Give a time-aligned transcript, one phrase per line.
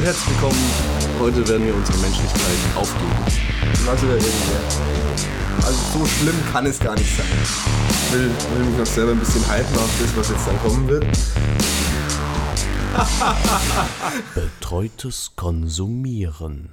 [0.00, 0.58] und herzlich willkommen.
[1.20, 2.40] Heute werden wir unsere Menschlichkeit
[2.74, 3.12] aufgeben.
[3.84, 4.02] Was.
[5.66, 7.26] Also so schlimm kann es gar nicht sein.
[7.90, 10.88] Ich will, will mich noch selber ein bisschen hypen auf das, was jetzt dann kommen
[10.88, 11.04] wird.
[14.34, 16.70] Betreutes Konsumieren.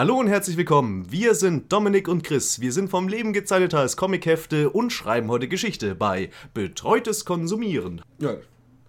[0.00, 1.12] Hallo und herzlich willkommen.
[1.12, 2.60] Wir sind Dominik und Chris.
[2.60, 8.00] Wir sind vom Leben gezeichnet als Comichefte und schreiben heute Geschichte bei Betreutes Konsumieren.
[8.20, 8.36] Ja,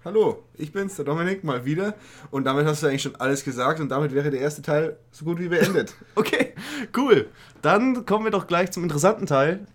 [0.04, 1.94] hallo, ich bin's, der Dominik, mal wieder.
[2.32, 5.26] Und damit hast du eigentlich schon alles gesagt und damit wäre der erste Teil so
[5.26, 5.96] gut wie beendet.
[6.16, 6.54] Okay,
[6.96, 7.30] cool.
[7.62, 9.66] Dann kommen wir doch gleich zum interessanten Teil,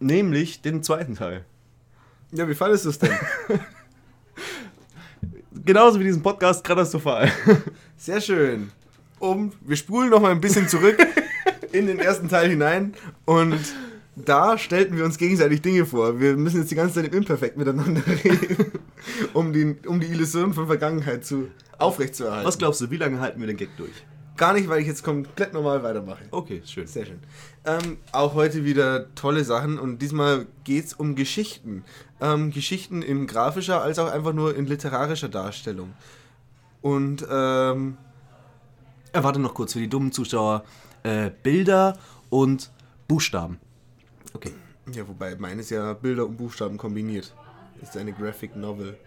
[0.00, 1.44] nämlich den zweiten Teil.
[2.32, 3.12] ja, wie fandest du es denn?
[5.64, 7.30] Genauso wie diesen Podcast katastrophal.
[7.96, 8.70] Sehr schön.
[9.18, 10.98] Um, wir spulen noch mal ein bisschen zurück
[11.72, 13.58] in den ersten Teil hinein und
[14.16, 16.20] da stellten wir uns gegenseitig Dinge vor.
[16.20, 18.72] Wir müssen jetzt die ganze Zeit im Imperfekt miteinander reden,
[19.32, 22.46] um die, um die Illusion von Vergangenheit zu, aufrechtzuerhalten.
[22.46, 24.04] Was glaubst du, wie lange halten wir den Gag durch?
[24.36, 26.24] Gar nicht, weil ich jetzt komplett normal weitermache.
[26.32, 26.86] Okay, schön.
[26.88, 27.20] Sehr schön.
[27.64, 31.84] Ähm, auch heute wieder tolle Sachen und diesmal geht es um Geschichten.
[32.20, 35.92] Ähm, Geschichten in grafischer als auch einfach nur in literarischer Darstellung.
[36.82, 37.96] Und ähm,
[39.12, 40.64] Äh, warte noch kurz für die dummen Zuschauer.
[41.04, 41.96] Äh, Bilder
[42.30, 42.72] und
[43.06, 43.60] Buchstaben.
[44.34, 44.52] Okay.
[44.92, 47.34] ja, wobei meines ja Bilder und Buchstaben kombiniert.
[47.80, 48.98] Ist eine Graphic Novel.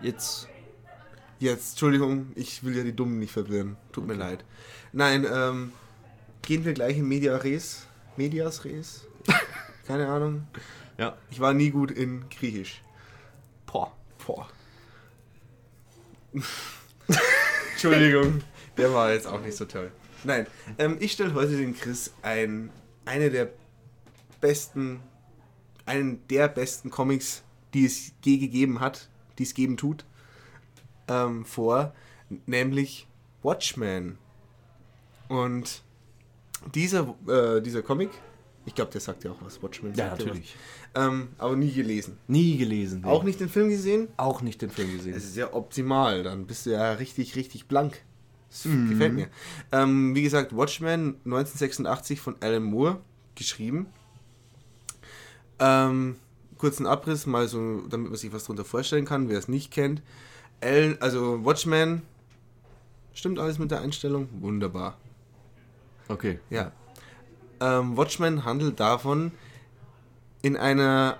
[0.00, 0.48] Jetzt.
[1.40, 3.76] Jetzt, Entschuldigung, ich will ja die Dummen nicht verwirren.
[3.92, 4.44] Tut mir leid.
[4.92, 5.72] Nein, ähm,
[6.42, 7.86] gehen wir gleich in Media Res.
[8.16, 9.06] Medias Res?
[9.86, 10.46] Keine Ahnung.
[10.98, 11.16] Ja.
[11.30, 12.82] Ich war nie gut in Griechisch.
[13.66, 13.92] Boah.
[14.26, 14.48] Boah.
[17.72, 18.42] Entschuldigung,
[18.76, 19.92] der war jetzt auch nicht so toll.
[20.24, 20.46] Nein,
[20.78, 22.70] ähm, ich stelle heute den Chris ein,
[23.04, 23.50] eine der
[24.40, 25.00] besten,
[25.86, 27.42] einen der besten Comics,
[27.74, 29.08] die es je gegeben hat,
[29.38, 30.04] die es geben tut,
[31.08, 31.94] ähm, vor,
[32.46, 33.06] nämlich
[33.42, 34.18] Watchmen.
[35.28, 35.82] Und
[36.74, 38.10] dieser, äh, dieser Comic,
[38.64, 39.94] ich glaube, der sagt ja auch was, Watchmen.
[39.94, 40.54] Ja, sagt natürlich.
[40.92, 42.18] Was, ähm, aber nie gelesen.
[42.26, 43.00] Nie gelesen.
[43.02, 43.08] nee.
[43.08, 44.08] Auch nicht den Film gesehen?
[44.16, 45.14] Auch nicht den Film gesehen.
[45.14, 48.02] Es ist ja optimal, dann bist du ja richtig, richtig blank.
[48.50, 49.28] Das gefällt mir.
[49.72, 53.00] Ähm, wie gesagt, Watchmen 1986 von Alan Moore
[53.34, 53.86] geschrieben.
[55.60, 56.16] Ähm,
[56.56, 60.02] kurzen Abriss, mal so, damit man sich was darunter vorstellen kann, wer es nicht kennt.
[60.60, 62.02] Alan, also Watchmen,
[63.14, 64.28] stimmt alles mit der Einstellung?
[64.40, 64.96] Wunderbar.
[66.08, 66.40] Okay.
[66.50, 66.72] Ja.
[67.60, 69.32] Ähm, Watchmen handelt davon,
[70.42, 71.18] in einer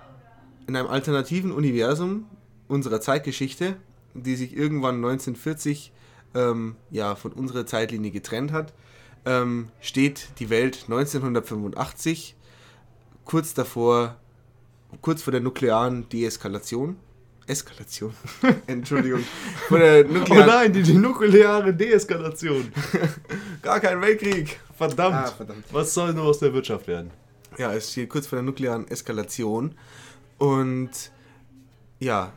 [0.69, 2.25] in einem alternativen Universum
[2.67, 3.75] unserer Zeitgeschichte,
[4.13, 5.91] die sich irgendwann 1940
[6.35, 8.71] ähm, ja, von unserer Zeitlinie getrennt hat,
[9.25, 12.35] ähm, steht die Welt 1985
[13.25, 14.15] kurz davor,
[15.01, 16.97] kurz vor der nuklearen Deeskalation.
[17.49, 18.13] Eskalation.
[18.67, 19.23] Entschuldigung.
[19.67, 22.71] Vor der Oh nuklearen, nein, die, die nukleare Deeskalation.
[23.61, 24.59] gar kein Weltkrieg.
[24.77, 25.15] Verdammt.
[25.15, 25.65] Ah, verdammt.
[25.71, 27.11] Was soll nur aus der Wirtschaft werden?
[27.57, 29.75] Ja, es steht kurz vor der nuklearen Eskalation.
[30.37, 30.91] Und
[31.99, 32.31] ja,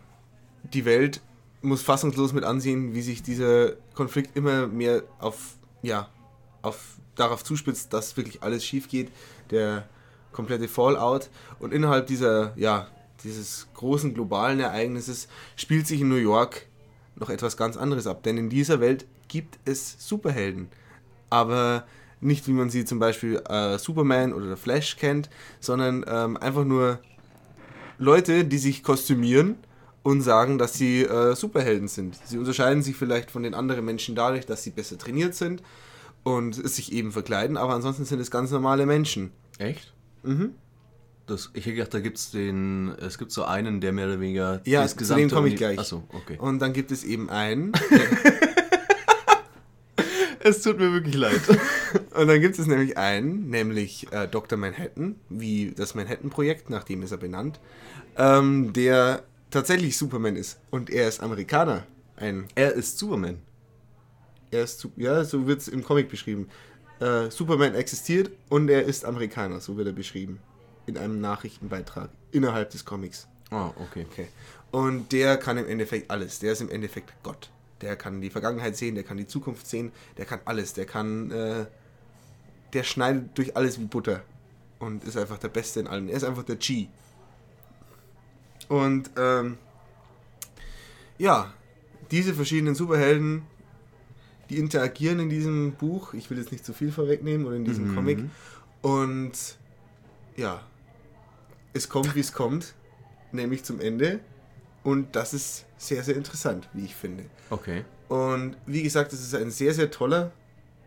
[0.72, 1.20] die Welt
[1.60, 6.08] muss fassungslos mit ansehen, wie sich dieser Konflikt immer mehr auf, ja,
[6.62, 9.12] auf, darauf zuspitzt, dass wirklich alles schief geht.
[9.50, 9.86] Der
[10.32, 11.30] komplette Fallout.
[11.58, 12.88] Und innerhalb dieser, ja,
[13.24, 16.66] dieses großen globalen Ereignisses spielt sich in New York
[17.16, 18.22] noch etwas ganz anderes ab.
[18.22, 20.68] Denn in dieser Welt gibt es Superhelden.
[21.30, 21.84] Aber
[22.20, 25.28] nicht, wie man sie zum Beispiel äh, Superman oder Flash kennt,
[25.60, 27.00] sondern ähm, einfach nur
[27.98, 29.56] Leute, die sich kostümieren
[30.02, 32.16] und sagen, dass sie äh, Superhelden sind.
[32.24, 35.62] Sie unterscheiden sich vielleicht von den anderen Menschen dadurch, dass sie besser trainiert sind
[36.24, 39.32] und sich eben verkleiden, aber ansonsten sind es ganz normale Menschen.
[39.58, 39.92] Echt?
[40.22, 40.54] Mhm.
[41.26, 42.88] Das, ich hätte gedacht, da gibt es den.
[42.98, 44.60] Es gibt so einen, der mehr oder weniger.
[44.64, 45.78] Ja, das zu dem komme ich gleich.
[45.78, 46.36] Achso, okay.
[46.38, 47.72] Und dann gibt es eben einen,
[50.44, 51.40] Es tut mir wirklich leid.
[52.14, 54.58] und dann gibt es nämlich einen, nämlich äh, Dr.
[54.58, 57.60] Manhattan, wie das Manhattan-Projekt, nach dem ist er benannt,
[58.16, 60.58] ähm, der tatsächlich Superman ist.
[60.70, 61.86] Und er ist Amerikaner.
[62.16, 63.38] Ein er ist Superman.
[64.50, 66.48] Er ist, ja, so wird es im Comic beschrieben.
[67.02, 70.38] Äh, Superman existiert und er ist Amerikaner, so wird er beschrieben.
[70.86, 73.26] In einem Nachrichtenbeitrag innerhalb des Comics.
[73.50, 74.06] Ah, okay.
[74.08, 74.28] Okay.
[74.70, 76.38] Und der kann im Endeffekt alles.
[76.38, 77.50] Der ist im Endeffekt Gott.
[77.80, 80.74] Der kann die Vergangenheit sehen, der kann die Zukunft sehen, der kann alles.
[80.74, 81.66] Der kann, äh,
[82.72, 84.22] der schneidet durch alles wie Butter.
[84.78, 86.08] Und ist einfach der Beste in allem.
[86.08, 86.86] Er ist einfach der G.
[88.68, 89.58] Und, ähm,
[91.18, 91.52] ja,
[92.12, 93.42] diese verschiedenen Superhelden,
[94.52, 96.14] die interagieren in diesem Buch.
[96.14, 97.94] Ich will jetzt nicht zu viel vorwegnehmen oder in diesem Mhm.
[97.94, 98.18] Comic.
[98.82, 99.32] Und,
[100.36, 100.60] ja,
[101.72, 102.74] es kommt, wie es kommt.
[103.32, 104.20] Nämlich zum Ende.
[104.82, 107.24] Und das ist sehr, sehr interessant, wie ich finde.
[107.50, 107.84] Okay.
[108.08, 110.32] Und wie gesagt, es ist ein sehr, sehr toller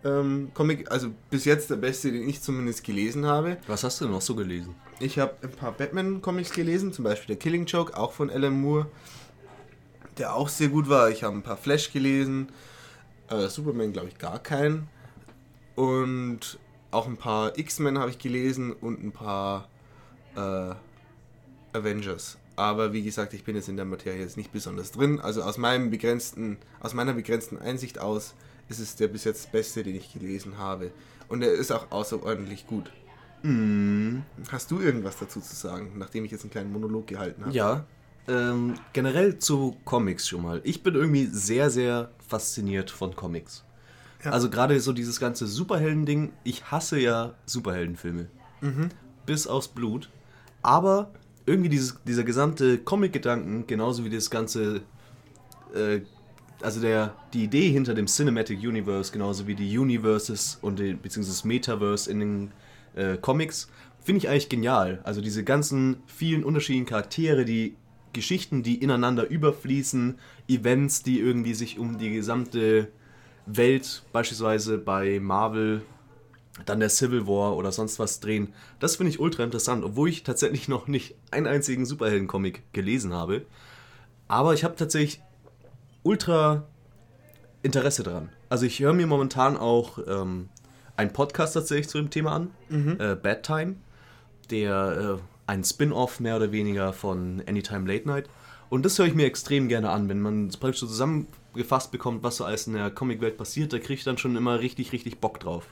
[0.04, 0.92] ähm, Comic.
[0.92, 3.58] Also bis jetzt der beste, den ich zumindest gelesen habe.
[3.66, 4.76] Was hast du noch so gelesen?
[5.00, 8.86] Ich habe ein paar Batman-Comics gelesen, zum Beispiel der Killing Joke, auch von Alan Moore,
[10.20, 11.10] der auch sehr gut war.
[11.10, 12.50] Ich habe ein paar Flash gelesen,
[13.30, 14.88] äh, Superman glaube ich gar keinen.
[15.76, 16.58] Und
[16.92, 19.68] auch ein paar X-Men habe ich gelesen und ein paar
[20.36, 20.74] äh,
[21.74, 22.38] Avengers.
[22.56, 25.20] Aber wie gesagt, ich bin jetzt in der Materie jetzt nicht besonders drin.
[25.20, 28.34] Also aus meinem begrenzten, aus meiner begrenzten Einsicht aus
[28.70, 30.92] ist es der bis jetzt beste, den ich gelesen habe.
[31.28, 32.92] Und er ist auch außerordentlich gut.
[33.44, 34.20] Mm.
[34.50, 37.54] Hast du irgendwas dazu zu sagen, nachdem ich jetzt einen kleinen Monolog gehalten habe?
[37.54, 37.86] Ja.
[38.28, 40.62] Ähm, generell zu Comics schon mal.
[40.64, 43.64] Ich bin irgendwie sehr, sehr fasziniert von Comics.
[44.24, 44.32] Ja.
[44.32, 46.34] Also gerade so dieses ganze Superhelden-Ding.
[46.44, 48.28] Ich hasse ja Superheldenfilme.
[48.62, 48.90] Mhm.
[49.26, 50.10] Bis aufs Blut.
[50.64, 51.12] Aber
[51.46, 54.82] irgendwie dieses, dieser gesamte Comic-Gedanken, genauso wie das ganze,
[55.76, 56.02] äh,
[56.62, 61.38] also der, die Idee hinter dem Cinematic Universe, genauso wie die Universes und die, beziehungsweise
[61.38, 62.52] das Metaverse in den
[62.96, 63.70] äh, Comics,
[64.02, 65.00] finde ich eigentlich genial.
[65.04, 67.76] Also diese ganzen vielen unterschiedlichen Charaktere, die
[68.16, 70.18] Geschichten, die ineinander überfließen,
[70.48, 72.88] Events, die irgendwie sich um die gesamte
[73.46, 75.84] Welt, beispielsweise bei Marvel
[76.66, 78.54] dann der Civil War oder sonst was drehen.
[78.80, 83.46] Das finde ich ultra interessant, obwohl ich tatsächlich noch nicht einen einzigen Superhelden-Comic gelesen habe.
[84.28, 85.22] Aber ich habe tatsächlich
[86.04, 86.64] ultra
[87.62, 88.30] Interesse daran.
[88.48, 90.50] Also ich höre mir momentan auch ähm,
[90.96, 92.52] einen Podcast tatsächlich zu dem Thema an,
[93.00, 93.76] äh, Bad Time,
[94.50, 98.30] der äh, ein Spin-off mehr oder weniger von Anytime Late Night.
[98.70, 102.24] Und das höre ich mir extrem gerne an, wenn man es praktisch so zusammengefasst bekommt,
[102.24, 105.20] was so alles in der Comicwelt passiert, da kriege ich dann schon immer richtig, richtig
[105.20, 105.68] Bock drauf.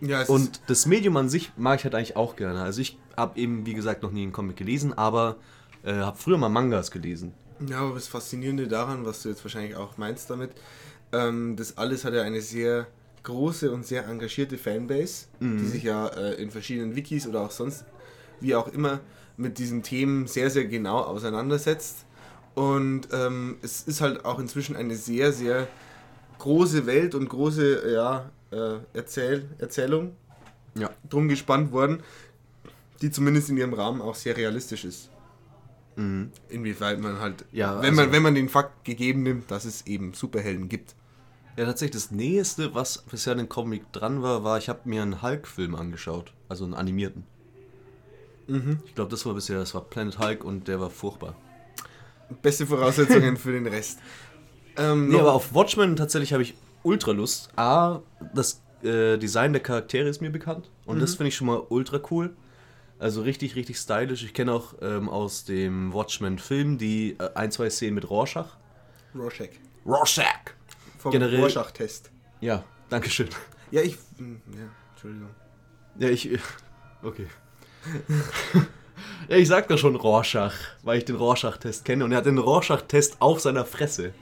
[0.00, 2.62] Ja, Und das Medium an sich mag ich halt eigentlich auch gerne.
[2.62, 5.36] Also ich habe eben, wie gesagt, noch nie einen Comic gelesen, aber
[5.82, 7.32] äh, habe früher mal Mangas gelesen.
[7.68, 10.52] ja, aber das Faszinierende daran, was du jetzt wahrscheinlich auch meinst damit,
[11.12, 12.86] ähm, das alles hat ja eine sehr
[13.24, 17.84] große und sehr engagierte Fanbase, die sich ja äh, in verschiedenen Wikis oder auch sonst,
[18.40, 19.00] wie auch immer,
[19.36, 22.04] mit diesen Themen sehr, sehr genau auseinandersetzt.
[22.54, 25.66] Und ähm, es ist halt auch inzwischen eine sehr, sehr
[26.38, 30.16] große Welt und große ja, äh, Erzähl Erzählung
[30.74, 30.90] Ja.
[31.08, 32.02] drum gespannt worden,
[33.02, 35.10] die zumindest in ihrem Rahmen auch sehr realistisch ist.
[36.48, 39.86] Inwieweit man halt, Ja, wenn, man, also- wenn man den Fakt gegeben nimmt, dass es
[39.86, 40.94] eben Superhelden gibt.
[41.56, 45.02] Ja, tatsächlich, das Nächste, was bisher an dem Comic dran war, war, ich habe mir
[45.02, 46.32] einen Hulk-Film angeschaut.
[46.48, 47.24] Also einen animierten.
[48.84, 51.36] Ich glaube, das war bisher, das war Planet Hulk und der war furchtbar.
[52.42, 53.98] Beste Voraussetzungen für den Rest.
[54.76, 56.54] Ähm, Nee, aber auf Watchmen tatsächlich habe ich
[56.84, 57.50] ultra Lust.
[57.58, 58.00] A,
[58.32, 62.00] das äh, Design der Charaktere ist mir bekannt und das finde ich schon mal ultra
[62.10, 62.34] cool.
[63.00, 64.22] Also richtig, richtig stylisch.
[64.22, 68.56] Ich kenne auch ähm, aus dem Watchmen-Film die äh, ein, zwei Szenen mit Rorschach.
[69.14, 69.48] Rorschach.
[69.84, 70.24] Rorschach!
[70.98, 72.12] Vom Generell- Rorschach-Test.
[72.40, 73.28] Ja, dankeschön.
[73.72, 73.98] Ja, ich.
[74.18, 75.30] hm, Ja, Entschuldigung.
[75.98, 76.30] Ja, ich.
[77.02, 77.26] Okay.
[79.28, 82.38] Ja, ich sag doch schon Rorschach, weil ich den Rorschach-Test kenne und er hat den
[82.38, 84.12] Rorschach-Test auf seiner Fresse.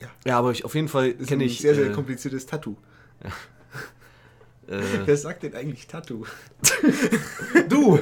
[0.00, 0.08] Ja.
[0.26, 1.60] Ja, aber ich, auf jeden Fall kenne ein ich.
[1.60, 2.76] sehr, sehr äh, kompliziertes Tattoo.
[4.68, 6.24] äh, Wer sagt denn eigentlich Tattoo?
[7.68, 7.98] du!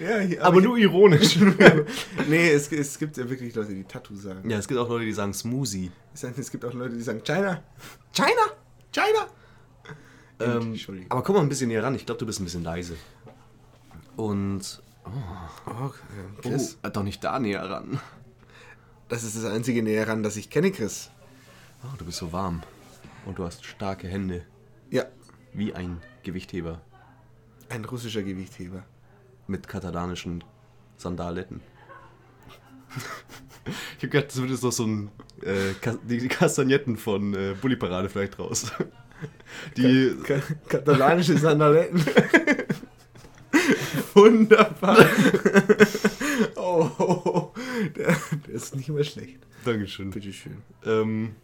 [0.00, 1.38] Ja, hier, Aber ich- nur ironisch.
[2.28, 4.48] Nee, es, es gibt ja wirklich Leute, die Tattoo sagen.
[4.48, 5.90] ja, es gibt auch Leute, die sagen Smoothie.
[6.14, 7.62] Es gibt auch Leute, die sagen China.
[8.12, 8.28] China!
[8.92, 9.26] China!
[10.40, 11.10] Ähm, Entschuldigung.
[11.10, 11.94] aber komm mal ein bisschen näher ran.
[11.96, 12.96] Ich glaube, du bist ein bisschen leise.
[14.18, 14.82] Und.
[15.04, 15.10] Oh,
[15.70, 15.90] Oh,
[16.42, 16.76] Chris.
[16.82, 18.00] äh, doch nicht da näher ran.
[19.08, 21.10] Das ist das einzige Näher ran, das ich kenne, Chris.
[21.84, 22.62] Oh, du bist so warm.
[23.24, 24.44] Und du hast starke Hände.
[24.90, 25.04] Ja,
[25.54, 26.80] Wie ein Gewichtheber.
[27.70, 28.82] ein russischer Gewichtheber.
[29.46, 30.44] Mit katalanischen
[30.96, 31.60] Sandaletten.
[33.98, 35.10] ich hab gedacht, das wird jetzt noch so ein.
[35.42, 38.72] Äh, Ka- die, Kastagnetten von äh, Bully Parade vielleicht raus.
[39.76, 40.16] Die.
[40.24, 42.04] Ka katalanische Sandaletten.
[44.14, 45.06] Wunderbar.
[46.56, 47.52] oh, oh, oh.
[47.96, 49.38] Der, der ist nicht mehr schlecht.
[49.64, 50.10] Dankeschön.
[50.10, 50.58] Bitteschön.
[50.84, 51.34] Ähm,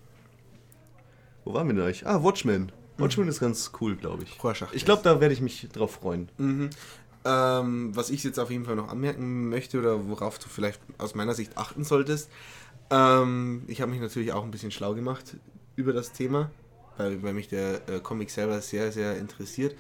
[1.44, 2.06] wo waren wir denn eigentlich?
[2.06, 2.73] Ah, Watchmen.
[2.96, 4.42] Watchmen ist ganz cool, glaube ich.
[4.42, 4.73] Rorschach.
[4.73, 6.28] Ich glaube, da werde ich mich drauf freuen.
[6.38, 6.70] Mhm.
[7.25, 11.14] Ähm, was ich jetzt auf jeden Fall noch anmerken möchte oder worauf du vielleicht aus
[11.14, 12.30] meiner Sicht achten solltest,
[12.90, 15.37] ähm, ich habe mich natürlich auch ein bisschen schlau gemacht
[15.75, 16.50] über das Thema,
[16.96, 19.75] weil, weil mich der äh, Comic selber sehr, sehr interessiert.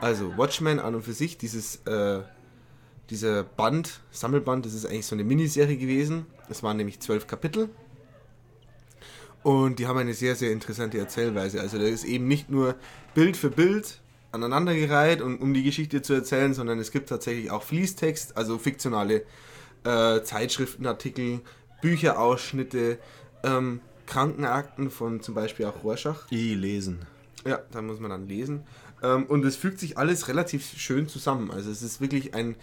[0.00, 2.20] Also Watchmen an und für sich, dieses, äh,
[3.10, 6.26] dieser Band, Sammelband, das ist eigentlich so eine Miniserie gewesen.
[6.48, 7.68] Es waren nämlich zwölf Kapitel.
[9.42, 11.60] Und die haben eine sehr, sehr interessante Erzählweise.
[11.60, 12.74] Also da ist eben nicht nur
[13.14, 14.00] Bild für Bild
[14.30, 19.24] aneinandergereiht, und, um die Geschichte zu erzählen, sondern es gibt tatsächlich auch Fließtext, also fiktionale
[19.84, 21.40] äh, Zeitschriftenartikel,
[21.80, 22.98] Bücherausschnitte,
[23.42, 26.30] ähm, Krankenakten von zum Beispiel auch Rorschach.
[26.30, 27.00] I lesen.
[27.46, 28.64] Ja, da muss man dann lesen.
[29.02, 31.50] Ähm, und es fügt sich alles relativ schön zusammen.
[31.50, 32.56] Also es ist wirklich ein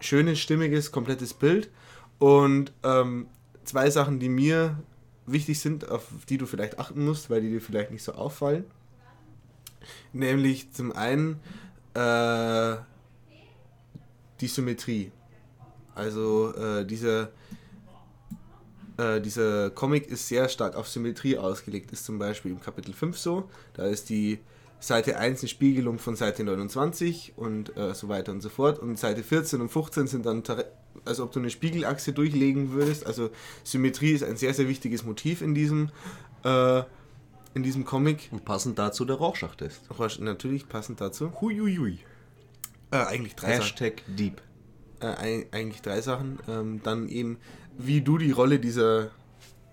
[0.00, 1.70] schönes, stimmiges, komplettes Bild.
[2.18, 3.26] Und ähm,
[3.64, 4.78] zwei Sachen, die mir
[5.26, 8.64] wichtig sind, auf die du vielleicht achten musst, weil die dir vielleicht nicht so auffallen.
[10.12, 11.40] Nämlich zum einen
[11.94, 12.76] äh,
[14.40, 15.10] die Symmetrie.
[15.94, 17.30] Also äh, dieser,
[18.96, 23.18] äh, dieser Comic ist sehr stark auf Symmetrie ausgelegt, ist zum Beispiel im Kapitel 5
[23.18, 23.48] so.
[23.74, 24.38] Da ist die
[24.82, 28.80] Seite 1 eine Spiegelung von Seite 29 und äh, so weiter und so fort.
[28.80, 30.42] Und Seite 14 und 15 sind dann,
[31.04, 33.06] als ob du eine Spiegelachse durchlegen würdest.
[33.06, 33.30] Also
[33.62, 35.90] Symmetrie ist ein sehr, sehr wichtiges Motiv in diesem,
[36.44, 36.82] äh,
[37.54, 38.28] in diesem Comic.
[38.32, 39.82] Und passend dazu der Rorschach-Test.
[40.18, 41.30] Natürlich passend dazu.
[41.40, 42.00] Huiuiui.
[42.90, 44.16] Äh, eigentlich drei Hashtag Sachen.
[44.16, 44.42] Deep.
[44.98, 46.40] Äh, eigentlich drei Sachen.
[46.48, 47.38] Ähm, dann eben,
[47.78, 49.12] wie du die Rolle dieser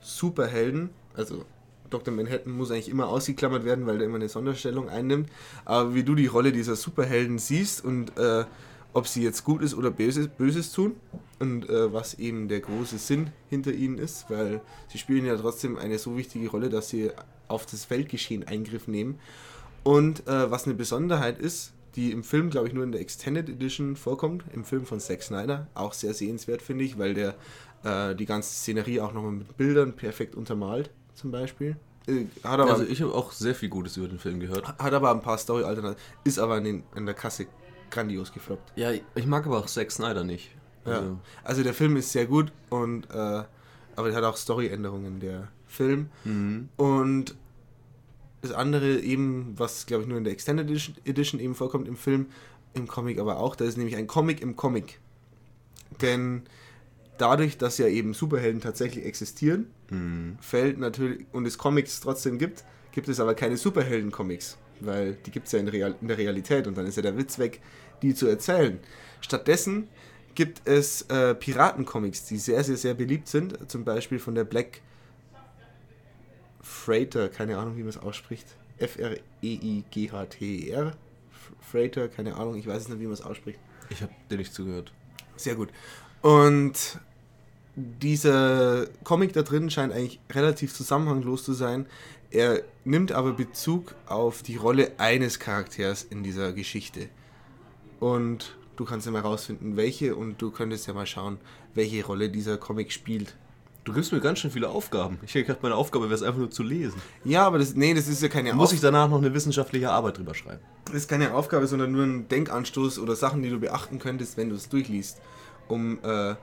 [0.01, 1.45] Superhelden, also
[1.89, 2.13] Dr.
[2.13, 5.29] Manhattan muss eigentlich immer ausgeklammert werden, weil der immer eine Sonderstellung einnimmt,
[5.65, 8.45] aber wie du die Rolle dieser Superhelden siehst und äh,
[8.93, 10.95] ob sie jetzt gut ist oder Böses, Böses tun
[11.39, 15.77] und äh, was eben der große Sinn hinter ihnen ist, weil sie spielen ja trotzdem
[15.77, 17.11] eine so wichtige Rolle, dass sie
[17.47, 19.19] auf das Weltgeschehen Eingriff nehmen.
[19.83, 23.49] Und äh, was eine Besonderheit ist, die im Film, glaube ich, nur in der Extended
[23.49, 25.67] Edition vorkommt, im Film von Zack Snyder.
[25.73, 27.35] Auch sehr sehenswert, finde ich, weil der
[27.83, 31.75] äh, die ganze Szenerie auch nochmal mit Bildern perfekt untermalt, zum Beispiel.
[32.07, 34.67] Äh, hat aber, also ich habe auch sehr viel Gutes über den Film gehört.
[34.67, 37.47] Hat aber ein paar Story-Alternativen, ist aber in, den, in der Kasse
[37.91, 38.73] grandios gefloppt.
[38.75, 40.51] Ja, ich mag aber auch Zack Snyder nicht.
[40.85, 41.17] Also, ja.
[41.43, 43.43] also der Film ist sehr gut und äh,
[43.95, 46.09] aber der hat auch Story-Änderungen, der Film.
[46.23, 46.69] Mhm.
[46.77, 47.35] Und
[48.41, 51.97] das andere eben, was glaube ich nur in der Extended Edition, Edition eben vorkommt im
[51.97, 52.27] Film,
[52.73, 54.99] im Comic aber auch, da ist nämlich ein Comic im Comic.
[56.01, 56.43] Denn
[57.17, 60.37] dadurch, dass ja eben Superhelden tatsächlich existieren, mhm.
[60.41, 65.47] fällt natürlich, und es Comics trotzdem gibt, gibt es aber keine Superhelden-Comics, weil die gibt
[65.47, 67.61] es ja in, Real, in der Realität und dann ist ja der Witz weg,
[68.01, 68.79] die zu erzählen.
[69.21, 69.87] Stattdessen
[70.35, 74.81] gibt es äh, Piraten-Comics, die sehr, sehr, sehr beliebt sind, zum Beispiel von der Black
[76.61, 78.45] Freighter, keine Ahnung, wie man es ausspricht.
[78.77, 79.31] F-R-E-I-G-H-T-E-R.
[81.59, 83.59] Freighter, keine Ahnung, ich weiß nicht, wie man es ausspricht.
[83.89, 84.93] Ich habe dir nicht zugehört.
[85.35, 85.69] Sehr gut.
[86.21, 86.99] Und
[87.75, 91.85] dieser Comic da drin scheint eigentlich relativ zusammenhanglos zu sein.
[92.31, 97.09] Er nimmt aber Bezug auf die Rolle eines Charakters in dieser Geschichte.
[97.99, 101.37] Und du kannst ja mal rausfinden, welche, und du könntest ja mal schauen,
[101.73, 103.35] welche Rolle dieser Comic spielt.
[103.83, 105.19] Du gibst mir ganz schön viele Aufgaben.
[105.25, 107.01] Ich hätte gedacht, meine Aufgabe wäre es einfach nur zu lesen.
[107.23, 108.61] Ja, aber das, nee, das ist ja keine Aufgabe.
[108.61, 110.61] Muss ich danach noch eine wissenschaftliche Arbeit drüber schreiben?
[110.85, 114.49] Das ist keine Aufgabe, sondern nur ein Denkanstoß oder Sachen, die du beachten könntest, wenn
[114.49, 115.19] du es durchliest.
[115.67, 116.35] Um äh,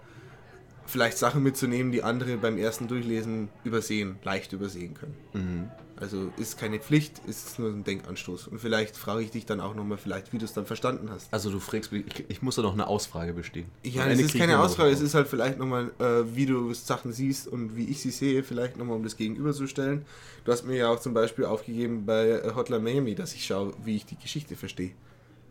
[0.86, 5.14] vielleicht Sachen mitzunehmen, die andere beim ersten Durchlesen übersehen, leicht übersehen können.
[5.32, 5.70] Mhm.
[5.98, 8.48] Also ist keine Pflicht, ist nur ein Denkanstoß.
[8.48, 11.32] Und vielleicht frage ich dich dann auch nochmal, vielleicht, wie du es dann verstanden hast.
[11.32, 13.66] Also du fragst mich, ich, ich muss da noch eine Ausfrage bestehen.
[13.82, 17.48] Ja, es ist keine Ausfrage, es ist halt vielleicht nochmal, äh, wie du Sachen siehst
[17.48, 20.04] und wie ich sie sehe, vielleicht nochmal, um das gegenüberzustellen.
[20.44, 23.72] Du hast mir ja auch zum Beispiel aufgegeben bei äh, Hotline Miami, dass ich schaue,
[23.82, 24.92] wie ich die Geschichte verstehe.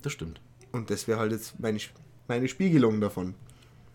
[0.03, 0.41] Das stimmt.
[0.71, 1.79] Und das wäre halt jetzt meine,
[2.27, 3.33] meine Spiegelung davon.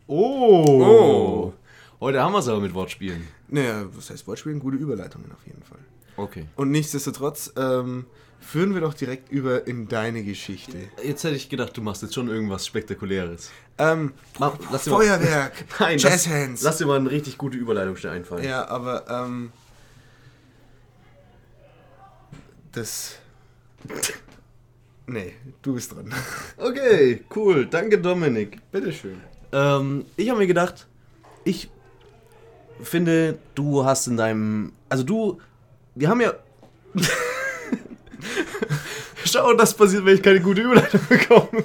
[0.07, 0.65] Oh.
[0.83, 1.53] oh!
[2.01, 3.27] Heute haben wir es aber mit Wortspielen.
[3.49, 4.59] Naja, was heißt Wortspielen?
[4.59, 5.79] Gute Überleitungen auf jeden Fall.
[6.17, 6.47] Okay.
[6.57, 8.07] Und nichtsdestotrotz ähm,
[8.41, 10.79] führen wir doch direkt über in deine Geschichte.
[11.05, 13.51] Jetzt hätte ich gedacht, du machst jetzt schon irgendwas Spektakuläres.
[13.79, 16.63] Ähm, Mach, Feuerwerk, Nein, Jazzhands.
[16.63, 18.45] Lass, lass dir mal eine richtig gute Überleitung schnell einfallen.
[18.45, 19.53] Ja, aber ähm,
[22.73, 23.17] das...
[25.07, 26.13] nee, du bist dran.
[26.57, 27.67] Okay, cool.
[27.67, 28.59] Danke, Dominik.
[28.71, 29.21] Bitteschön.
[29.53, 30.87] Ähm, ich habe mir gedacht,
[31.45, 31.71] ich
[32.83, 34.73] finde, du hast in deinem...
[34.89, 35.41] Also du
[35.95, 36.35] wir haben ja.
[39.25, 41.65] Schau, das passiert, wenn ich keine gute Überleitung bekomme.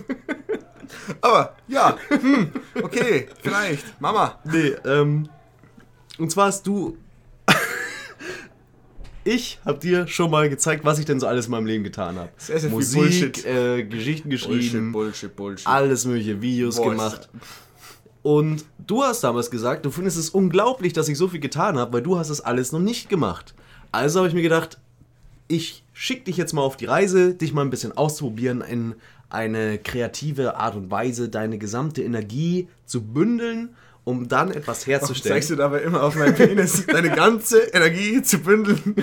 [1.22, 2.52] Aber, ja, hm,
[2.82, 4.00] okay, vielleicht.
[4.02, 4.40] Mama.
[4.44, 5.30] Nee, ähm.
[6.18, 6.98] Und zwar hast du.
[9.24, 12.18] ich habe dir schon mal gezeigt, was ich denn so alles in meinem Leben getan
[12.18, 12.30] habe.
[12.70, 13.46] Musik, Bullshit.
[13.46, 14.92] Äh, Geschichten geschrieben.
[14.92, 15.68] Bullshit, Bullshit, Bullshit.
[15.68, 17.30] Alles mögliche, Videos Boah, gemacht.
[18.26, 21.94] Und du hast damals gesagt, du findest es unglaublich, dass ich so viel getan habe,
[21.94, 23.54] weil du hast es alles noch nicht gemacht.
[23.92, 24.80] Also habe ich mir gedacht,
[25.48, 28.96] ich schicke dich jetzt mal auf die Reise, dich mal ein bisschen auszuprobieren, in
[29.30, 35.26] eine kreative Art und Weise deine gesamte Energie zu bündeln, um dann etwas herzustellen.
[35.26, 38.96] Warum zeigst du dabei immer auf meinen Penis, deine ganze Energie zu bündeln?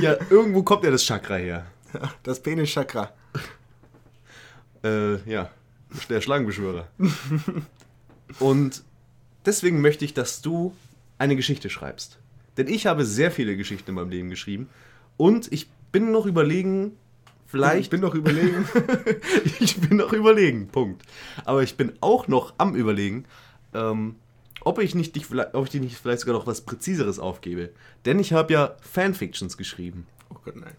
[0.00, 1.64] ja, irgendwo kommt ja das Chakra her.
[2.24, 3.12] das Penis-Chakra.
[4.82, 5.48] Äh, ja,
[6.08, 6.88] der Schlangenbeschwörer.
[8.38, 8.82] und
[9.46, 10.74] deswegen möchte ich, dass du
[11.18, 12.18] eine Geschichte schreibst.
[12.56, 14.68] Denn ich habe sehr viele Geschichten in meinem Leben geschrieben.
[15.16, 16.92] Und ich bin noch überlegen,
[17.46, 17.80] vielleicht.
[17.80, 18.68] Ich bin noch überlegen.
[19.60, 21.02] ich bin noch überlegen, Punkt.
[21.44, 23.24] Aber ich bin auch noch am Überlegen,
[23.74, 24.16] ähm,
[24.62, 25.16] ob, ich nicht
[25.52, 27.70] ob ich dir nicht vielleicht sogar noch was Präziseres aufgebe.
[28.04, 30.06] Denn ich habe ja Fanfictions geschrieben.
[30.30, 30.74] oh Gott, nein.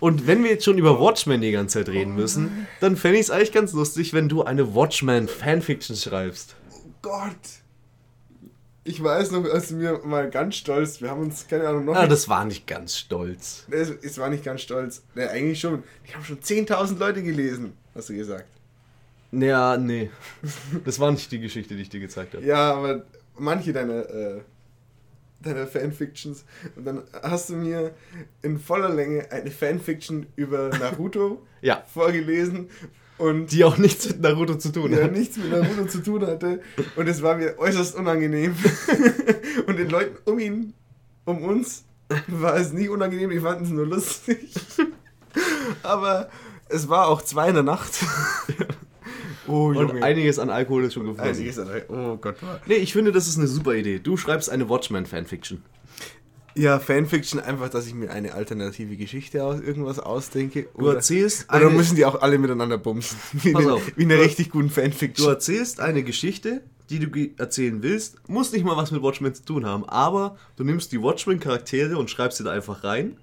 [0.00, 3.26] Und wenn wir jetzt schon über Watchmen die ganze Zeit reden müssen, dann fände ich
[3.26, 6.56] es eigentlich ganz lustig, wenn du eine Watchmen-Fanfiction schreibst.
[7.02, 7.36] Gott.
[8.84, 12.06] Ich weiß noch, als mir mal ganz stolz, wir haben uns, keine Ahnung, noch Ah,
[12.08, 13.64] das war nicht ganz stolz.
[13.70, 15.02] Es, es war nicht ganz stolz.
[15.14, 15.84] Ne, eigentlich schon.
[16.04, 18.46] Ich habe schon 10.000 Leute gelesen, hast du gesagt.
[19.30, 20.10] Ja, nee.
[20.84, 22.44] Das war nicht die Geschichte, die ich dir gezeigt habe.
[22.44, 23.04] Ja, aber
[23.38, 24.40] manche deiner, äh,
[25.40, 26.44] deiner Fanfictions.
[26.76, 27.94] Und dann hast du mir
[28.42, 31.82] in voller Länge eine Fanfiction über Naruto Ja.
[31.86, 32.68] vorgelesen
[33.18, 35.12] und Die auch nichts mit Naruto zu tun ja hat.
[35.12, 36.60] nichts mit Naruto zu tun hatte.
[36.96, 38.54] Und es war mir äußerst unangenehm.
[39.66, 40.74] und den Leuten um ihn,
[41.24, 41.84] um uns,
[42.26, 44.50] war es nie unangenehm, die fanden es nur lustig.
[45.82, 46.28] aber
[46.68, 47.92] es war auch zwei in der Nacht.
[49.46, 51.34] oh, Und einiges an Alkohol ist schon geflossen.
[51.34, 52.36] Einiges an- Oh Gott.
[52.66, 53.98] Nee, ich finde, das ist eine super Idee.
[53.98, 55.62] Du schreibst eine Watchmen-Fanfiction.
[56.54, 60.68] Ja, Fanfiction einfach, dass ich mir eine alternative Geschichte aus irgendwas ausdenke.
[60.76, 63.16] Du erzählst oder müssen die auch alle miteinander bumsen?
[63.32, 63.92] Wie, Pass eine, auf.
[63.96, 65.28] wie eine Du- richtig guten du Fanfiction.
[65.28, 68.28] erzählst eine Geschichte, die du erzählen willst.
[68.28, 72.10] Muss nicht mal was mit Watchmen zu tun haben, aber du nimmst die Watchmen-Charaktere und
[72.10, 73.16] schreibst sie da einfach rein.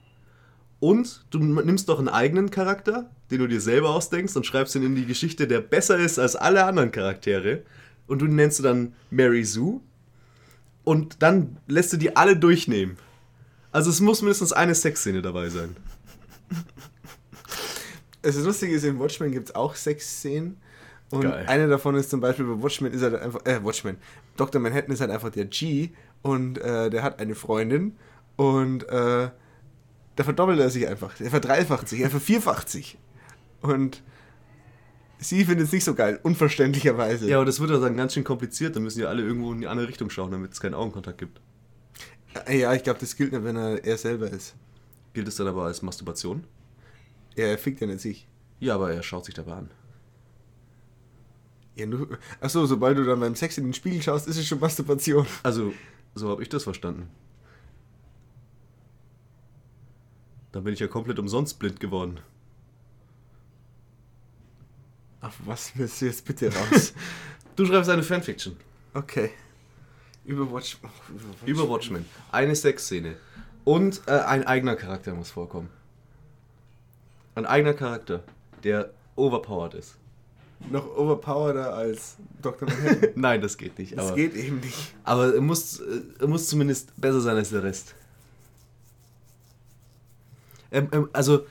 [0.79, 4.83] Und du nimmst doch einen eigenen Charakter, den du dir selber ausdenkst und schreibst ihn
[4.83, 7.63] in die Geschichte, der besser ist als alle anderen Charaktere.
[8.07, 9.81] Und du nennst du dann Mary Sue.
[10.85, 12.97] Und dann lässt du die alle durchnehmen.
[13.71, 15.75] Also es muss mindestens eine Sexszene dabei sein.
[18.21, 20.57] Also das Lustige ist, in Watchmen gibt es auch sechs Szenen.
[21.11, 21.45] Und Geil.
[21.47, 23.97] eine davon ist zum Beispiel bei Watchmen ist halt einfach, äh, Watchmen.
[24.37, 24.61] Dr.
[24.61, 25.89] Manhattan ist halt einfach der G
[26.21, 27.95] und äh, der hat eine Freundin
[28.35, 29.29] und äh,
[30.15, 31.19] da verdoppelt er sich einfach.
[31.19, 32.97] Er verdreifacht sich, er vervierfacht sich.
[33.61, 34.03] Und
[35.17, 37.27] sie findet es nicht so geil, unverständlicherweise.
[37.27, 38.75] Ja, aber das wird ja dann ganz schön kompliziert.
[38.75, 41.41] Dann müssen ja alle irgendwo in die andere Richtung schauen, damit es keinen Augenkontakt gibt.
[42.47, 44.55] Äh, ja, ich glaube, das gilt nicht, wenn er er selber ist.
[45.13, 46.43] Gilt es dann aber als Masturbation?
[47.35, 48.27] Er fickt ja nicht sich.
[48.59, 49.71] Ja, aber er schaut sich dabei an.
[51.75, 54.59] Ja, nur, achso, sobald du dann beim Sex in den Spiegel schaust, ist es schon
[54.59, 55.25] Masturbation.
[55.43, 55.73] Also,
[56.13, 57.09] so habe ich das verstanden.
[60.51, 62.19] Dann bin ich ja komplett umsonst blind geworden.
[65.21, 66.93] Auf was willst du jetzt bitte raus?
[67.55, 68.55] Du schreibst eine Fanfiction
[68.93, 69.31] okay.
[70.25, 70.77] Über Watch,
[71.09, 72.05] über über Watchmen.
[72.31, 73.15] Eine Sexszene.
[73.65, 75.69] Und äh, ein eigener Charakter muss vorkommen.
[77.35, 78.23] Ein eigener Charakter,
[78.63, 79.95] der overpowered ist.
[80.69, 82.67] Noch overpowereder als Dr.
[82.69, 83.09] Manhattan.
[83.15, 83.97] Nein, das geht nicht.
[83.97, 84.93] Das Aber, geht eben nicht.
[85.03, 87.95] aber er, muss, äh, er muss zumindest besser sein als der Rest.
[90.71, 91.45] Ähm, ähm, also,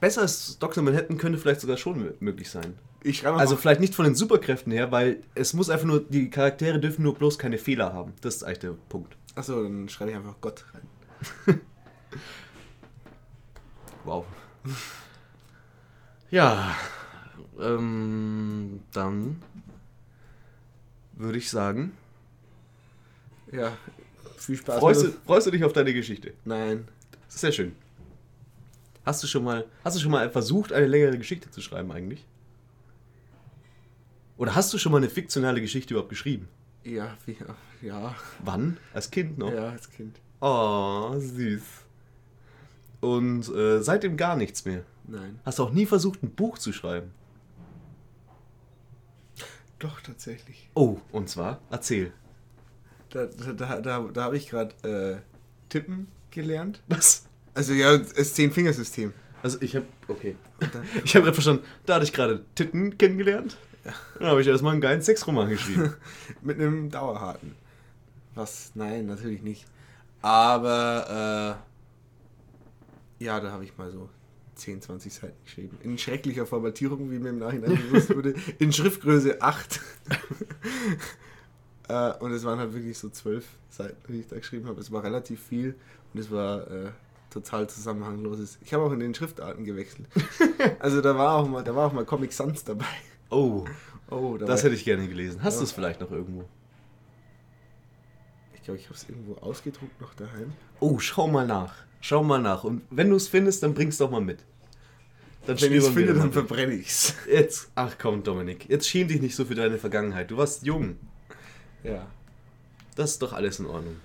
[0.00, 0.82] besser als Dr.
[0.82, 2.74] Manhattan könnte vielleicht sogar schon mö- möglich sein.
[3.04, 6.30] Ich schreibe Also vielleicht nicht von den Superkräften her, weil es muss einfach nur, die
[6.30, 8.14] Charaktere dürfen nur bloß keine Fehler haben.
[8.22, 9.16] Das ist eigentlich der Punkt.
[9.34, 11.60] Achso, dann schreibe ich einfach Gott rein.
[14.04, 14.26] Wow.
[16.30, 16.76] Ja,
[17.58, 19.40] ähm, dann
[21.14, 21.92] würde ich sagen,
[23.50, 23.72] Ja,
[24.36, 24.78] viel Spaß.
[24.78, 26.34] freust du, freust du dich auf deine Geschichte?
[26.44, 26.86] Nein.
[27.28, 27.74] Sehr schön.
[29.06, 32.26] Hast du schon mal, hast du schon mal versucht, eine längere Geschichte zu schreiben eigentlich?
[34.36, 36.48] Oder hast du schon mal eine fiktionale Geschichte überhaupt geschrieben?
[36.82, 37.36] Ja, wie,
[37.80, 38.78] ja, Wann?
[38.92, 39.52] Als Kind noch?
[39.52, 40.20] ja, als Kind.
[40.40, 41.62] Oh, süß.
[43.00, 44.82] Und äh, seitdem gar nichts mehr.
[45.06, 45.38] Nein.
[45.44, 47.10] Hast du auch nie versucht, ein Buch zu schreiben?
[49.78, 50.70] Doch, tatsächlich.
[50.74, 52.12] Oh, und zwar, erzähl.
[53.10, 55.20] Da, da, da, da, habe ich gerade äh,
[55.68, 56.82] Tippen gelernt.
[56.88, 57.26] Was?
[57.52, 59.12] Also ja, das Zehn-Fingersystem.
[59.42, 60.36] Also ich habe, okay.
[61.04, 63.56] Ich habe gerade verstanden, da hatte ich gerade Titten kennengelernt.
[64.18, 65.94] Dann habe ich erstmal einen geilen Sexroman geschrieben.
[66.42, 67.54] Mit einem Dauerharten.
[68.34, 68.72] Was?
[68.74, 69.66] Nein, natürlich nicht.
[70.22, 71.58] Aber,
[73.20, 74.08] äh, ja, da habe ich mal so
[74.54, 75.78] 10, 20 Seiten geschrieben.
[75.82, 78.34] In schrecklicher Formatierung, wie mir im Nachhinein bewusst wurde.
[78.58, 79.80] In Schriftgröße 8.
[81.88, 84.80] äh, und es waren halt wirklich so 12 Seiten, die ich da geschrieben habe.
[84.80, 85.74] Es war relativ viel
[86.12, 86.90] und es war äh,
[87.30, 88.58] total zusammenhangloses.
[88.62, 90.08] Ich habe auch in den Schriftarten gewechselt.
[90.78, 92.86] also da war auch mal, da war auch mal Comic Sans dabei.
[93.34, 93.64] Oh,
[94.10, 95.42] Oh, da das hätte ich gerne gelesen.
[95.42, 95.60] Hast Ja.
[95.60, 96.44] du es vielleicht noch irgendwo?
[98.54, 100.52] ich glaube, ich habe es irgendwo ausgedruckt noch daheim.
[100.80, 101.74] Oh, schau mal nach.
[102.00, 102.64] Schau mal nach.
[102.64, 104.38] Und wenn du es findest, dann bring's doch mal mit.
[105.46, 107.14] Dann Wenn ich es finde, da dann verbrenne ich es.
[107.30, 110.30] Jetzt, ach komm, Dominik, jetzt schäm dich nicht so für deine Vergangenheit.
[110.30, 110.96] Du warst jung.
[111.82, 112.06] Ja.
[112.96, 113.96] Das ist doch alles in Ordnung.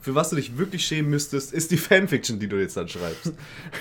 [0.00, 3.32] Für was du dich wirklich schämen müsstest, ist die Fanfiction, die du jetzt dann schreibst.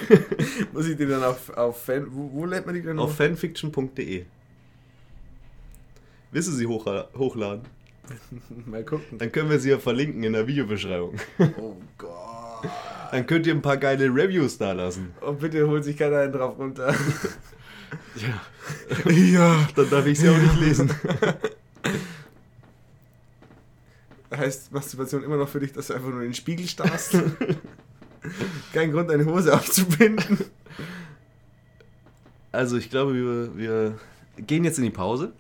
[0.73, 2.07] Muss ich die dann auf, auf Fan.
[2.11, 4.25] Wo, wo lädt man die dann Auf fanfiction.de.
[6.35, 7.61] Willst du sie hochla- hochladen?
[8.65, 9.17] Mal gucken.
[9.17, 11.15] Dann können wir sie ja verlinken in der Videobeschreibung.
[11.57, 12.69] Oh Gott.
[13.13, 15.13] Dann könnt ihr ein paar geile Reviews da lassen.
[15.21, 16.93] Oh, bitte holt sich keiner einen drauf runter.
[18.17, 19.11] Ja.
[19.11, 19.67] ja.
[19.75, 20.91] Dann darf ich sie auch nicht lesen.
[24.35, 27.17] Heißt Masturbation immer noch für dich, dass du einfach nur in den Spiegel starrst?
[28.73, 30.39] Kein Grund, deine Hose aufzubinden.
[32.51, 33.99] Also ich glaube, wir, wir
[34.45, 35.31] gehen jetzt in die Pause.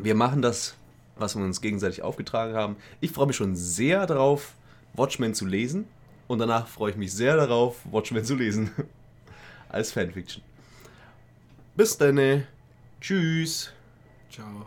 [0.00, 0.74] Wir machen das,
[1.16, 2.76] was wir uns gegenseitig aufgetragen haben.
[3.00, 4.54] Ich freue mich schon sehr darauf,
[4.94, 5.86] Watchmen zu lesen.
[6.28, 8.70] Und danach freue ich mich sehr darauf, Watchmen zu lesen.
[9.68, 10.42] Als Fanfiction.
[11.74, 12.44] Bis dann.
[13.00, 13.72] Tschüss.
[14.30, 14.66] Ciao.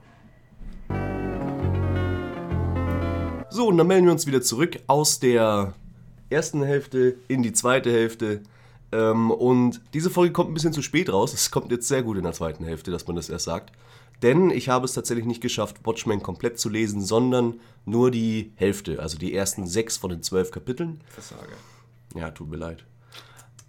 [3.50, 5.74] So, und dann melden wir uns wieder zurück aus der
[6.30, 8.42] ersten Hälfte in die zweite Hälfte.
[8.92, 11.34] Ähm, und diese Folge kommt ein bisschen zu spät raus.
[11.34, 13.72] Es kommt jetzt sehr gut in der zweiten Hälfte, dass man das erst sagt.
[14.22, 19.00] Denn ich habe es tatsächlich nicht geschafft, Watchmen komplett zu lesen, sondern nur die Hälfte,
[19.00, 21.02] also die ersten sechs von den zwölf Kapiteln.
[21.08, 21.56] Versager.
[22.16, 22.86] Ja, tut mir leid.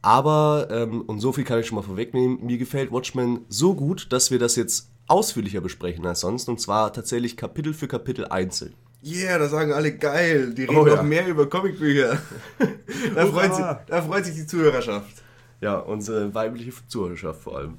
[0.03, 4.13] Aber, ähm, und so viel kann ich schon mal vorwegnehmen, mir gefällt Watchmen so gut,
[4.13, 6.49] dass wir das jetzt ausführlicher besprechen als sonst.
[6.49, 8.75] Und zwar tatsächlich Kapitel für Kapitel einzeln.
[9.05, 10.55] Yeah, da sagen alle geil.
[10.55, 11.03] Die reden Oh, noch ja.
[11.03, 12.21] mehr über Comicbücher.
[13.15, 15.23] da, freut sich, da freut sich die Zuhörerschaft.
[15.61, 17.79] Ja, unsere weibliche Zuhörerschaft vor allem.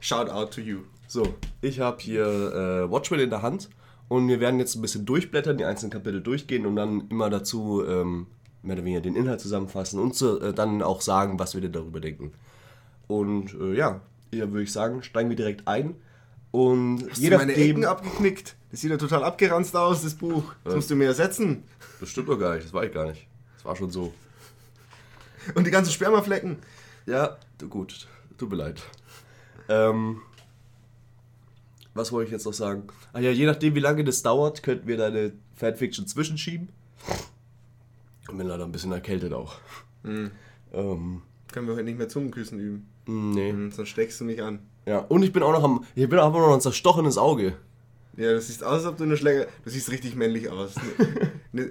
[0.00, 0.80] Shout out to you.
[1.10, 3.70] So, ich habe hier äh, Watchmen in der Hand
[4.08, 7.82] und wir werden jetzt ein bisschen durchblättern, die einzelnen Kapitel durchgehen und dann immer dazu
[7.82, 8.26] ähm,
[8.62, 11.72] mehr oder weniger den Inhalt zusammenfassen und so, äh, dann auch sagen, was wir denn
[11.72, 12.32] darüber denken.
[13.06, 15.94] Und äh, ja, hier würde ich sagen, steigen wir direkt ein.
[16.50, 17.54] Und Hast je du meine.
[17.54, 18.56] Ecken abgeknickt?
[18.70, 20.52] Das sieht ja total abgeranzt aus, das Buch.
[20.62, 21.64] Das musst du mir ersetzen.
[22.00, 23.26] Das stimmt doch gar nicht, das war ich gar nicht.
[23.56, 24.12] Das war schon so.
[25.54, 26.58] Und die ganzen Spermaflecken.
[27.06, 27.38] Ja,
[27.70, 28.82] gut, tut mir leid.
[29.70, 30.20] Ähm,
[31.98, 32.84] was wollte ich jetzt noch sagen?
[33.12, 36.68] Ah ja, je nachdem, wie lange das dauert, könnten wir deine Fanfiction zwischenschieben.
[38.22, 39.56] Ich bin leider ein bisschen erkältet auch.
[40.04, 40.30] Hm.
[40.72, 42.86] Ähm, Können wir heute nicht mehr Zungenküssen üben.
[43.06, 43.50] nee.
[43.50, 44.60] Hm, Sonst steckst du mich an.
[44.86, 45.84] Ja, und ich bin auch noch am.
[45.94, 47.54] Ich bin auch noch ein zerstochenes Auge.
[48.16, 49.46] Ja, du siehst aus, als ob du eine Schläger.
[49.64, 50.74] Du siehst richtig männlich aus.
[51.52, 51.70] Eine,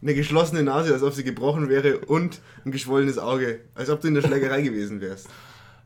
[0.00, 3.60] eine geschlossene Nase, als ob sie gebrochen wäre und ein geschwollenes Auge.
[3.74, 5.28] Als ob du in der Schlägerei gewesen wärst.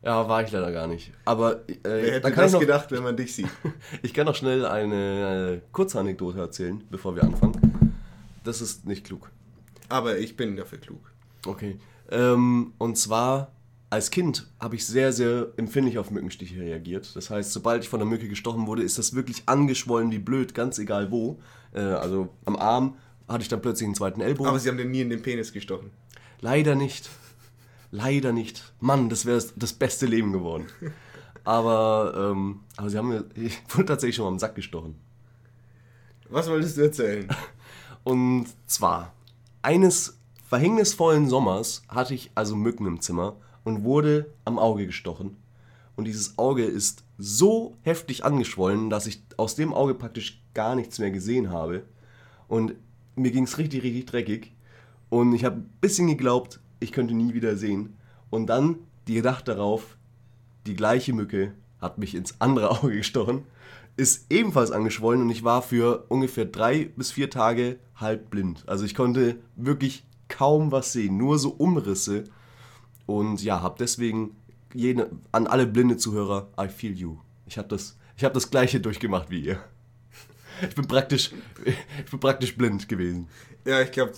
[0.03, 1.11] Ja, war ich leider gar nicht.
[1.23, 3.47] Aber äh, Wer hätte das noch, gedacht, wenn man dich sieht?
[4.01, 7.93] ich kann noch schnell eine, äh, Kurzanekdote erzählen, bevor wir anfangen.
[8.43, 9.31] Das ist nicht klug.
[9.87, 10.99] Aber ich bin dafür klug.
[11.45, 11.79] Okay.
[12.11, 13.53] Ähm, und zwar,
[13.89, 17.15] als Kind habe ich sehr, sehr empfindlich auf Mückenstiche reagiert.
[17.15, 20.53] Das heißt, sobald ich von der Mücke gestochen wurde, ist das wirklich angeschwollen wie blöd,
[20.53, 21.39] ganz egal wo.
[21.73, 22.97] Äh, also am Arm
[23.29, 24.49] hatte ich dann plötzlich einen zweiten Ellbogen.
[24.49, 25.91] Aber sie haben dir nie in den Penis gestochen.
[26.41, 27.09] Leider nicht.
[27.93, 28.73] Leider nicht.
[28.79, 30.65] Mann, das wäre das beste Leben geworden.
[31.43, 34.95] Aber, ähm, aber sie haben mir, ich wurde tatsächlich schon mal am Sack gestochen.
[36.29, 37.27] Was wolltest du erzählen?
[38.05, 39.13] Und zwar,
[39.61, 45.35] eines verhängnisvollen Sommers hatte ich also Mücken im Zimmer und wurde am Auge gestochen.
[45.97, 50.97] Und dieses Auge ist so heftig angeschwollen, dass ich aus dem Auge praktisch gar nichts
[50.97, 51.83] mehr gesehen habe.
[52.47, 52.75] Und
[53.15, 54.53] mir ging es richtig, richtig dreckig.
[55.09, 57.97] Und ich habe ein bisschen geglaubt, ich könnte nie wieder sehen.
[58.29, 59.97] Und dann die Gedacht darauf,
[60.65, 63.43] die gleiche Mücke hat mich ins andere Auge gestochen,
[63.95, 68.63] ist ebenfalls angeschwollen und ich war für ungefähr drei bis vier Tage halb blind.
[68.67, 72.23] Also ich konnte wirklich kaum was sehen, nur so Umrisse.
[73.05, 74.35] Und ja, habe deswegen
[74.73, 77.17] jene, an alle blinde Zuhörer, I feel you.
[77.45, 79.63] Ich habe das, hab das gleiche durchgemacht wie ihr.
[80.61, 81.31] Ich bin praktisch,
[81.65, 83.27] ich bin praktisch blind gewesen.
[83.65, 84.13] Ja, ich glaube,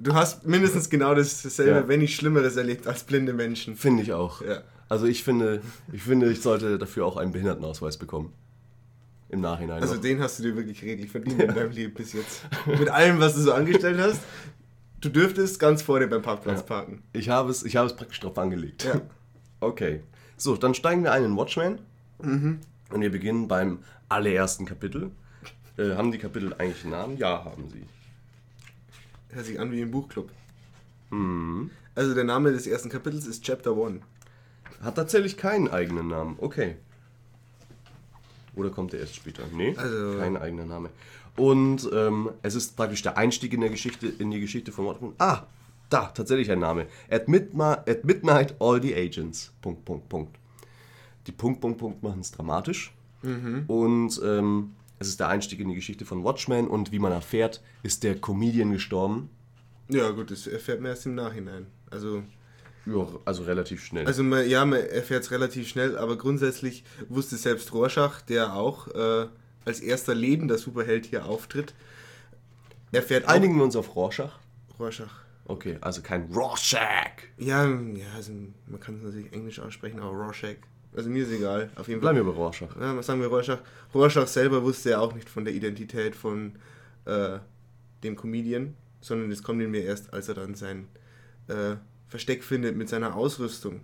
[0.00, 1.88] du hast mindestens genau dasselbe, Ja.
[1.88, 3.76] wenn nicht Schlimmeres erlebt als blinde Menschen.
[3.76, 4.42] Finde ich auch.
[4.42, 4.62] Ja.
[4.88, 8.32] Also ich finde, ich finde, ich sollte dafür auch einen Behindertenausweis bekommen.
[9.30, 9.80] Im Nachhinein.
[9.80, 10.02] Also noch.
[10.02, 12.42] den hast du dir wirklich redlich verdient in deinem Leben bis jetzt.
[12.66, 14.20] Mit allem, was du so angestellt hast.
[15.00, 16.66] Du dürftest ganz vorne beim Parkplatz Ja.
[16.66, 17.02] parken.
[17.14, 18.84] Ich habe es, ich habe es praktisch drauf angelegt.
[18.84, 19.00] Ja.
[19.60, 20.02] Okay.
[20.36, 21.78] So, dann steigen wir ein in Watchmen.
[22.20, 22.58] Mhm.
[22.90, 23.78] Und wir beginnen beim
[24.08, 25.12] allerersten Kapitel.
[25.78, 27.16] Äh, haben die Kapitel eigentlich einen Namen?
[27.16, 27.84] Ja, haben sie.
[29.32, 30.30] Hört sich an wie ein Buchclub.
[31.10, 31.70] Mhm.
[31.94, 34.00] Also der Name des ersten Kapitels ist Chapter 1.
[34.82, 36.36] Hat tatsächlich keinen eigenen Namen.
[36.38, 36.76] Okay.
[38.54, 39.44] Oder kommt der erst später?
[39.52, 40.90] Nee, Also- kein eigener Name.
[41.36, 45.14] Und ähm, es ist praktisch der Einstieg in, der Geschichte, in die Geschichte von Watchmen.
[45.18, 45.44] Ah,
[45.88, 46.86] da, tatsächlich ein Name.
[47.10, 49.50] At, Midma at Midnight All the Agents.
[49.62, 50.36] Punkt, Punkt, Punkt.
[51.26, 52.92] Die Punkt, Punkt, Punkt machen es dramatisch.
[53.68, 57.62] Und ähm, es ist der Einstieg in die Geschichte von Watchmen und wie man erfährt,
[57.82, 59.28] ist der Comedian gestorben.
[59.88, 61.66] Ja, gut, das erfährt man erst im Nachhinein.
[61.90, 62.22] Also,
[62.86, 64.06] Ja, also relativ schnell.
[64.06, 68.88] also man, ja, man erfährt es relativ schnell, aber grundsätzlich wusste selbst Rorschach, der auch
[68.88, 69.26] äh,
[69.64, 71.74] als erster lebender Superheld hier auftritt,
[72.90, 74.38] erfährt auch Einigen wir uns auf Rorschach.
[74.78, 75.20] Rorschach.
[75.44, 77.10] Okay, also kein Rorschach.
[77.36, 78.32] Ja, ja, also
[78.66, 80.56] man kann es natürlich englisch aussprechen, aber Rorschach.
[80.94, 82.12] Also mir ist egal, auf jeden Fall.
[82.12, 82.76] Bleiben wir bei Rorschach.
[82.78, 83.58] Ja, was sagen wir Rorschach?
[83.94, 86.52] Rorschach selber wusste ja auch nicht von der Identität von
[87.06, 87.38] äh,
[88.02, 90.88] dem Comedian, sondern das kommt ihm mir erst, als er dann sein
[91.48, 91.76] äh,
[92.08, 93.80] Versteck findet mit seiner Ausrüstung.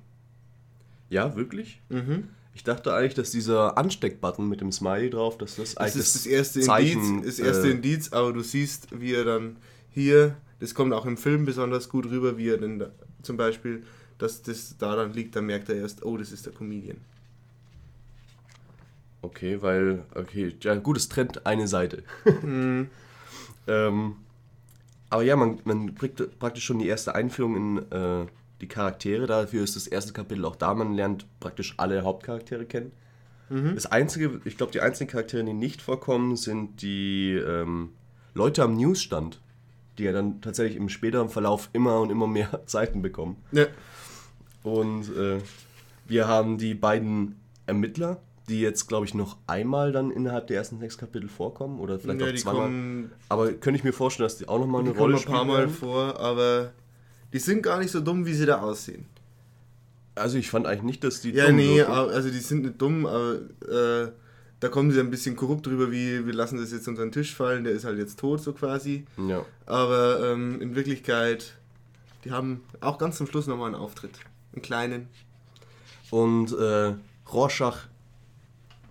[1.09, 1.81] Ja, wirklich?
[1.89, 2.29] Mhm.
[2.55, 6.15] Ich dachte eigentlich, dass dieser Ansteckbutton mit dem Smiley drauf, dass das Das eigentlich ist
[6.15, 9.57] das erste Zeichen, Indiz, das erste äh, Indiz, aber du siehst, wie er dann
[9.91, 12.91] hier, das kommt auch im Film besonders gut rüber, wie er denn da,
[13.23, 13.85] zum Beispiel,
[14.19, 16.99] dass das da dann liegt, dann merkt er erst, oh, das ist der Comedian.
[19.23, 22.05] Okay, weil, okay, ja gut, es trennt eine Seite.
[23.67, 24.17] ähm,
[25.11, 28.27] aber ja, man, man kriegt praktisch schon die erste Einführung in äh,
[28.61, 29.27] die Charaktere.
[29.27, 30.75] Dafür ist das erste Kapitel auch da.
[30.75, 32.93] Man lernt praktisch alle Hauptcharaktere kennen.
[33.75, 37.93] Das einzige, ich glaube, die einzigen Charaktere, die nicht vorkommen, sind die ähm,
[38.35, 39.41] Leute am Newsstand,
[39.97, 43.37] die ja dann tatsächlich im späteren Verlauf immer und immer mehr Seiten bekommen.
[43.53, 43.67] Ja.
[44.63, 45.39] Und äh,
[46.07, 50.79] wir haben die beiden Ermittler, die jetzt, glaube ich, noch einmal dann innerhalb der ersten
[50.79, 52.63] sechs Kapitel vorkommen oder vielleicht Ja, auch zweimal.
[52.63, 55.25] kommen, Aber könnte ich mir vorstellen, dass die auch nochmal eine die kommen Rolle ein
[55.31, 55.57] paar spielen.
[55.59, 56.73] Mal vor, aber
[57.33, 59.05] die sind gar nicht so dumm, wie sie da aussehen.
[60.15, 61.93] Also ich fand eigentlich nicht, dass die Ja, dumm nee, wirken.
[61.93, 63.35] also die sind nicht dumm, aber
[63.69, 64.09] äh,
[64.61, 67.35] da kommen sie ein bisschen korrupt drüber, wie wir lassen das jetzt unter den Tisch
[67.35, 69.05] fallen, der ist halt jetzt tot, so quasi.
[69.29, 69.45] Ja.
[69.67, 71.53] Aber ähm, in Wirklichkeit,
[72.25, 74.19] die haben auch ganz zum Schluss nochmal einen Auftritt.
[74.59, 75.09] Einen kleinen.
[76.11, 76.95] Und äh,
[77.33, 77.87] Rorschach,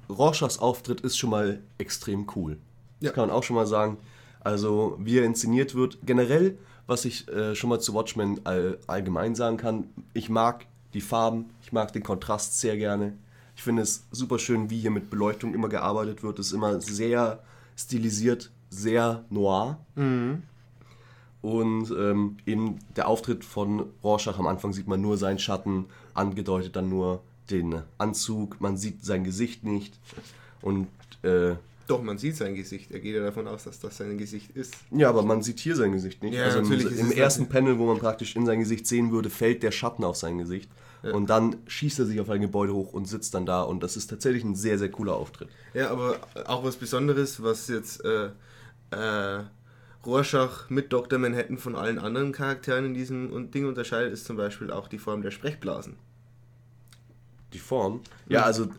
[0.10, 2.54] Rorschachs Auftritt ist schon mal extrem cool.
[3.02, 3.10] Ja.
[3.10, 3.98] Das kann man auch schon mal sagen.
[4.40, 5.98] Also wie er inszeniert wird.
[6.06, 11.02] Generell, was ich äh, schon mal zu Watchmen all, allgemein sagen kann, ich mag die
[11.02, 13.18] Farben, ich mag den Kontrast sehr gerne.
[13.58, 16.40] Ich finde es super schön, wie hier mit Beleuchtung immer gearbeitet wird.
[16.40, 17.44] Es ist immer sehr
[17.76, 19.80] stilisiert, sehr noir.
[21.48, 26.76] Und ähm, eben der Auftritt von Rorschach am Anfang sieht man nur seinen Schatten, angedeutet
[26.76, 29.98] dann nur den Anzug, man sieht sein Gesicht nicht.
[30.62, 30.90] Und
[31.24, 31.56] äh,
[31.88, 32.92] Doch, man sieht sein Gesicht.
[32.92, 34.74] Er geht ja davon aus, dass das sein Gesicht ist.
[34.92, 36.34] ja, aber man sieht hier sein Gesicht nicht.
[36.34, 39.30] Ja, also natürlich im, im ersten Panel, wo man praktisch in sein Gesicht sehen würde,
[39.30, 40.70] fällt der Schatten auf sein Gesicht.
[41.14, 43.62] Und dann schießt er sich auf ein Gebäude hoch und sitzt dann da.
[43.62, 45.48] Und das ist tatsächlich ein sehr, sehr cooler Auftritt.
[45.74, 48.32] Ja, aber auch was Besonderes, was jetzt äh,
[48.92, 49.44] äh,
[50.08, 51.20] Rorschach mit Dr.
[51.20, 55.00] Manhattan von allen anderen Charakteren in diesem und Ding unterscheidet, ist zum Beispiel auch die
[55.00, 55.98] Form der Sprechblasen.
[57.52, 58.02] Die Form.
[58.30, 58.70] Ja, also,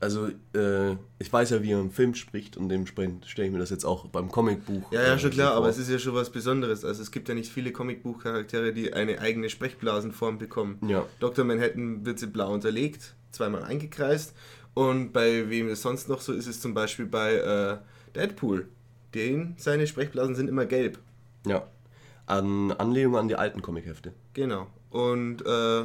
[0.00, 3.58] also äh, ich weiß ja, wie er im Film spricht und dementsprechend stelle ich mir
[3.58, 4.90] das jetzt auch beim Comicbuch.
[4.90, 6.86] Ja, ja, äh, schon klar, aber es ist ja schon was Besonderes.
[6.86, 10.78] Also es gibt ja nicht viele Comicbuchcharaktere, die eine eigene Sprechblasenform bekommen.
[10.88, 11.04] Ja.
[11.20, 11.44] Dr.
[11.44, 14.34] Manhattan wird sie blau unterlegt, zweimal eingekreist.
[14.72, 17.76] Und bei wem es sonst noch so ist, ist zum Beispiel bei äh,
[18.14, 18.68] Deadpool.
[19.14, 20.98] Den, seine Sprechblasen sind immer gelb.
[21.46, 21.66] Ja.
[22.26, 24.12] An Anlehnung an die alten Comichefte.
[24.34, 24.66] Genau.
[24.90, 25.82] Und äh,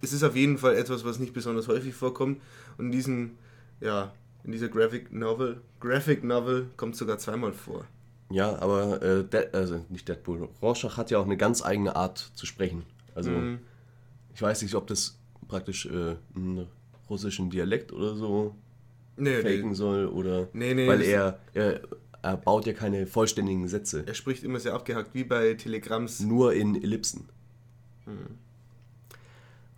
[0.00, 2.40] es ist auf jeden Fall etwas, was nicht besonders häufig vorkommt.
[2.78, 3.30] Und in diesem,
[3.80, 4.12] ja,
[4.44, 7.84] in dieser Graphic Novel, Graphic Novel kommt sogar zweimal vor.
[8.30, 10.48] Ja, aber äh, De also nicht Deadpool.
[10.60, 12.82] Rorschach hat ja auch eine ganz eigene Art zu sprechen.
[13.14, 13.58] Also Mhm.
[14.34, 16.66] ich weiß nicht, ob das praktisch äh, einen
[17.10, 18.54] russischen Dialekt oder so
[19.18, 19.74] Nee, faken nee.
[19.74, 21.80] soll oder Nee, nee, weil er, er
[22.22, 26.20] er baut ja keine vollständigen Sätze, Er spricht immer sehr abgehackt, wie bei Telegramms.
[26.20, 27.28] nur in Ellipsen.
[28.06, 28.38] Mhm.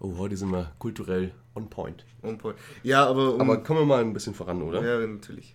[0.00, 2.04] Oh, heute sind wir kulturell on point.
[2.22, 2.56] On point.
[2.82, 4.82] Ja, aber um, Aber kommen wir mal ein bisschen voran, oder?
[4.84, 5.54] ja, natürlich.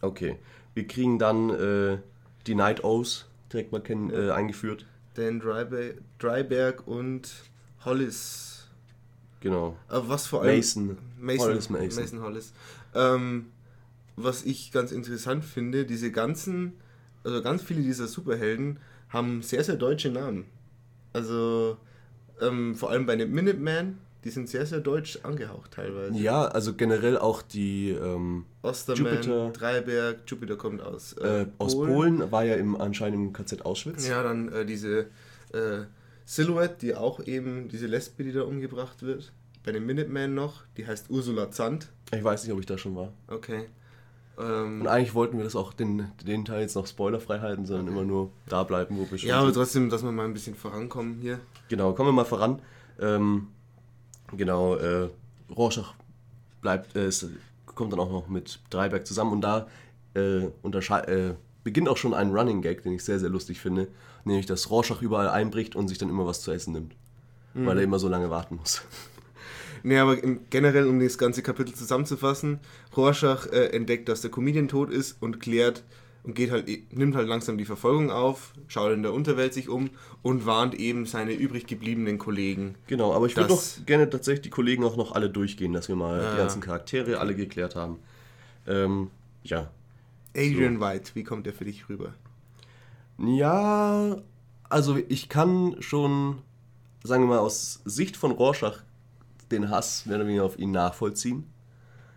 [0.00, 0.38] Okay.
[0.74, 1.98] Wir kriegen dann äh,
[2.46, 4.86] die Night Owls direkt mal kennen, äh, eingeführt.
[5.14, 7.30] Dan Dryberg, Dryberg und
[7.84, 8.68] Hollis.
[9.40, 9.76] Genau.
[9.88, 10.56] Aber was vor allem.
[10.56, 10.98] Mason.
[11.18, 11.48] Mason.
[11.48, 12.02] Hollis Mason.
[12.02, 12.52] Mason Hollis.
[12.94, 13.46] Ähm,
[14.22, 16.74] was ich ganz interessant finde, diese ganzen,
[17.24, 18.78] also ganz viele dieser Superhelden
[19.08, 20.46] haben sehr, sehr deutsche Namen.
[21.12, 21.78] Also
[22.40, 26.18] ähm, vor allem bei den Minutemen, die sind sehr, sehr deutsch angehaucht teilweise.
[26.18, 29.50] Ja, also generell auch die ähm, Osterman, Jupiter.
[29.50, 34.08] Dreiberg, Jupiter kommt aus, äh, aus Polen, war ja im, anscheinend im KZ Auschwitz.
[34.08, 35.06] Ja, dann äh, diese
[35.52, 35.84] äh,
[36.24, 39.32] Silhouette, die auch eben, diese Lesbe, die da umgebracht wird.
[39.64, 41.88] Bei den Minutemen noch, die heißt Ursula Zandt.
[42.12, 43.12] Ich weiß nicht, ob ich da schon war.
[43.28, 43.66] Okay.
[44.38, 47.88] Ähm, Und eigentlich wollten wir das auch den, den Teil jetzt noch spoilerfrei halten, sondern
[47.88, 50.54] immer nur da bleiben, wo wir schon ja, aber trotzdem, dass wir mal ein bisschen
[50.54, 51.40] vorankommen hier.
[51.68, 52.62] Genau, kommen wir mal voran.
[53.00, 53.48] Ähm,
[54.36, 55.08] genau, äh,
[55.54, 55.94] Rorschach
[56.60, 57.26] bleibt, äh, ist,
[57.66, 59.66] kommt dann auch noch mit Dreiberg zusammen und da
[60.14, 63.88] äh, äh, beginnt auch schon ein Running Gag, den ich sehr, sehr lustig finde.
[64.24, 66.94] Nämlich, dass Rorschach überall einbricht und sich dann immer was zu essen nimmt.
[67.54, 67.66] Mhm.
[67.66, 68.82] Weil er immer so lange warten muss.
[69.88, 70.18] Nee, aber
[70.50, 72.60] generell, um das ganze Kapitel zusammenzufassen,
[72.94, 75.82] Rorschach äh, entdeckt, dass der Comedian tot ist und klärt
[76.24, 79.88] und geht halt, nimmt halt langsam die Verfolgung auf, schaut in der Unterwelt sich um
[80.20, 82.74] und warnt eben seine übrig gebliebenen Kollegen.
[82.86, 85.96] Genau, aber ich würde doch gerne tatsächlich die Kollegen auch noch alle durchgehen, dass wir
[85.96, 87.98] mal äh, die ganzen Charaktere alle geklärt haben.
[88.66, 89.10] Ähm,
[89.42, 89.70] ja.
[90.36, 90.80] Adrian so.
[90.82, 92.12] White, wie kommt der für dich rüber?
[93.16, 94.18] Ja,
[94.68, 96.42] also ich kann schon,
[97.04, 98.82] sagen wir mal, aus Sicht von Rorschach
[99.50, 101.46] den Hass mehr oder weniger auf ihn nachvollziehen.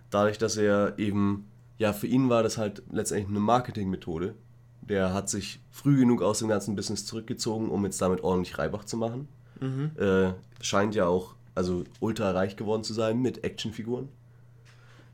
[0.09, 4.35] Dadurch, dass er eben, ja, für ihn war das halt letztendlich eine Marketingmethode.
[4.81, 8.83] Der hat sich früh genug aus dem ganzen Business zurückgezogen, um jetzt damit ordentlich Reibach
[8.83, 9.27] zu machen.
[9.59, 9.91] Mhm.
[9.97, 14.09] Äh, scheint ja auch, also ultra reich geworden zu sein mit Actionfiguren.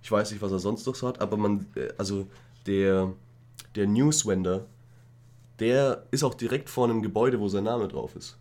[0.01, 2.27] Ich weiß nicht, was er sonst noch so hat, aber man, äh, also
[2.65, 3.13] der,
[3.75, 4.65] der Newswender,
[5.59, 8.37] der ist auch direkt vor einem Gebäude, wo sein Name drauf ist.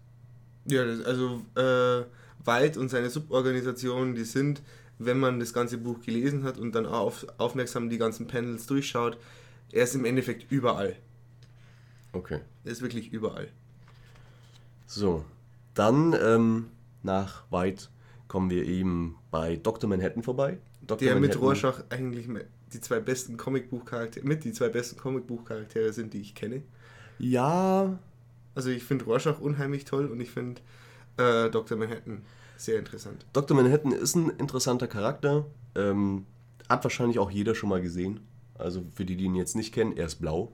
[0.67, 2.05] Ja, also äh,
[2.45, 4.63] White und seine Suborganisationen, die sind,
[4.99, 9.19] wenn man das ganze Buch gelesen hat und dann auf, aufmerksam die ganzen Panels durchschaut,
[9.73, 10.97] er ist im Endeffekt überall.
[12.13, 12.41] Okay.
[12.65, 13.49] Er ist wirklich überall.
[14.87, 15.25] So,
[15.75, 16.69] dann ähm,
[17.03, 17.89] nach White
[18.29, 19.89] kommen wir eben bei Dr.
[19.89, 20.59] Manhattan vorbei.
[20.87, 20.99] Dr.
[20.99, 22.29] Der Manhattan, mit Rorschach eigentlich
[22.73, 26.63] die zwei besten Comicbuchcharaktere, mit die zwei besten Comicbuchcharaktere sind, die ich kenne.
[27.19, 27.99] Ja.
[28.55, 30.61] Also ich finde Rorschach unheimlich toll und ich finde
[31.17, 31.77] äh, Dr.
[31.77, 32.23] Manhattan
[32.57, 33.25] sehr interessant.
[33.33, 33.57] Dr.
[33.57, 35.47] Manhattan ist ein interessanter Charakter.
[35.75, 36.27] Ähm,
[36.69, 38.21] hat wahrscheinlich auch jeder schon mal gesehen.
[38.59, 40.53] Also für die, die ihn jetzt nicht kennen, er ist blau.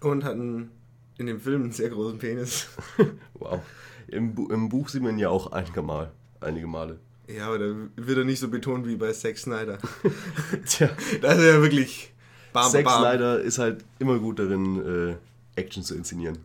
[0.00, 0.70] Und hat einen,
[1.18, 2.68] in dem Film einen sehr großen Penis.
[3.34, 3.60] wow.
[4.08, 6.98] Im, Im Buch sieht man ihn ja auch einige, Mal, einige Male.
[7.28, 9.78] Ja, aber da wird er nicht so betont wie bei Zack Snyder.
[10.66, 10.90] Tja.
[11.20, 12.12] Da ist er ja wirklich
[12.52, 13.02] bam, Zack bam.
[13.02, 15.16] Snyder ist halt immer gut darin,
[15.56, 16.38] äh, Action zu inszenieren.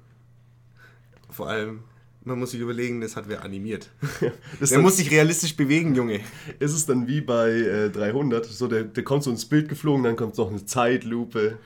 [1.30, 1.84] Vor allem
[2.24, 3.90] man muss sich überlegen, das hat wer animiert.
[4.60, 6.22] der muss sich realistisch bewegen, Junge.
[6.60, 10.04] Ist es dann wie bei äh, 300, so der, der kommt so ins Bild geflogen,
[10.04, 11.58] dann kommt noch eine Zeitlupe.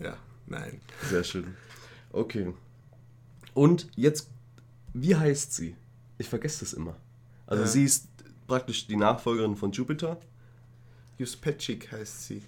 [0.00, 0.16] Ja,
[0.46, 0.80] nein.
[1.10, 1.54] Sehr schön.
[2.12, 2.52] Okay.
[3.54, 4.30] Und jetzt,
[4.94, 5.74] wie heißt sie?
[6.18, 6.96] Ich vergesse das immer.
[7.46, 7.68] Also ja.
[7.68, 8.08] sie ist
[8.46, 10.18] praktisch die Nachfolgerin von Jupiter.
[11.18, 12.42] Juspecik heißt sie.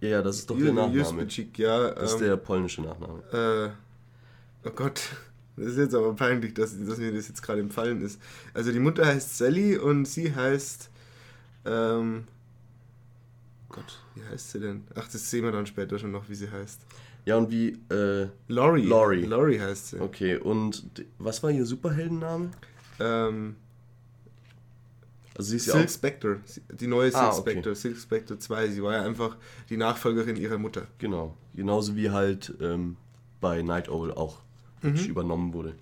[0.00, 0.98] Ja, ja, das ist doch der Nachname.
[0.98, 1.90] Juspecik, ja.
[1.90, 3.22] Das ist ähm, der polnische Nachname.
[4.64, 5.02] Äh, oh Gott.
[5.60, 8.18] Das ist jetzt aber peinlich, dass, dass mir das jetzt gerade empfallen ist.
[8.54, 10.88] Also die Mutter heißt Sally und sie heißt.
[11.66, 12.24] Ähm,
[13.68, 14.84] Gott, wie heißt sie denn?
[14.94, 16.80] Ach, das sehen wir dann später schon noch, wie sie heißt.
[17.26, 17.78] Ja, und wie.
[17.90, 18.86] Äh, Laurie.
[18.86, 19.26] Laurie.
[19.26, 20.00] Laurie heißt sie.
[20.00, 22.50] Okay, und was war ihr Superheldenname?
[22.98, 23.56] Ähm.
[25.36, 26.40] Also sie ist Silk ja auch Spectre,
[26.72, 27.50] die neue Silk ah, okay.
[27.50, 28.68] Spectre, Silk Spectre 2.
[28.68, 29.36] Sie war ja einfach
[29.68, 30.86] die Nachfolgerin ihrer Mutter.
[30.98, 32.96] Genau, genauso wie halt ähm,
[33.40, 34.38] bei Night Owl auch
[34.82, 34.96] mhm.
[34.96, 35.74] übernommen wurde.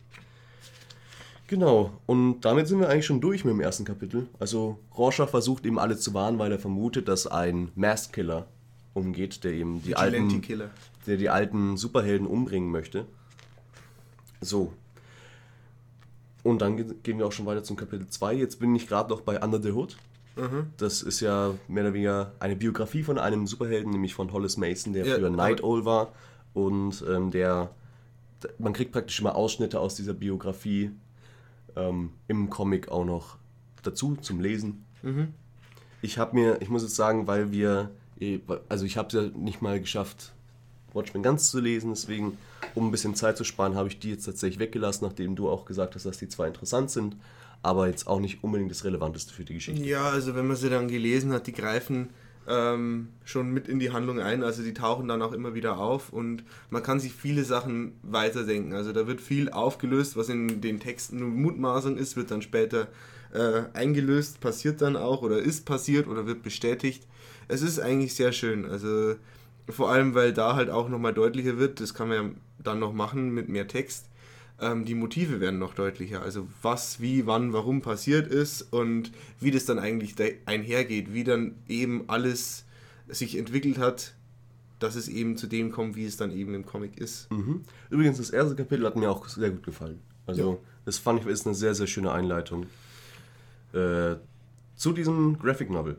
[1.49, 4.27] Genau, und damit sind wir eigentlich schon durch mit dem ersten Kapitel.
[4.39, 8.47] Also Rorschach versucht eben alle zu warnen, weil er vermutet, dass ein Mask Killer
[8.93, 10.43] umgeht, der eben die alten,
[11.07, 13.07] der die alten Superhelden umbringen möchte.
[14.43, 14.75] So.
[16.43, 18.35] Und dann gehen wir auch schon weiter zum Kapitel 2.
[18.35, 19.97] Jetzt bin ich gerade noch bei Under the Hood.
[20.37, 20.67] Mhm.
[20.77, 24.93] Das ist ja mehr oder weniger eine Biografie von einem Superhelden, nämlich von Hollis Mason,
[24.93, 26.13] der ja, früher Night Owl war
[26.53, 27.71] und ähm, der
[28.59, 30.91] man kriegt praktisch immer Ausschnitte aus dieser Biografie
[31.77, 33.37] ähm, im Comic auch noch
[33.83, 34.85] dazu zum Lesen.
[35.03, 35.35] Mhm.
[36.03, 39.31] Ich habe mir, ich muss jetzt sagen, weil wir, eh, also ich habe es ja
[39.37, 40.33] nicht mal geschafft,
[40.93, 42.39] Watchmen ganz zu lesen, deswegen,
[42.75, 45.65] um ein bisschen Zeit zu sparen, habe ich die jetzt tatsächlich weggelassen, nachdem du auch
[45.65, 47.17] gesagt hast, dass die zwar interessant sind,
[47.63, 49.85] aber jetzt auch nicht unbedingt das Relevanteste für die Geschichte.
[49.85, 52.11] Ja, also wenn man sie dann gelesen hat, die greifen
[52.49, 54.43] ähm, schon mit in die Handlung ein.
[54.43, 58.73] Also die tauchen dann auch immer wieder auf und man kann sich viele Sachen weiterdenken.
[58.75, 62.89] Also da wird viel aufgelöst, was in den Texten nur Mutmaßung ist, wird dann später
[63.33, 67.07] äh, eingelöst, passiert dann auch oder ist passiert oder wird bestätigt.
[67.49, 68.67] Es ist eigentlich sehr schön.
[68.67, 69.17] Also
[69.69, 72.31] vor allem, weil da halt auch nochmal deutlicher wird, das kann man ja
[72.63, 74.07] dann noch machen mit mehr Text
[74.61, 76.23] ähm, die Motive werden noch deutlicher.
[76.23, 80.15] Also was, wie, wann, warum passiert ist und wie das dann eigentlich
[80.47, 82.65] einhergeht, wie dann eben alles
[83.09, 84.15] sich entwickelt hat,
[84.79, 87.31] dass es eben zu dem kommt, wie es dann eben im Comic ist.
[87.31, 87.63] Mhm.
[87.91, 90.01] Übrigens, das erste Kapitel hat mir auch sehr gut gefallen.
[90.27, 90.59] Also, ja.
[90.85, 92.67] das fand ich ist eine sehr, sehr schöne Einleitung
[93.73, 94.17] äh,
[94.77, 95.97] zu diesem Graphic Novel.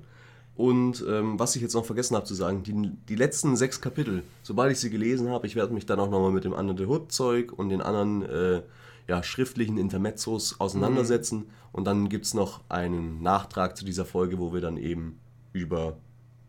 [0.60, 4.24] Und ähm, was ich jetzt noch vergessen habe zu sagen, die, die letzten sechs Kapitel,
[4.44, 6.86] sobald ich sie gelesen habe, ich werde mich dann auch nochmal mit dem Under the
[6.86, 8.62] Hood Zeug und den anderen äh,
[9.08, 11.38] ja, schriftlichen Intermezzos auseinandersetzen.
[11.38, 11.46] Mhm.
[11.72, 15.18] Und dann gibt es noch einen Nachtrag zu dieser Folge, wo wir dann eben
[15.54, 15.96] über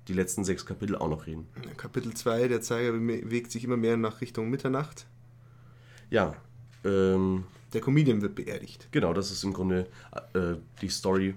[0.08, 1.46] die letzten sechs Kapitel auch noch reden.
[1.76, 5.06] Kapitel 2, der Zeiger bewegt sich immer mehr nach Richtung Mitternacht.
[6.10, 6.34] Ja,
[6.84, 7.44] ähm,
[7.74, 8.88] Der Comedian wird beerdigt.
[8.90, 9.86] genau, das ist im Grunde
[10.34, 11.36] äh, die Story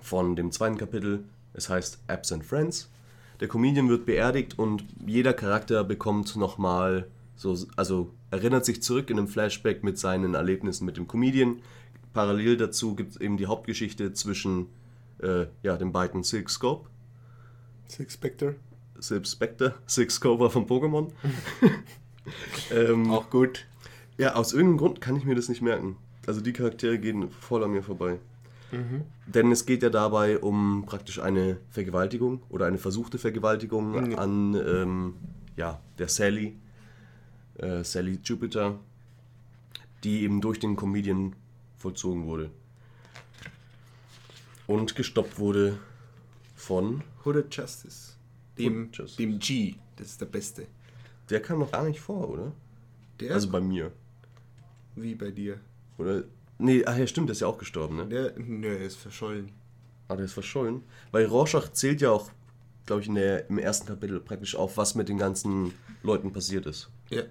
[0.00, 1.24] von dem zweiten Kapitel.
[1.56, 2.90] Es heißt Absent Friends.
[3.40, 9.18] Der Comedian wird beerdigt und jeder Charakter bekommt nochmal so, also erinnert sich zurück in
[9.18, 11.60] einem Flashback mit seinen Erlebnissen mit dem Comedian.
[12.14, 14.68] Parallel dazu gibt es eben die Hauptgeschichte zwischen
[15.18, 16.88] äh, ja, den beiden Silk Scope,
[17.88, 18.56] Six Spectre.
[18.98, 21.10] Silk Spectre, Silk Scope von Pokémon.
[22.70, 23.66] ähm, Auch gut.
[24.18, 25.96] Ja, aus irgendeinem Grund kann ich mir das nicht merken.
[26.26, 28.18] Also die Charaktere gehen voll an mir vorbei.
[29.26, 34.18] Denn es geht ja dabei um praktisch eine Vergewaltigung oder eine versuchte Vergewaltigung Ja.
[34.18, 35.14] an ähm,
[35.56, 36.56] ja, der Sally,
[37.58, 38.78] äh, Sally Jupiter,
[40.04, 41.34] die eben durch den Comedian
[41.76, 42.50] vollzogen wurde.
[44.66, 45.78] Und gestoppt wurde
[46.56, 48.14] von, Hooded Justice.
[48.58, 49.16] Dem, Justice.
[49.16, 49.74] dem G.
[49.96, 50.66] Das ist der Beste.
[51.30, 52.52] der kam noch gar nicht vor, oder?
[53.20, 53.92] Der, Also bei mir.
[54.96, 55.58] wie bei dir.
[55.98, 56.24] Oder?
[56.58, 58.06] Nee, ach ja, stimmt, der ist ja auch gestorben, ne?
[58.06, 59.52] Der, nö, er ist verschollen.
[60.08, 60.82] Ah, der ist verschollen.
[61.10, 62.30] Weil Rorschach zählt ja auch,
[62.86, 66.66] glaube ich, in der, im ersten Kapitel praktisch auf, was mit den ganzen Leuten passiert
[66.66, 66.88] ist.
[67.10, 67.22] Ja.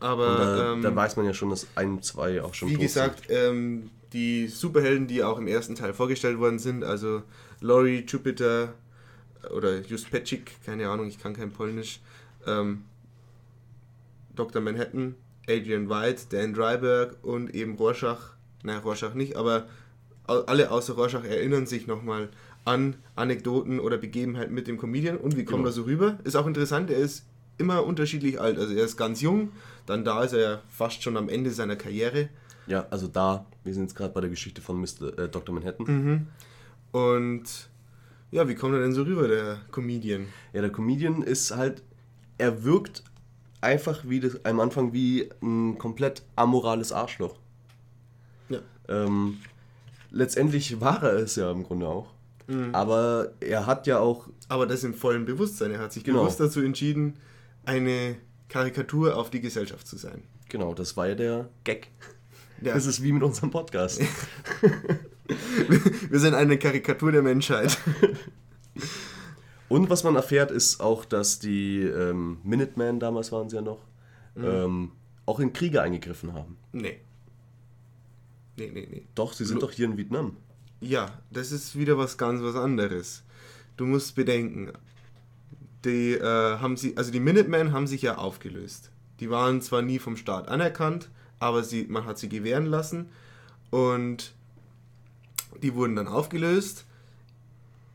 [0.00, 3.24] Aber da, ähm, da weiß man ja schon, dass ein, zwei auch schon wie gesagt,
[3.28, 7.22] ähm, die Superhelden, die auch im ersten Teil vorgestellt worden sind, also
[7.60, 8.74] Laurie, Jupiter
[9.54, 12.00] oder Just Petschik, keine Ahnung, ich kann kein Polnisch,
[12.46, 12.84] ähm,
[14.34, 14.62] Dr.
[14.62, 15.16] Manhattan,
[15.48, 19.66] Adrian White, Dan Dryberg und eben Rorschach, na Rorschach nicht, aber
[20.26, 22.28] alle außer Rorschach erinnern sich nochmal
[22.64, 25.68] an Anekdoten oder Begebenheiten mit dem Comedian und wie kommt Genau.
[25.70, 26.18] er so rüber?
[26.24, 27.24] Ist auch interessant, er ist
[27.58, 29.50] immer unterschiedlich alt, also er ist ganz jung,
[29.86, 32.28] dann da ist er ja fast schon am Ende seiner Karriere.
[32.66, 35.54] Ja, also da, wir sind jetzt gerade bei der Geschichte von Mr., äh, Dr.
[35.54, 35.86] Manhattan.
[35.86, 36.26] Mhm.
[36.92, 37.68] Und
[38.30, 40.26] ja, wie kommt er denn so rüber, der Comedian?
[40.52, 41.82] Ja, der Comedian ist halt,
[42.38, 43.02] er wirkt
[43.60, 47.36] einfach wie das, am Anfang wie ein komplett amorales Arschloch.
[48.90, 49.38] Ähm,
[50.10, 52.08] letztendlich war er es ja im Grunde auch.
[52.72, 55.70] Aber er hat ja auch Aber das im vollen Bewusstsein.
[55.70, 56.22] Er hat sich Genau.
[56.22, 57.14] bewusst dazu entschieden,
[57.64, 58.16] eine
[58.48, 60.24] Karikatur auf die Gesellschaft zu sein.
[60.48, 61.86] Genau, das war ja der Gag.
[62.60, 62.74] Ja.
[62.74, 64.00] Das ist wie mit unserem Podcast.
[66.10, 67.78] Wir sind eine Karikatur der Menschheit.
[69.68, 73.78] Und was man erfährt, ist auch, dass die ähm, Minutemen, damals waren sie ja noch,
[74.36, 74.90] ähm,
[75.26, 76.56] auch in Kriege eingegriffen haben.
[76.72, 76.98] nee.
[78.60, 79.02] Nee, nee, nee.
[79.14, 80.36] Doch, sie sind Lo- doch hier in Vietnam.
[80.80, 83.22] Ja, das ist wieder was ganz was anderes.
[83.76, 84.72] Du musst bedenken,
[85.84, 88.90] die äh, haben sie, also die Minutemen haben sich ja aufgelöst.
[89.20, 91.08] Die waren zwar nie vom Staat anerkannt,
[91.38, 93.08] aber sie, man hat sie gewähren lassen
[93.70, 94.32] und
[95.62, 96.84] die wurden dann aufgelöst.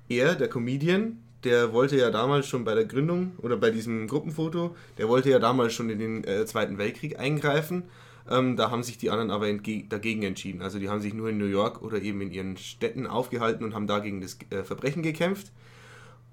[0.09, 4.75] Er, der Comedian, der wollte ja damals schon bei der Gründung oder bei diesem Gruppenfoto,
[4.97, 7.83] der wollte ja damals schon in den äh, Zweiten Weltkrieg eingreifen.
[8.29, 10.61] Ähm, da haben sich die anderen aber dagegen entschieden.
[10.61, 13.73] Also die haben sich nur in New York oder eben in ihren Städten aufgehalten und
[13.75, 15.51] haben dagegen das äh, Verbrechen gekämpft.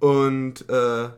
[0.01, 1.09] Und äh,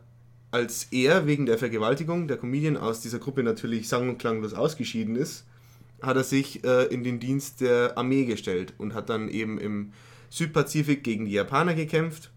[0.51, 5.17] als er wegen der Vergewaltigung, der Comedian, aus dieser Gruppe natürlich sang- und klanglos ausgeschieden
[5.17, 5.47] ist,
[6.03, 9.93] hat er sich äh, in den Dienst der Armee gestellt und hat dann eben im
[10.29, 12.31] Südpazifik gegen die Japaner gekämpft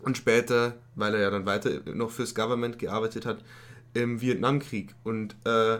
[0.00, 3.38] und später, weil er ja dann weiter noch fürs Government gearbeitet hat,
[3.94, 4.94] im Vietnamkrieg.
[5.02, 5.78] Und äh,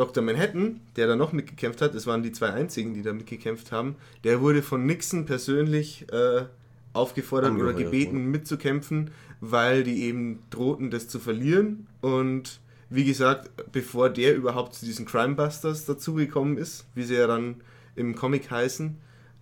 [0.00, 0.22] Dr.
[0.24, 3.96] Manhattan, der da noch mitgekämpft hat, das waren die zwei einzigen, die da mitgekämpft haben,
[4.24, 6.46] der wurde von Nixon persönlich äh,
[6.94, 9.10] aufgefordert oder Angeheuert, gebeten mitzukämpfen,
[9.42, 11.86] weil die eben drohten, das zu verlieren.
[12.00, 17.56] Und wie gesagt, bevor der überhaupt zu diesen Crimebusters dazugekommen ist, wie sie ja dann
[17.94, 18.96] im Comic heißen,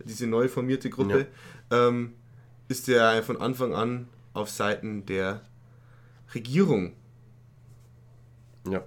[0.04, 1.28] diese neu formierte Gruppe,
[1.70, 2.14] ähm,
[2.66, 5.40] ist er von Anfang an auf Seiten der
[6.34, 6.94] Regierung.
[8.68, 8.82] Ja.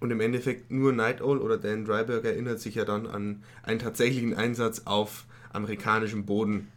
[0.00, 3.78] Und im Endeffekt nur Night Owl oder Dan Dryberg erinnert sich ja dann an einen
[3.78, 6.68] tatsächlichen Einsatz auf amerikanischem Boden.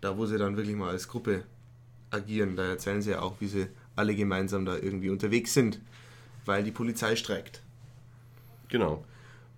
[0.00, 1.44] Da wo sie dann wirklich mal als Gruppe
[2.10, 2.56] agieren.
[2.56, 5.80] Da erzählen sie ja auch, wie sie alle gemeinsam da irgendwie unterwegs sind,
[6.44, 7.62] weil die Polizei streikt.
[8.68, 9.04] Genau.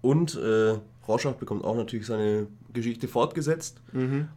[0.02, 3.80] Und äh, Rorschach bekommt auch natürlich seine Geschichte fortgesetzt.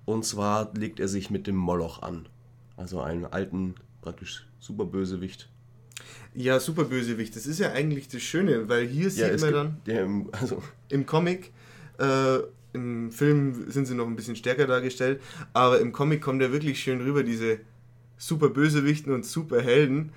[0.05, 2.27] Und zwar legt er sich mit dem Moloch an.
[2.77, 5.49] Also einen alten, praktisch Superbösewicht.
[6.33, 7.35] Ja, super Bösewicht.
[7.35, 10.61] Das ist ja eigentlich das Schöne, weil hier sieht es man dann Der im, also,
[10.89, 11.51] im Comic,
[11.99, 12.37] äh,
[12.73, 15.19] im Film sind sie noch ein bisschen stärker dargestellt,
[15.53, 17.59] aber im Comic kommt ja wirklich schön rüber, diese
[18.17, 20.11] super Bösewichten und super Helden,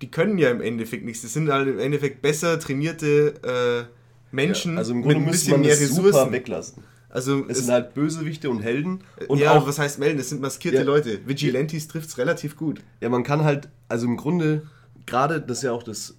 [0.00, 1.22] die können ja im Endeffekt nichts.
[1.22, 5.52] Das sind halt im Endeffekt besser trainierte äh, Menschen also im Grunde mit ein bisschen
[5.52, 6.32] man mehr das super Ressourcen.
[6.32, 6.82] weglassen.
[7.08, 9.00] Also Es sind halt Bösewichte und Helden.
[9.28, 10.18] Und ja, auch, was heißt melden?
[10.18, 10.82] Es sind maskierte Ja.
[10.84, 11.20] Leute.
[11.26, 12.80] Vigilantes trifft's relativ gut.
[13.00, 14.66] ja, man kann halt, also im Grunde,
[15.06, 16.16] gerade, das ist ja auch das,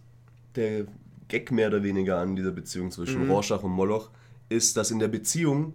[0.55, 0.85] der
[1.27, 3.31] Gag mehr oder weniger an dieser Beziehung zwischen Mhm.
[3.31, 4.09] Rorschach und Moloch,
[4.49, 5.73] ist, dass in der Beziehung,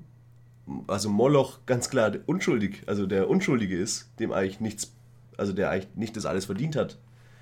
[0.87, 4.93] also Moloch ganz klar der unschuldig, also der Unschuldige ist, dem eigentlich nichts,
[5.37, 6.99] also der eigentlich nicht das alles verdient hat.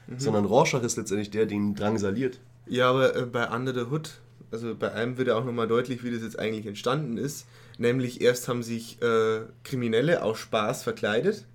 [0.09, 0.19] Mhm.
[0.19, 2.41] Sondern Rorschach ist letztendlich der, der ihn drangsaliert.
[2.67, 6.03] Ja, aber äh, bei Under the Hood, also bei einem wird ja auch nochmal deutlich,
[6.03, 7.47] wie das jetzt eigentlich entstanden ist.
[7.79, 11.47] Nämlich erst haben sich äh, Kriminelle aus Spaß verkleidet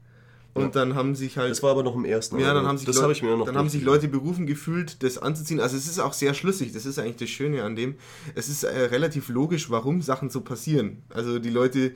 [0.56, 1.52] und dann haben sich halt.
[1.52, 2.40] Das war aber noch im ersten.
[2.40, 3.84] ja, dann haben sich, das Leute, habe ich mir noch dann haben sich.
[3.84, 5.60] Leute berufen gefühlt, das anzuziehen.
[5.60, 6.72] Also es ist auch sehr schlüssig.
[6.72, 7.96] Das ist eigentlich das Schöne an dem.
[8.36, 11.04] Es ist äh, relativ logisch, warum Sachen so passieren.
[11.10, 11.92] Also die Leute,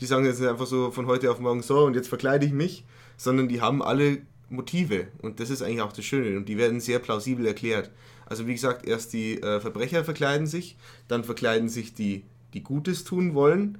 [0.00, 2.52] die sagen jetzt nicht einfach so von heute auf morgen so und jetzt verkleide ich
[2.52, 2.84] mich,
[3.18, 5.08] sondern die haben alle Motive.
[5.20, 6.36] Und das ist eigentlich auch das Schöne.
[6.38, 7.90] Und die werden sehr plausibel erklärt.
[8.24, 10.76] Also wie gesagt, erst die äh, Verbrecher verkleiden sich,
[11.08, 13.78] dann verkleiden sich die, die Gutes tun wollen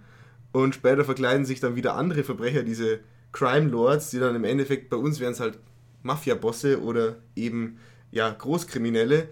[0.53, 3.01] und später verkleiden sich dann wieder andere Verbrecher, diese
[3.39, 5.61] Crime Lords, die dann im Endeffekt bei uns wären es halt
[6.03, 7.78] Mafia-Bosse oder eben
[8.11, 9.28] ja Großkriminelle.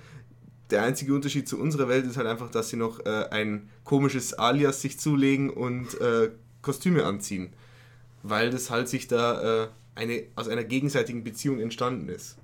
[0.70, 4.32] Der einzige Unterschied zu unserer Welt ist halt einfach, dass sie noch äh, ein komisches
[4.32, 6.30] Alias sich zulegen und äh,
[6.62, 7.52] Kostüme anziehen,
[8.22, 12.36] weil das halt sich da äh, eine, aus einer gegenseitigen Beziehung entstanden ist.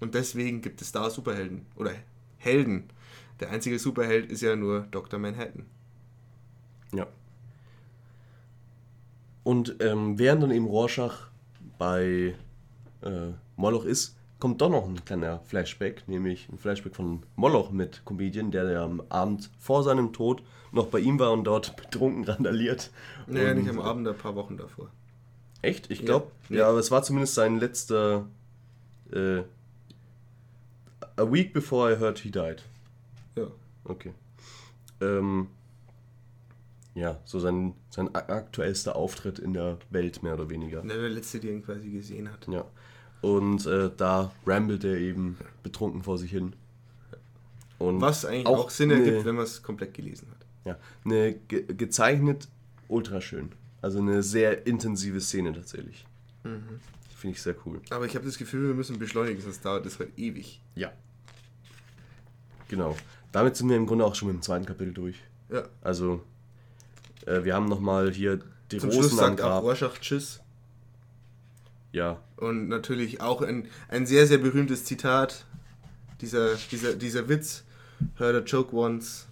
[0.00, 1.92] Und deswegen gibt es da Superhelden oder
[2.38, 2.84] Helden.
[3.40, 5.20] Der einzige Superheld ist ja nur Dr.
[5.20, 5.66] Manhattan.
[6.94, 7.06] Ja.
[9.42, 11.28] Und ähm, während dann eben Rorschach
[11.78, 12.34] bei
[13.02, 18.02] äh, Moloch ist, kommt doch noch ein kleiner Flashback, nämlich ein Flashback von Moloch mit
[18.04, 22.24] Comedian, der, der am Abend vor seinem Tod noch bei ihm war und dort betrunken
[22.24, 22.90] randaliert.
[23.26, 24.88] Naja, und, nicht am Abend, ein paar Wochen davor.
[25.62, 25.90] Echt?
[25.90, 26.58] Ich glaube, ja.
[26.58, 26.68] Ja.
[26.68, 28.26] aber es war zumindest sein letzter.
[29.12, 29.42] Äh,
[31.16, 32.62] a week before I heard he died.
[33.36, 33.48] Ja.
[33.84, 34.12] Okay.
[35.00, 35.48] Ähm,
[36.94, 40.82] ja, so sein, sein aktuellster Auftritt in der Welt, mehr oder weniger.
[40.82, 42.46] Der letzte, den ihn quasi gesehen hat.
[42.48, 42.64] Ja.
[43.22, 46.54] Und äh, da rambelt er eben betrunken vor sich hin.
[47.78, 50.46] Und Was eigentlich auch, Sinn ergibt, wenn man es komplett gelesen hat.
[50.64, 52.48] ja, eine ge gezeichnet
[52.88, 53.52] ultra schön.
[53.82, 56.04] Also eine sehr intensive Szene tatsächlich.
[56.44, 56.80] Mhm.
[57.16, 57.80] Finde ich sehr cool.
[57.90, 60.60] Aber ich habe das Gefühl, wir müssen beschleunigen, sonst dauert das halt ewig.
[60.74, 60.92] Ja.
[62.68, 62.96] Genau.
[63.32, 65.16] Damit sind wir im Grunde auch schon mit dem zweiten Kapitel durch.
[65.50, 65.64] Ja.
[65.82, 66.22] Also,
[67.26, 68.40] äh, wir haben nochmal hier
[68.70, 69.62] die Zum Schluss Rosen am sagt auch.
[69.62, 70.40] Rorschach Tschüss.
[71.92, 75.44] Ja, Und natürlich auch ein, ein sehr, sehr berühmtes Zitat.
[76.20, 77.64] Dieser, dieser, dieser Witz,
[78.18, 79.26] Heard a Joke Once,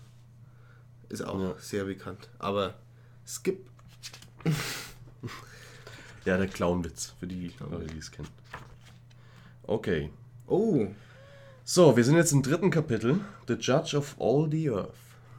[1.08, 1.54] ist auch Ja.
[1.60, 2.28] sehr bekannt.
[2.38, 2.74] Aber
[3.26, 3.64] Skip.
[6.24, 8.28] ja, der Clownwitz, für die Leute, die es kennen.
[9.64, 10.10] Okay.
[10.46, 10.88] Oh,
[11.64, 13.20] So, wir sind jetzt im dritten Kapitel.
[13.46, 14.94] The Judge of All the Earth.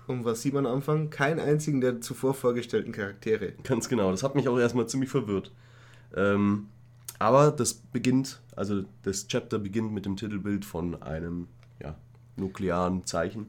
[0.10, 1.10] Und was sieht man am Anfang?
[1.10, 3.54] Keinen einzigen der zuvor vorgestellten Charaktere.
[3.64, 4.12] Ganz genau.
[4.12, 5.52] Das hat mich auch erstmal ziemlich verwirrt.
[6.16, 6.68] Ähm,
[7.20, 11.48] aber das beginnt, also das Chapter beginnt mit dem Titelbild von einem
[11.82, 11.96] ja,
[12.36, 13.48] nuklearen Zeichen.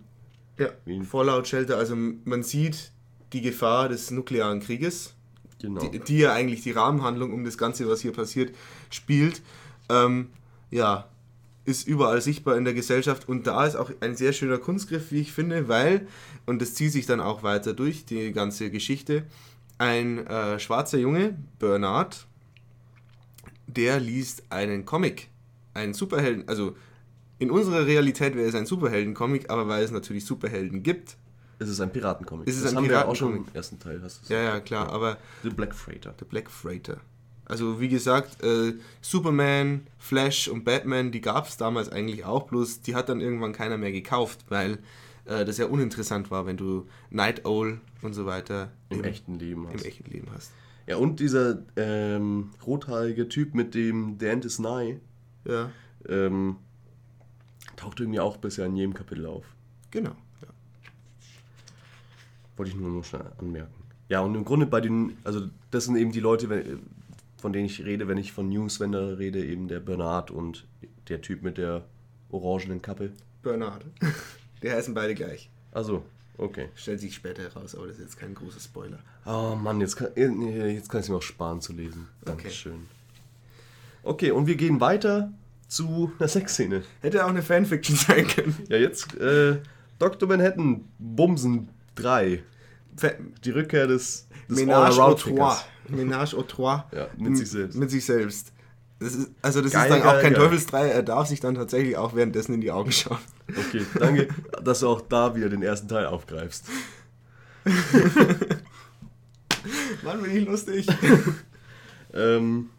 [0.59, 2.93] Ja, Wie- Fallout Shelter, also man sieht
[3.33, 5.15] die Gefahr des nuklearen Krieges,
[5.61, 5.81] Genau.
[5.89, 8.55] die, die ja eigentlich die Rahmenhandlung um das Ganze, was hier passiert,
[8.91, 9.43] spielt.
[9.89, 10.29] Ähm,
[10.71, 11.09] ja,
[11.65, 15.21] ist überall sichtbar in der Gesellschaft und da ist auch ein sehr schöner Kunstgriff, wie
[15.21, 16.07] ich finde, weil,
[16.47, 19.25] und das zieht sich dann auch weiter durch, die ganze Geschichte,
[19.79, 22.27] ein äh, schwarzer Junge, Bernard,
[23.67, 25.29] der liest einen Comic,
[25.75, 26.77] einen Superhelden, also
[27.39, 31.17] in unserer Realität wäre es ein Superhelden-Comic, aber weil es natürlich Superhelden gibt,
[31.59, 32.47] Es ist ein Piratencomic.
[32.47, 33.55] Es ist das ein haben wir auch schon Piratencomic.
[33.55, 34.01] im ersten Teil.
[34.03, 36.13] Hast ja, ja, klar, aber The Black Freighter.
[36.21, 37.01] der Black Freighter.
[37.51, 42.83] Also wie gesagt, äh, Superman, Flash und Batman, die gab es damals eigentlich auch, bloß
[42.83, 44.79] die hat dann irgendwann keiner mehr gekauft, weil
[45.25, 49.67] äh, das ja uninteressant war, wenn du Night Owl und so weiter Im echten Leben.
[49.67, 49.85] im Hast.
[49.85, 50.53] echten Leben hast.
[50.87, 54.97] Ja, und dieser ähm, rothaarige Typ mit dem The End is Nigh
[55.45, 55.71] Ja,
[56.09, 56.57] ähm,
[57.77, 59.45] taucht irgendwie auch bisher in jedem Kapitel auf.
[59.91, 60.11] genau.
[60.43, 60.49] Ja.
[62.57, 63.75] Wollte ich nur noch schnell anmerken.
[64.09, 66.81] Ja, und im Grunde bei den, also das sind eben die Leute, wenn-
[67.41, 70.67] von denen ich rede, wenn ich von Newswender rede, eben der Bernard und
[71.09, 71.85] der Typ mit der
[72.31, 73.13] orangenen Kappe.
[73.43, 73.85] Bernard.
[74.63, 75.51] Die heißen beide gleich.
[75.73, 76.05] Also,
[76.37, 76.69] okay.
[76.75, 78.99] Stellt sich später heraus, aber das ist jetzt kein großer Spoiler.
[79.25, 82.09] Oh Mann, jetzt kann, jetzt kann ich es mir auch sparen zu lesen.
[82.25, 82.87] Dankeschön.
[84.03, 85.33] Okay, und wir gehen weiter
[85.69, 86.83] zu einer Sexszene.
[87.01, 88.57] Hätte auch eine Fanfiction sein können.
[88.69, 89.59] Ja, jetzt äh,
[89.99, 90.29] Dr.
[90.29, 92.43] Manhattan Bumsen 3.
[92.97, 93.11] Fa
[93.45, 95.65] Die Rückkehr des, des Ménage au trois.
[95.89, 96.89] Ménage au trois.
[96.93, 97.77] Ja, mit sich selbst.
[97.77, 98.53] Mit sich selbst.
[98.99, 100.43] Das ist, also das Geil, ist dann auch geil, kein geil.
[100.43, 103.17] Teufelsdrei, er darf sich dann tatsächlich auch währenddessen in die Augen schauen.
[103.49, 104.29] Okay, danke,
[104.63, 106.67] dass du auch da wieder den ersten Teil aufgreifst.
[110.05, 110.87] Mann, bin ich lustig.
[112.13, 112.71] Ähm,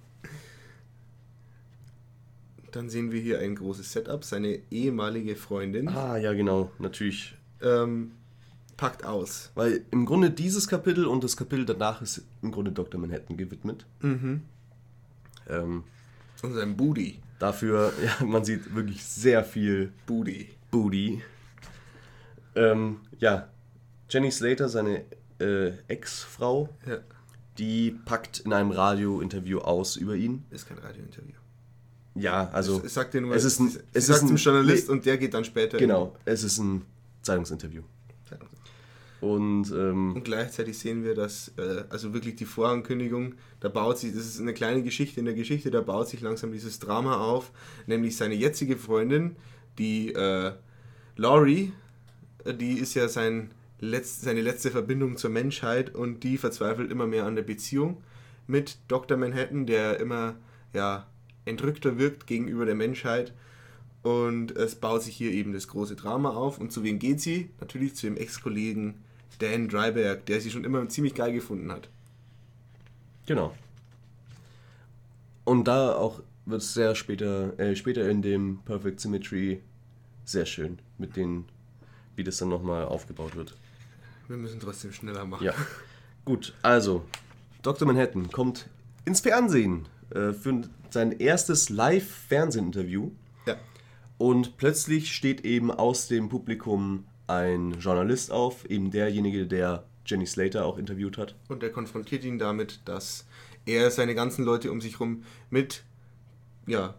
[2.71, 4.25] Dann sehen wir hier ein großes Setup.
[4.25, 7.35] Seine ehemalige Freundin ah, ja, genau, natürlich.
[7.61, 8.11] ähm,
[8.81, 9.51] packt aus.
[9.53, 12.99] Weil im Grunde dieses Kapitel und das Kapitel danach ist im Grunde Dr.
[12.99, 13.85] Manhattan gewidmet.
[14.01, 14.41] Mhm.
[15.47, 15.83] Ähm,
[16.41, 17.19] Und sein Booty.
[17.37, 20.49] dafür, ja, man sieht wirklich sehr viel Booty.
[20.71, 21.21] Booty.
[22.55, 23.49] Ähm, ja,
[24.09, 25.03] Jenny Slater, seine
[25.39, 26.97] äh, Ex-Frau, Ja,
[27.59, 30.43] die packt in einem Radio-Interview aus über ihn.
[30.49, 31.35] ist kein Radiointerview.
[32.15, 34.37] Ja, also es, es sagt dir nur, es ist ein, sie, es sagt ein zum
[34.37, 35.77] Journalist nee, und der geht dann später.
[35.77, 36.81] genau, es ist ein
[37.21, 37.83] Zeitungsinterview.
[39.21, 44.13] Und ähm, Und gleichzeitig sehen wir, dass, äh, also wirklich die Vorankündigung, da baut sich,
[44.13, 47.51] das ist eine kleine Geschichte in der Geschichte, da baut sich langsam dieses Drama auf,
[47.85, 49.35] nämlich seine jetzige Freundin,
[49.77, 50.53] die äh,
[51.17, 51.71] Laurie,
[52.45, 57.25] die ist ja sein letzt, seine letzte Verbindung zur Menschheit und die verzweifelt immer mehr
[57.25, 58.01] an der Beziehung
[58.47, 59.17] mit Dr.
[59.17, 60.35] Manhattan, der immer
[60.73, 61.07] ja,
[61.45, 63.33] entrückter wirkt gegenüber der Menschheit.
[64.03, 66.57] Und es baut sich hier eben das große Drama auf.
[66.57, 67.51] Und zu wem geht sie?
[67.59, 68.95] Natürlich zu dem Ex-Kollegen
[69.41, 71.89] Dan Dreiberg, der sie schon immer ziemlich geil gefunden hat.
[73.25, 73.55] genau.
[75.43, 79.61] Und da auch wird es sehr später, äh, später in dem Perfect Symmetry
[80.23, 81.45] sehr schön mit den,
[82.15, 83.55] wie das dann nochmal aufgebaut wird.
[84.27, 85.43] Wir müssen trotzdem schneller machen.
[85.43, 85.53] Ja.
[86.25, 87.03] Gut, also,
[87.63, 87.87] Dr.
[87.87, 88.69] Manhattan kommt
[89.05, 93.11] ins Fernsehen äh, für sein erstes Live-Fernsehinterview.
[93.45, 93.55] Ja.
[94.17, 97.05] Und plötzlich steht eben aus dem Publikum
[97.35, 101.35] ein Journalist auf, eben derjenige, der Jenny Slater auch interviewt hat.
[101.47, 103.25] Und er konfrontiert ihn damit, dass
[103.65, 105.83] er seine ganzen Leute um sich rum mit
[106.67, 106.95] ja,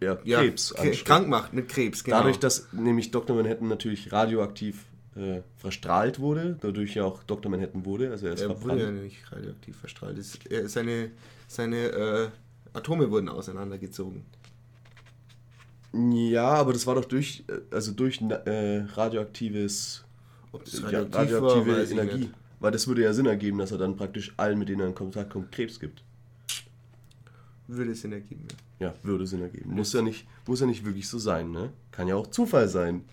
[0.00, 0.72] Ja, ja, Krebs.
[0.72, 1.04] ansteckt.
[1.04, 2.18] krank macht, mit Krebs, genau.
[2.18, 3.34] Dadurch, dass nämlich Dr.
[3.36, 4.84] Manhattan natürlich radioaktiv
[5.16, 7.50] äh, verstrahlt wurde, dadurch ja auch Dr.
[7.50, 8.80] Manhattan wurde, also er ist er verbrannt.
[8.80, 10.18] wurde ja nicht radioaktiv verstrahlt.
[10.18, 11.10] Es- er- Seine,
[11.48, 12.28] seine äh,
[12.72, 14.24] Atome wurden auseinandergezogen.
[15.92, 20.04] Ja, aber das war doch durch, äh, also durch äh, radioaktives
[20.52, 22.30] das ja, radioaktiv radioaktive war, Energie.
[22.60, 24.94] Weil das würde ja Sinn ergeben, dass er dann praktisch allen, mit denen er in
[24.94, 26.02] Kontakt kommt, Krebs gibt.
[27.66, 28.46] Würde es Sinn ergeben.
[28.50, 28.56] Ja.
[28.82, 29.74] Ja, würde Sinn ergeben.
[29.74, 31.70] Muss ja nicht, muss ja nicht wirklich so sein, ne?
[31.92, 33.04] Kann ja auch Zufall sein.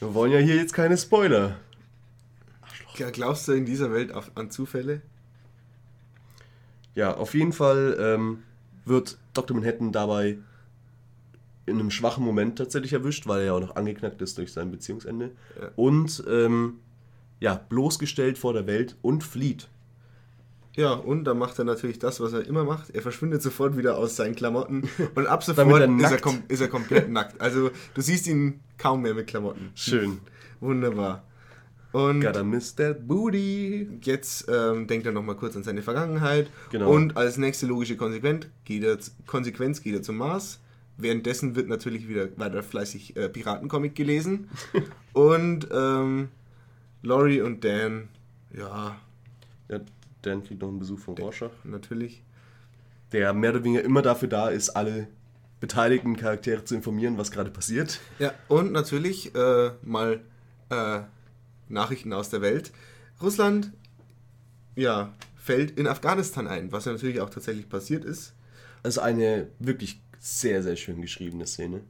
[0.00, 1.56] Wir wollen ja hier jetzt keine Spoiler.
[2.96, 5.02] Ja, Glaubst du in dieser Welt an Zufälle?
[6.94, 8.42] Ja, auf jeden Fall ähm,
[8.86, 9.56] wird Dr.
[9.56, 10.38] Manhattan dabei
[11.66, 14.70] in einem schwachen Moment tatsächlich erwischt, weil er ja auch noch angeknackt ist durch sein
[14.70, 15.30] Beziehungsende.
[15.60, 15.70] Ja.
[15.76, 16.80] Und ähm,
[17.40, 19.68] ja, bloßgestellt vor der Welt und flieht.
[20.74, 22.90] Ja, und dann macht er natürlich das, was er immer macht.
[22.90, 26.68] Er verschwindet sofort wieder aus seinen Klamotten und ab sofort er ist, er ist er
[26.68, 27.40] komplett nackt.
[27.40, 29.70] Also du siehst ihn kaum mehr mit Klamotten.
[29.74, 30.20] Schön.
[30.60, 31.24] Wunderbar.
[31.92, 33.86] Und Gotta miss that booty.
[34.02, 36.48] jetzt ähm, denkt er nochmal kurz an seine Vergangenheit.
[36.70, 36.90] Genau.
[36.90, 38.96] Und als nächste logische Konsequenz geht er,
[39.26, 40.58] Konsequenz geht er zum Mars.
[41.02, 44.48] Währenddessen wird natürlich wieder weiter fleißig äh, Piratencomic gelesen.
[45.12, 46.28] und ähm,
[47.02, 48.08] Laurie und Dan,
[48.56, 48.96] ja,
[49.68, 49.80] Ja,
[50.22, 52.22] Dan kriegt noch einen Besuch von Rorschach, natürlich.
[53.12, 55.08] der mehr oder weniger immer dafür da ist, alle
[55.60, 58.00] beteiligten Charaktere zu informieren, was gerade passiert.
[58.18, 60.20] Ja, und natürlich äh, mal
[60.70, 61.00] äh,
[61.68, 62.72] Nachrichten aus der Welt.
[63.20, 63.72] Russland,
[64.74, 68.34] ja, fällt in Afghanistan ein, was ja natürlich auch tatsächlich passiert ist.
[68.82, 71.80] Also eine wirklich sehr, sehr schön geschriebene Szene.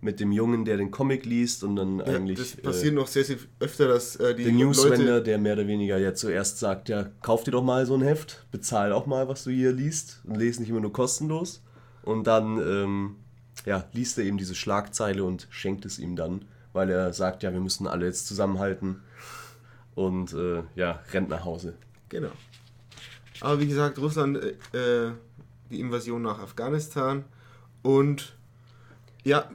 [0.00, 3.08] Mit dem Jungen, der den Comic liest und dann Ja, eigentlich das passiert äh, noch
[3.08, 6.88] sehr, sehr öfter, dass äh, die der Newsrender, der mehr oder weniger ja zuerst sagt,
[6.88, 10.20] ja, kauf dir doch mal so ein Heft, bezahl auch mal, was du hier liest
[10.24, 11.64] und lese nicht immer nur kostenlos.
[12.02, 13.16] Und dann ähm,
[13.64, 17.52] ja, liest er eben diese Schlagzeile und schenkt es ihm dann, weil er sagt, ja,
[17.52, 19.02] wir müssen alle jetzt zusammenhalten
[19.96, 21.74] und äh, ja, rennt nach Hause.
[22.10, 22.30] Genau.
[23.40, 24.38] Aber wie gesagt, Russland,
[24.72, 25.12] äh, äh,
[25.70, 27.24] die Invasion nach Afghanistan
[27.86, 28.34] und
[29.22, 29.48] ja,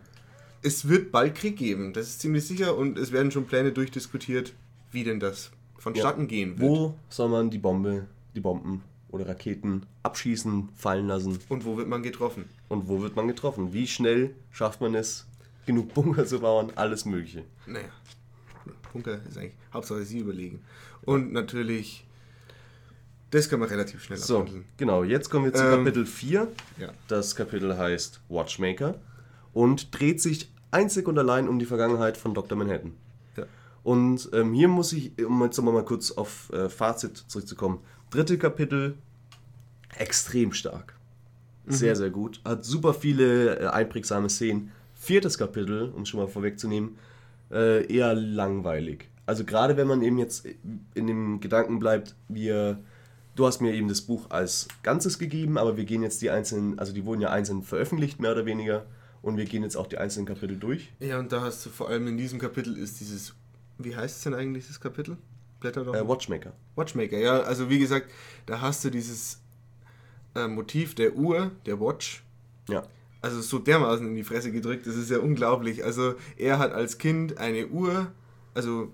[0.61, 4.53] es wird bald Krieg geben, das ist ziemlich sicher und es werden schon Pläne durchdiskutiert,
[4.91, 6.69] wie denn das vonstatten gehen wird.
[6.69, 11.89] Wo soll man die Bombe, die Bomben oder Raketen abschießen, fallen lassen Und wo wird
[11.89, 12.45] man getroffen?
[12.69, 13.73] und wo wird man getroffen?
[13.73, 15.27] Wie schnell schafft man es,
[15.65, 16.71] genug Bunker zu bauen?
[16.75, 17.43] Alles Mögliche.
[17.65, 17.89] Naja,
[18.93, 20.61] Bunker ist eigentlich Hauptsache sie überlegen.
[21.03, 22.05] Und natürlich,
[23.31, 24.65] das kann man relativ schnell So, abhandeln.
[24.77, 26.47] genau, jetzt kommen wir zu Ähm, Kapitel 4.
[26.77, 26.89] Ja.
[27.07, 28.95] Das Kapitel heißt Watchmaker
[29.53, 32.57] und dreht sich einzig und allein um die Vergangenheit von Dr.
[32.57, 32.93] Manhattan.
[33.35, 33.45] Ja.
[33.83, 37.79] Und ähm, hier muss ich, um jetzt nochmal kurz auf äh, Fazit zurückzukommen.
[38.09, 38.95] Dritte Kapitel,
[39.97, 40.95] extrem stark.
[41.67, 42.41] Sehr, sehr gut.
[42.43, 44.71] Hat super viele äh, einprägsame Szenen.
[44.95, 46.97] Viertes Kapitel, um schon mal vorwegzunehmen,
[47.51, 49.09] äh, eher langweilig.
[49.25, 50.45] Also gerade wenn man eben jetzt
[50.93, 52.79] in dem Gedanken bleibt, wir
[53.41, 56.77] du hast mir eben das Buch als Ganzes gegeben, aber wir gehen jetzt die einzelnen,
[56.77, 58.85] also die wurden ja einzeln veröffentlicht, mehr oder weniger.
[59.23, 60.91] Und wir gehen jetzt auch die einzelnen Kapitel durch.
[60.99, 63.33] Ja, und da hast du vor allem in diesem Kapitel ist dieses,
[63.79, 65.17] wie heißt es denn eigentlich, das Kapitel?
[65.59, 65.95] Blätter doch.
[65.95, 66.53] Äh, Watchmaker.
[66.75, 68.11] Watchmaker, ja, also wie gesagt,
[68.45, 69.39] da hast du dieses
[70.35, 72.23] äh, Motiv der Uhr, der Watch,
[72.69, 72.83] Ja.
[73.21, 75.83] also so dermaßen in die Fresse gedrückt, das ist ja unglaublich.
[75.83, 78.11] Also er hat als Kind eine Uhr,
[78.53, 78.91] also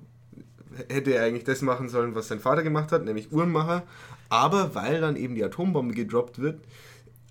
[0.89, 3.83] hätte er eigentlich das machen sollen, was sein Vater gemacht hat, nämlich Uhrenmacher,
[4.29, 6.59] aber weil dann eben die Atombombe gedroppt wird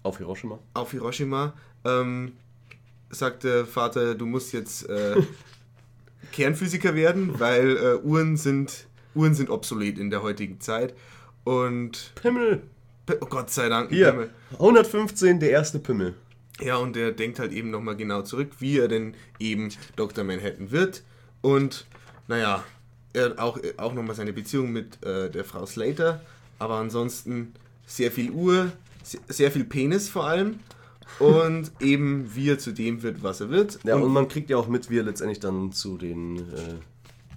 [0.03, 0.59] Auf Hiroshima.
[0.75, 1.53] auf Hiroshima,
[1.85, 2.33] ähm,
[3.11, 5.17] sagt der Vater, du musst jetzt äh,
[6.33, 10.95] Kernphysiker werden, weil äh, Uhren sind Uhren sind obsolet in der heutigen Zeit
[11.45, 12.63] und Pimmel.
[13.21, 14.29] oh Gott sei Dank Hier.
[14.53, 16.15] 115, der erste Pimmel.
[16.61, 20.25] Ja, und er denkt halt eben nochmal genau zurück, wie er denn eben Dr.
[20.25, 21.03] Manhattan wird.
[21.41, 21.87] Und
[22.29, 22.65] naja,
[23.13, 26.21] er hat auch, auch nochmal seine Beziehung mit äh, der Frau Slater.
[26.59, 27.53] Aber ansonsten
[27.87, 28.73] sehr viel Uhr,
[29.29, 30.61] sehr, viel Penis vor allem.
[31.19, 33.79] Und eben wie er zu dem wird, was er wird.
[33.85, 36.75] Ja, und, und, man kriegt ja auch mit, wie er letztendlich dann zu den äh,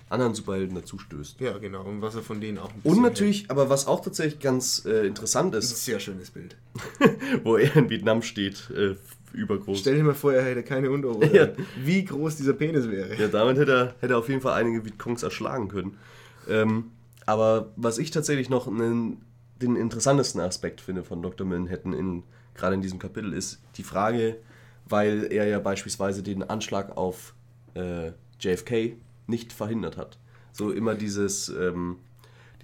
[0.09, 1.39] anderen Superhelden dazustößt.
[1.39, 1.83] ja, genau.
[1.83, 5.05] Und was er von denen auch ein Und natürlich, aber was auch tatsächlich ganz äh,
[5.05, 5.63] interessant hält.
[5.63, 6.55] Ist, ein sehr schönes Bild.
[7.43, 8.95] wo er in Vietnam steht, äh,
[9.33, 9.79] übergroß.
[9.79, 11.29] Stell dir mal vor, er hätte keine Unterhose.
[11.33, 11.49] Ja.
[11.83, 13.15] Wie groß dieser Penis wäre.
[13.15, 15.97] Ja, damit hätte er, hätte er auf jeden Fall einige Vietcongs erschlagen können.
[16.49, 16.85] Ähm,
[17.29, 19.21] aber was ich tatsächlich noch einen,
[19.61, 21.45] den interessantesten Aspekt finde von Dr.
[21.45, 22.23] Manhattan, in,
[22.55, 24.37] gerade in diesem Kapitel, ist die Frage,
[24.87, 27.35] weil er ja beispielsweise den Anschlag auf
[27.75, 30.17] äh, JFK nicht verhindert hat.
[30.53, 31.97] So immer dieses, ähm,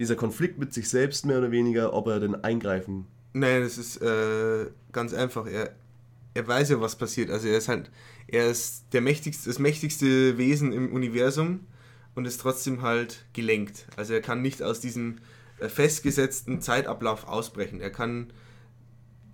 [0.00, 3.06] dieser Konflikt mit sich selbst mehr oder weniger, ob er denn eingreifen
[3.38, 5.46] Nein, das ist äh, ganz einfach.
[5.46, 5.76] Er,
[6.32, 7.30] er weiß ja, was passiert.
[7.30, 7.90] Also er ist halt,
[8.28, 11.60] er ist der mächtigste, das mächtigste Wesen im Universum
[12.16, 13.86] und ist trotzdem halt gelenkt.
[13.96, 15.18] Also er kann nicht aus diesem
[15.60, 17.80] äh, festgesetzten Zeitablauf ausbrechen.
[17.80, 18.32] Er kann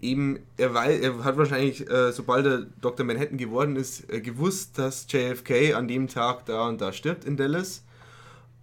[0.01, 3.07] eben, er, weiß, er hat wahrscheinlich, äh, sobald er Dr.
[3.07, 7.37] Manhattan geworden ist, äh, gewusst, dass JFK an dem Tag da und da stirbt in
[7.37, 7.85] Dallas.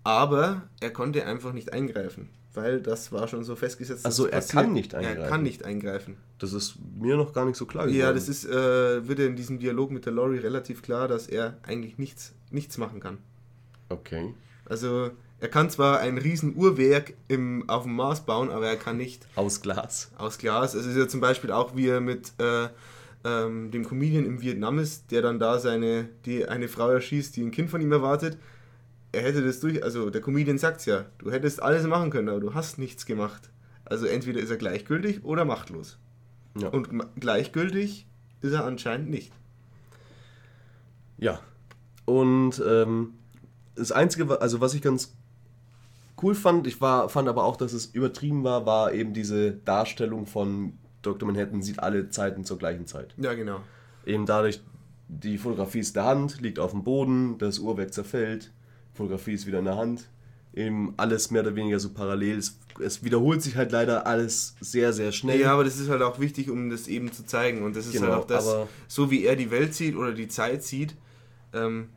[0.03, 4.05] Aber er konnte einfach nicht eingreifen, weil das war schon so festgesetzt.
[4.05, 4.63] Ach so, dass er passiert.
[4.63, 5.29] kann nicht Er eingreifen.
[5.29, 6.17] kann nicht eingreifen.
[6.39, 7.99] Das ist mir noch gar nicht so klar geworden.
[7.99, 11.57] Ja, das ist, äh, wird in diesem Dialog mit der Lori relativ klar, dass er
[11.63, 13.17] eigentlich nichts, nichts machen kann.
[13.89, 14.33] Okay.
[14.65, 18.97] Also er kann zwar ein riesen Uhrwerk im, auf dem Mars bauen, aber er kann
[18.97, 20.11] nicht Aus Glas.
[20.17, 20.73] aus Glas.
[20.73, 22.67] Es ist ja zum Beispiel auch, wie er mit äh,
[23.23, 27.43] ähm, dem Comedian im Vietnam ist, der dann da seine, die, eine Frau erschießt, die
[27.43, 28.37] ein Kind von ihm erwartet.
[29.11, 32.39] Er hätte das durch, also der Comedian sagt ja, du hättest alles machen können, aber
[32.39, 33.49] du hast nichts gemacht.
[33.85, 35.97] Also entweder ist er gleichgültig oder machtlos.
[36.59, 36.67] Ja.
[36.67, 38.05] Und gleichgültig
[38.41, 39.31] ist er anscheinend nicht.
[41.17, 41.39] Ja.
[42.05, 43.13] Und ähm,
[43.79, 45.13] das Einzige, also was ich ganz
[46.21, 50.25] cool fand, ich war, fand aber auch, dass es übertrieben war, war eben diese Darstellung
[50.25, 51.25] von Dr.
[51.27, 53.13] Manhattan sieht alle Zeiten zur gleichen Zeit.
[53.17, 53.61] Ja, genau.
[54.05, 54.61] Eben dadurch,
[55.07, 58.51] die Fotografie ist in der Hand, liegt auf dem Boden, das Uhrwerk zerfällt,
[58.93, 60.09] Fotografie ist wieder in der Hand.
[60.53, 62.37] Eben alles mehr oder weniger so parallel.
[62.37, 65.39] Es, es wiederholt sich halt leider alles sehr, sehr schnell.
[65.39, 67.63] Ja, aber das ist halt auch wichtig, um das eben zu zeigen.
[67.63, 70.27] Und das ist Genau, halt auch das, so wie er die Welt sieht oder die
[70.27, 70.95] Zeit sieht,
[71.53, 71.89] ähm,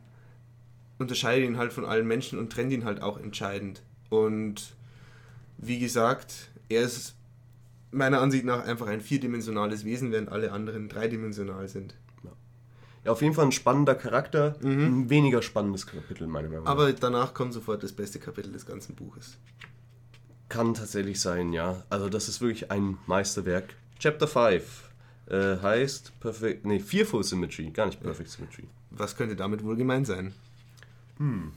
[1.03, 3.83] unterscheidet ihn halt von allen Menschen und trennt ihn halt auch entscheidend.
[4.09, 4.73] Und
[5.57, 7.15] wie gesagt, er ist
[7.91, 11.95] meiner Ansicht nach einfach ein vierdimensionales Wesen, während alle anderen dreidimensional sind.
[13.05, 16.71] Ja, auf jeden Fall ein spannender Charakter, ein weniger spannendes Kapitel, meiner Meinung nach.
[16.71, 19.37] Aber danach kommt sofort das beste Kapitel des ganzen Buches.
[20.47, 21.83] Kann tatsächlich sein, ja.
[21.89, 23.75] Also das ist wirklich ein Meisterwerk.
[23.99, 24.89] Chapter 5
[25.27, 28.65] äh, heißt Perfect, nee, Fearful Symmetry, gar nicht Perfect Symmetry.
[28.91, 30.33] Was könnte damit wohl gemeint sein?
[31.17, 31.51] Hm.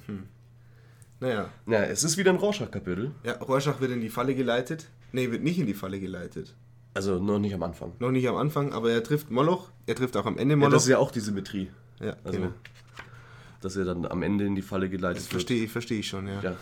[1.20, 3.12] Naja, Ja, es ist wieder ein Rorschach-Kapitel.
[3.24, 4.88] ja, Rorschach wird in die Falle geleitet.
[5.12, 6.54] Nee, wird nicht in die Falle geleitet.
[6.94, 7.92] Also noch nicht am Anfang.
[7.98, 9.70] Noch nicht am Anfang, aber er trifft Moloch.
[9.86, 10.72] Er trifft auch am Ende Ja, Moloch.
[10.72, 11.70] das ist ja auch die Symmetrie.
[12.00, 12.52] Ja, Also, genau.
[13.60, 15.30] dass er dann am Ende in die Falle geleitet Das wird.
[15.32, 16.40] verstehe ich, verstehe ich schon, ja.
[16.42, 16.56] Ja,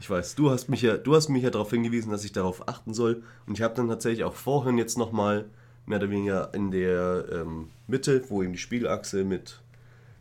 [0.00, 0.34] ich weiß.
[0.36, 3.22] Du hast mich ja, du hast mich ja darauf hingewiesen, dass ich darauf achten soll.
[3.46, 5.44] Und ich habe dann tatsächlich auch vorhin jetzt nochmal
[5.86, 9.60] mehr oder weniger in der ähm, Mitte, wo eben die Spiegelachse mit,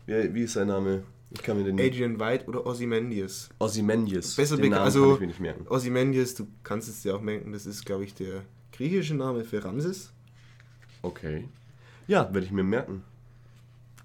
[0.08, 1.04] wie, wie ist sein Name?
[1.30, 3.50] Ich kann mir den Adrian White oder Ozymandias.
[3.60, 4.36] Ozymandias.
[4.36, 5.68] Besser den bekannt, Namen kann also ich mir nicht merken.
[5.68, 9.64] Ozymandias, du kannst es dir auch merken, das ist, glaube ich, der griechische Name für
[9.64, 10.14] Ramses.
[11.02, 11.50] Okay.
[12.08, 13.04] Ja, werde ich mir merken.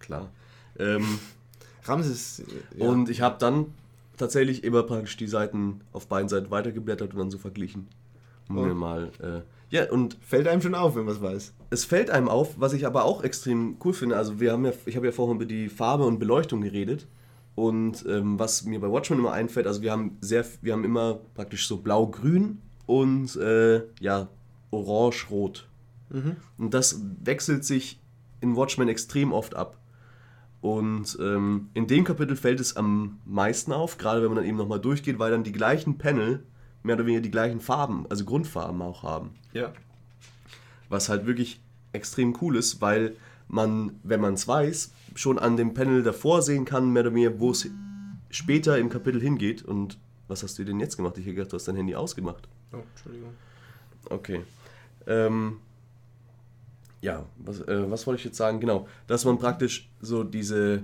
[0.00, 0.30] Klar.
[0.78, 1.20] Ähm,
[1.84, 2.42] Ramses,
[2.76, 2.86] ja.
[2.86, 3.66] Und ich habe dann
[4.16, 7.88] tatsächlich immer praktisch die Seiten auf beiden Seiten weitergeblättert und dann so verglichen.
[8.48, 8.68] Um Und?
[8.68, 9.10] mir mal.
[9.20, 9.42] Äh,
[9.72, 11.54] ja, und fällt einem schon auf, wenn man es weiß.
[11.70, 14.18] es fällt einem auf, was ich aber auch extrem cool finde.
[14.18, 17.06] Also wir haben ja, ich habe ja vorhin über die Farbe und Beleuchtung geredet.
[17.54, 21.20] Und ähm, was mir bei Watchmen immer einfällt, also wir haben sehr, wir haben immer
[21.34, 24.28] praktisch so blau-grün und äh, ja,
[24.70, 25.68] orange-rot.
[26.58, 27.98] Und das wechselt sich
[28.42, 29.78] in Watchmen extrem oft ab.
[30.60, 34.58] Und ähm, in dem Kapitel fällt es am meisten auf, gerade wenn man dann eben
[34.58, 36.44] nochmal durchgeht, weil dann die gleichen Panel
[36.82, 39.34] mehr oder weniger die gleichen Farben, also Grundfarben auch haben.
[39.52, 39.72] Ja.
[40.88, 41.60] Was halt wirklich
[41.92, 43.16] extrem cool ist, weil
[43.48, 47.38] man, wenn man es weiß, schon an dem Panel davor sehen kann, mehr oder weniger,
[47.38, 47.68] wo es
[48.30, 49.62] später im Kapitel hingeht.
[49.62, 51.18] Und was hast du denn jetzt gemacht?
[51.18, 52.48] Ich hätte gedacht, du hast dein Handy ausgemacht.
[52.72, 53.34] Oh, Entschuldigung.
[54.08, 54.42] Okay.
[55.06, 55.58] Ähm,
[57.00, 58.60] ja, was, äh, was wollte ich jetzt sagen?
[58.60, 60.82] Genau, dass man praktisch so diese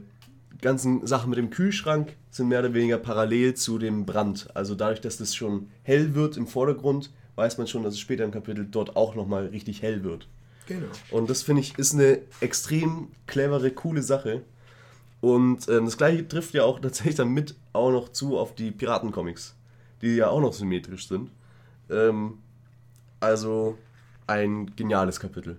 [0.61, 4.49] ganzen Sachen mit dem Kühlschrank sind mehr oder weniger parallel zu dem Brand.
[4.55, 8.25] Also dadurch, dass das schon hell wird im Vordergrund, weiß man schon, dass es später
[8.25, 10.27] im Kapitel dort auch nochmal richtig hell wird.
[10.67, 10.87] Genau.
[11.11, 14.43] Und das finde ich ist eine extrem clevere, coole Sache.
[15.21, 18.71] Und ähm, das gleiche trifft ja auch tatsächlich dann mit auch noch zu auf die
[18.71, 19.55] Piratencomics,
[20.03, 21.31] die ja auch noch symmetrisch sind.
[21.91, 22.39] Ähm,
[23.21, 23.79] also
[24.27, 25.59] ein geniales Kapitel.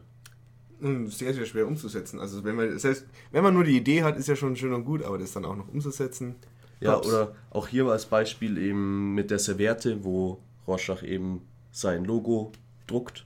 [0.81, 2.19] Und sehr, sehr schwer umzusetzen.
[2.19, 4.85] Also wenn man, heißt, wenn man nur die Idee hat, ist ja schon schön und
[4.85, 6.35] gut, aber das dann auch noch umzusetzen.
[6.79, 7.07] Ja, Props.
[7.07, 12.53] oder auch hier war als Beispiel eben mit der Serviette, wo Rorschach eben sein Logo
[12.87, 13.25] druckt.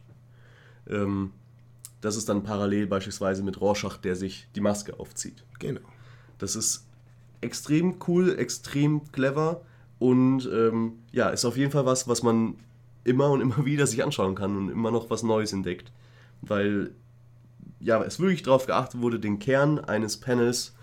[0.89, 1.32] Ähm,
[2.01, 5.43] das ist dann parallel beispielsweise mit Rorschach, der sich die Maske aufzieht.
[5.60, 5.82] Genau.
[6.38, 6.86] Das ist
[7.41, 9.62] extrem cool, extrem clever
[9.99, 12.56] und ähm, ja, ist auf jeden Fall was, was man
[13.04, 15.91] immer und immer wieder sich anschauen kann und immer noch was Neues entdeckt.
[16.41, 16.91] Weil
[17.84, 20.74] ja, es wirklich darauf geachtet wurde, den Kern eines Panels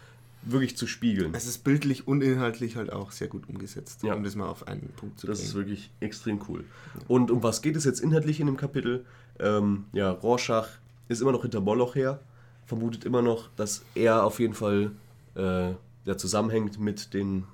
[0.42, 1.34] wirklich zu spiegeln.
[1.34, 4.14] Es ist bildlich und inhaltlich halt auch sehr gut umgesetzt, Ja.
[4.14, 5.48] um das mal auf einen Punkt zu Das bringen.
[5.48, 6.64] ist wirklich extrem cool.
[7.08, 9.04] Und um was geht es jetzt inhaltlich in dem Kapitel?
[9.38, 10.68] Ähm, ja, Rorschach
[11.08, 12.20] ist immer noch hinter Moloch her,
[12.66, 14.92] vermutet immer noch, dass er auf jeden Fall
[15.36, 15.72] äh,
[16.04, 17.44] ja, zusammenhängt mit den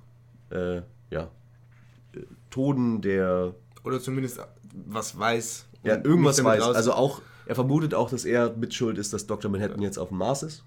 [0.50, 0.76] äh,
[1.10, 1.28] ja,
[2.14, 2.20] äh,
[2.50, 3.52] Toden der.
[3.82, 4.40] Oder zumindest
[4.86, 5.66] was weiß.
[5.82, 6.62] Ja, irgendwas weiß.
[6.62, 9.50] Also auch, er vermutet auch, dass er mitschuld ist, dass Dr.
[9.50, 10.64] Manhattan jetzt auf dem Mars ist.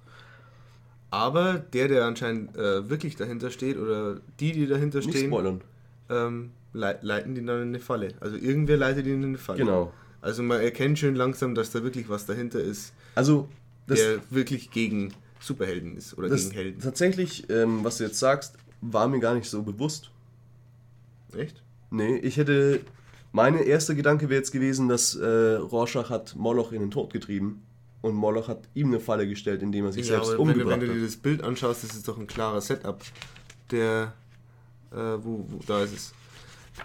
[1.12, 5.62] aber der, der anscheinend äh, wirklich dahinter steht, oder die, die dahinter Nicht stehen, spoilern.
[6.10, 8.10] ähm, lei- leiten die dann in eine Falle.
[8.20, 9.60] Also irgendwer leitet ihn in eine Falle.
[9.60, 9.92] Genau.
[10.22, 13.48] Also man erkennt schön langsam, dass da wirklich was dahinter ist, Also,
[13.88, 16.82] der wirklich gegen Superhelden ist oder gegen Helden.
[16.82, 20.12] tatsächlich, ähm, was du jetzt sagst, war mir gar nicht so bewusst.
[21.36, 21.64] Echt?
[21.92, 22.82] Nee, ich hätte.
[23.32, 25.26] Meine erste Gedanke wäre jetzt gewesen, dass äh,
[25.56, 27.62] Rorschach hat Moloch in den Tod getrieben
[28.02, 30.80] und Moloch hat ihm eine Falle gestellt, indem er sich selbst wenn, du- umgebracht wenn
[30.82, 31.08] du dir hat.
[31.08, 33.00] das Bild anschaust, das ist doch ein klarer Setup.
[33.72, 34.14] Der,
[34.92, 36.14] äh, wo, wo, da ist es.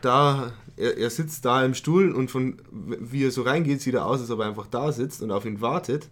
[0.03, 4.05] Da, er, er sitzt da im Stuhl und von wie er so reingeht, sieht er
[4.07, 6.09] aus, als ob er einfach da sitzt und auf ihn wartet.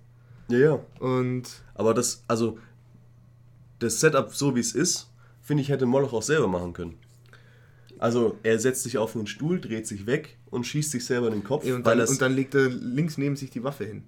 [0.49, 0.79] Ja, ja.
[1.01, 2.59] Und Aber das, also,
[3.81, 5.09] das Setup so wie es ist,
[5.43, 6.95] finde ich, hätte Moloch auch selber machen können.
[8.03, 11.35] Also, er setzt sich auf einen Stuhl, dreht sich weg und schießt sich selber in
[11.35, 12.11] den Kopf, und, weil dann, das.
[12.11, 14.03] und dann legt er links neben sich die Waffe hin.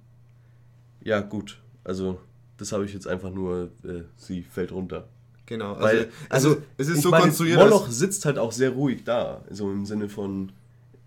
[1.02, 1.60] ja, gut.
[1.84, 2.18] Also,
[2.56, 5.06] das habe ich jetzt einfach nur, äh, sie fällt runter.
[5.46, 5.74] Genau.
[5.74, 9.44] Also, Weil, also, es ist so meine, konstruiert, Moloch sitzt halt auch sehr ruhig da.
[9.50, 10.50] So im Sinne von,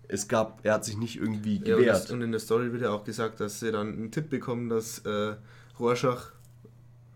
[0.06, 2.10] es gab, er hat sich nicht irgendwie Ja, und, das, gewehrt.
[2.12, 5.00] und in der Story wird ja auch gesagt, dass sie dann einen Tipp bekommen, dass
[5.00, 5.34] äh,
[5.80, 6.30] Rorschach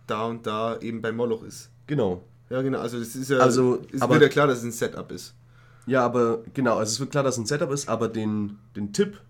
[0.07, 1.71] da und da eben bei Moloch ist.
[1.87, 2.23] genau.
[2.51, 2.81] Ja, genau.
[2.81, 3.39] Also, es ist ja.
[3.39, 5.33] Also, es aber- wird ja klar, dass es ein Setup ist.
[5.87, 8.93] Ja, aber genau, also es wird klar, dass es ein Setup ist, aber den, den
[8.93, 9.21] Tipp,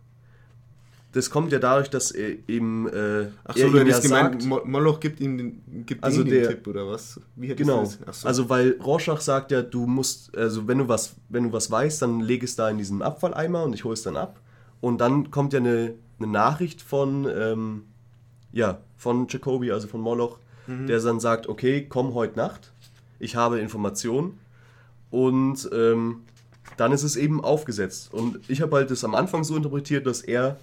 [1.12, 4.42] das kommt ja dadurch, dass er eben, äh, Ach so, du ihm ja hättest gemeint,
[4.42, 7.20] sagt, Mo- Moloch gibt ihm den, gibt Also ihm der- den Tipp oder was?
[7.36, 8.26] Wie hättest genau, so.
[8.26, 12.00] also weil Rorschach sagt ja, du musst, also wenn du was, wenn du was weißt,
[12.00, 14.40] dann leg es da in diesen Abfalleimer und ich hole es dann ab.
[14.80, 17.82] Und dann kommt ja eine, eine Nachricht von, ähm,
[18.52, 20.38] ja, von Jacoby, also von Moloch,
[20.86, 22.72] der dann sagt, okay, komm heute Nacht,
[23.18, 24.38] ich habe Informationen
[25.10, 26.22] und ähm,
[26.76, 28.12] dann ist es eben aufgesetzt.
[28.12, 30.58] Und ich habe halt das am Anfang so interpretiert, dass er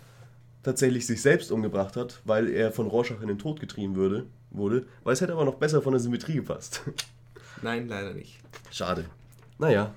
[0.63, 4.85] tatsächlich sich selbst umgebracht hat, weil er von Rorschach in den Tod getrieben würde, wurde,
[5.03, 6.81] weil es hätte aber noch besser von der Symmetrie gepasst.
[7.61, 8.39] Nein, leider nicht.
[8.71, 9.05] Schade.
[9.57, 9.93] Naja,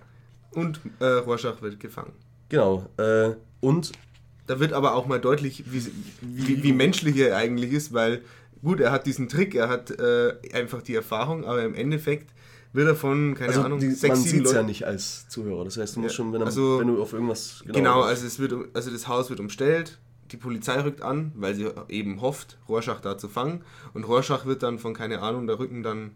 [0.53, 2.13] Und äh, Rorschach wird gefangen.
[2.49, 2.87] genau.
[2.99, 3.93] Äh, und
[4.49, 5.87] Da wird aber auch mal deutlich, wie,
[6.21, 8.23] wie, wie menschlich er eigentlich ist, weil
[8.61, 12.31] gut, er hat diesen Trick, er hat äh, einfach die Erfahrung, aber im Endeffekt
[12.73, 15.64] wird er von, keine also Ahnung, die, sechs, man sieht es ja nicht als Zuhörer.
[15.64, 18.39] Das heißt, du musst Ja, schon, wenn, also- wenn du auf irgendwas Genau, also, es
[18.39, 19.99] wird, also das Haus wird umstellt,
[20.31, 23.62] die Polizei rückt an, weil sie eben hofft, Rorschach da zu fangen.
[23.93, 26.12] Und Rorschach wird dann von, keine Ahnung, da rücken dann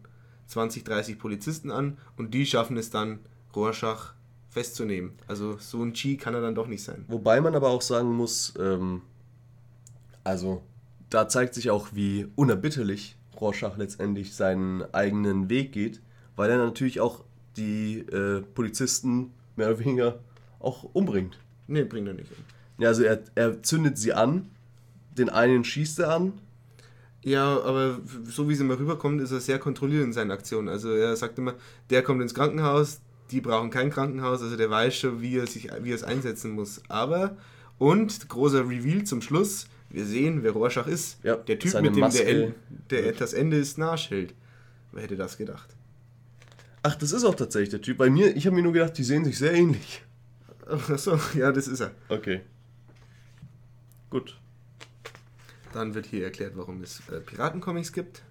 [0.46, 3.18] 20, 30 Polizisten an und die schaffen es dann,
[3.54, 4.14] Rorschach
[4.48, 5.12] festzunehmen.
[5.26, 7.04] Also so ein Chi kann er dann doch nicht sein.
[7.08, 9.02] Wobei man aber auch sagen muss, ähm,
[10.24, 10.62] also
[11.10, 16.00] da zeigt sich auch, wie unerbitterlich Rorschach letztendlich seinen eigenen Weg geht,
[16.36, 17.24] weil er natürlich auch
[17.56, 20.18] die äh, Polizisten mehr oder weniger
[20.60, 21.38] auch umbringt.
[21.66, 22.36] Nee, bringt er nicht um.
[22.78, 24.50] Ja, also er, er zündet sie an,
[25.16, 26.32] den einen schießt er an.
[27.24, 30.68] Ja, aber so wie es immer rüberkommt, ist er sehr kontrolliert in seinen Aktionen.
[30.68, 31.54] Also er sagt immer,
[31.90, 33.00] der kommt ins Krankenhaus,
[33.32, 36.52] die brauchen kein Krankenhaus, also der weiß schon, wie er, sich, wie er es einsetzen
[36.52, 36.82] muss.
[36.88, 37.36] Aber,
[37.78, 41.18] und großer Reveal zum Schluss, wir sehen, wer Rorschach ist.
[41.24, 42.54] Ja, der Typ, mit dem Maske
[42.90, 44.34] der, der das Ende ist Nahschild.
[44.92, 45.74] Wer hätte das gedacht?
[46.88, 47.98] Ach, das ist auch tatsächlich der Typ.
[47.98, 50.02] Bei mir, ich habe mir nur gedacht, die sehen sich sehr ähnlich.
[50.68, 51.90] Achso, ja, das ist er.
[52.08, 52.42] Okay.
[54.08, 54.38] Gut.
[55.72, 58.22] Dann wird hier erklärt, warum es äh, Piratencomics gibt.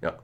[0.00, 0.18] Ja.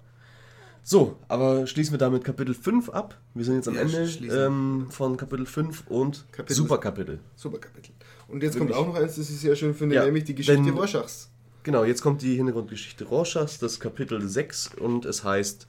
[0.82, 3.20] So, aber schließen wir damit Kapitel 5 ab.
[3.34, 4.06] Wir sind jetzt am Ja, Ende
[4.46, 7.20] ähm, von Kapitel 5 und Kapitel- Superkapitel.
[7.36, 7.92] Super Kapitel.
[8.28, 8.74] Und jetzt Wirklich?
[8.74, 11.28] kommt auch noch eins, das ich sehr schön finde, Ja, nämlich die Geschichte Rorschachs.
[11.64, 15.68] Genau, jetzt kommt die Hintergrundgeschichte Rorschachs, das Kapitel 6 und es heißt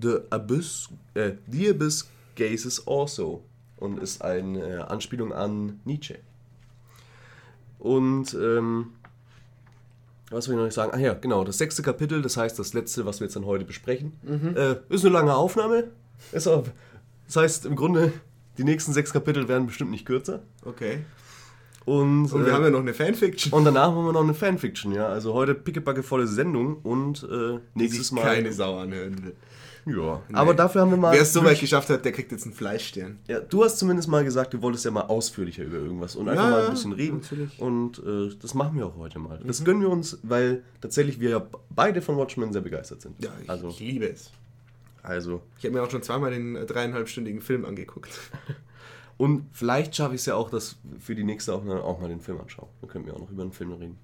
[0.00, 3.42] The Abyss, äh, The Abyss Gazes Also
[3.76, 6.18] und ist eine äh, Anspielung an Nietzsche.
[7.78, 8.92] Und ähm,
[10.30, 10.92] was will ich noch nicht sagen?
[10.94, 13.64] Ach ja, genau, das sechste Kapitel, das heißt das letzte, was wir jetzt dann heute
[13.64, 14.12] besprechen.
[14.56, 15.88] Äh, ist eine lange Aufnahme.
[16.32, 16.64] Ist auch,
[17.26, 18.12] das heißt im Grunde,
[18.58, 20.42] die nächsten sechs Kapitel werden bestimmt nicht kürzer.
[20.64, 21.04] Okay.
[21.84, 23.52] Und, Und wir äh, haben ja noch eine Fanfiction.
[23.52, 25.06] und danach haben wir noch eine Fanfiction, ja.
[25.06, 28.22] Also heute pickepackevolle Sendung und äh, nächstes Mal.
[28.22, 29.36] keine Sau anhören will.
[29.86, 30.22] Ja.
[30.32, 31.12] Aber dafür haben wir mal.
[31.12, 33.18] Wer es so weit geschafft hat, der kriegt jetzt einen Fleischstern.
[33.28, 36.44] ja, du hast zumindest mal gesagt, du wolltest ja mal ausführlicher über irgendwas und einfach
[36.44, 37.18] Ja, mal ein bisschen reden.
[37.20, 37.58] natürlich.
[37.60, 39.40] Und äh, das machen wir auch heute mal.
[39.44, 43.22] Das gönnen wir uns, weil tatsächlich wir ja beide von Watchmen sehr begeistert sind.
[43.22, 44.30] Ja, ich, also, ich liebe es.
[45.02, 45.42] also.
[45.58, 48.10] Ich habe mir auch schon zweimal den äh, dreieinhalbstündigen Film angeguckt.
[49.16, 52.20] Und vielleicht schaffe ich es ja auch, dass für die nächste Aufnahme auch mal den
[52.20, 52.68] Film anschauen.
[52.80, 53.98] Dann können wir auch noch über den Film reden.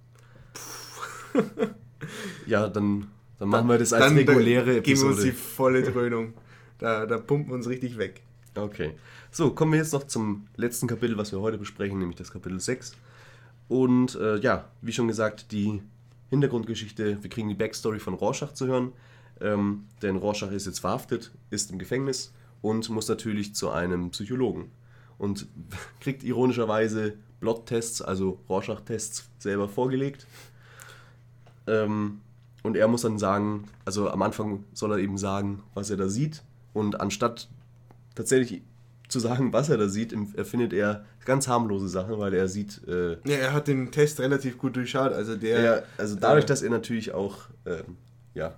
[2.47, 3.09] ja, dann,
[3.41, 5.31] dann machen wir das als Dann reguläre da geben wir uns Episode.
[5.31, 6.35] die volle Dröhnung.
[6.79, 8.21] Da, da pumpen wir uns richtig weg.
[8.55, 8.93] Okay.
[9.31, 12.61] So, kommen wir jetzt noch zum letzten Kapitel, was wir heute besprechen, nämlich das Kapitel
[12.61, 12.93] 6.
[13.69, 15.81] Und äh, ja, wie schon gesagt, die
[16.29, 18.93] Hintergrundgeschichte, wir kriegen die Backstory von Rorschach zu hören.
[19.41, 24.71] Ähm, denn Rorschach ist jetzt verhaftet, ist im Gefängnis und muss natürlich zu einem Psychologen.
[25.17, 25.47] Und
[26.01, 30.27] kriegt ironischerweise Blot-Tests, also Rorschach-Tests, selber vorgelegt.
[31.67, 32.21] Ähm,
[32.63, 36.09] und er muss dann sagen, also am Anfang soll er eben sagen, was er da
[36.09, 36.43] sieht.
[36.73, 37.49] Und anstatt
[38.15, 38.63] tatsächlich
[39.09, 43.13] zu sagen, was er da sieht, erfindet er ganz harmlose Sachen, weil er sieht, äh,
[43.25, 45.13] Ja, er hat den Test relativ gut durchschaut.
[45.13, 45.59] Also der.
[45.59, 47.97] er, also dadurch, äh, dass er natürlich auch, ähm,
[48.35, 48.55] ja,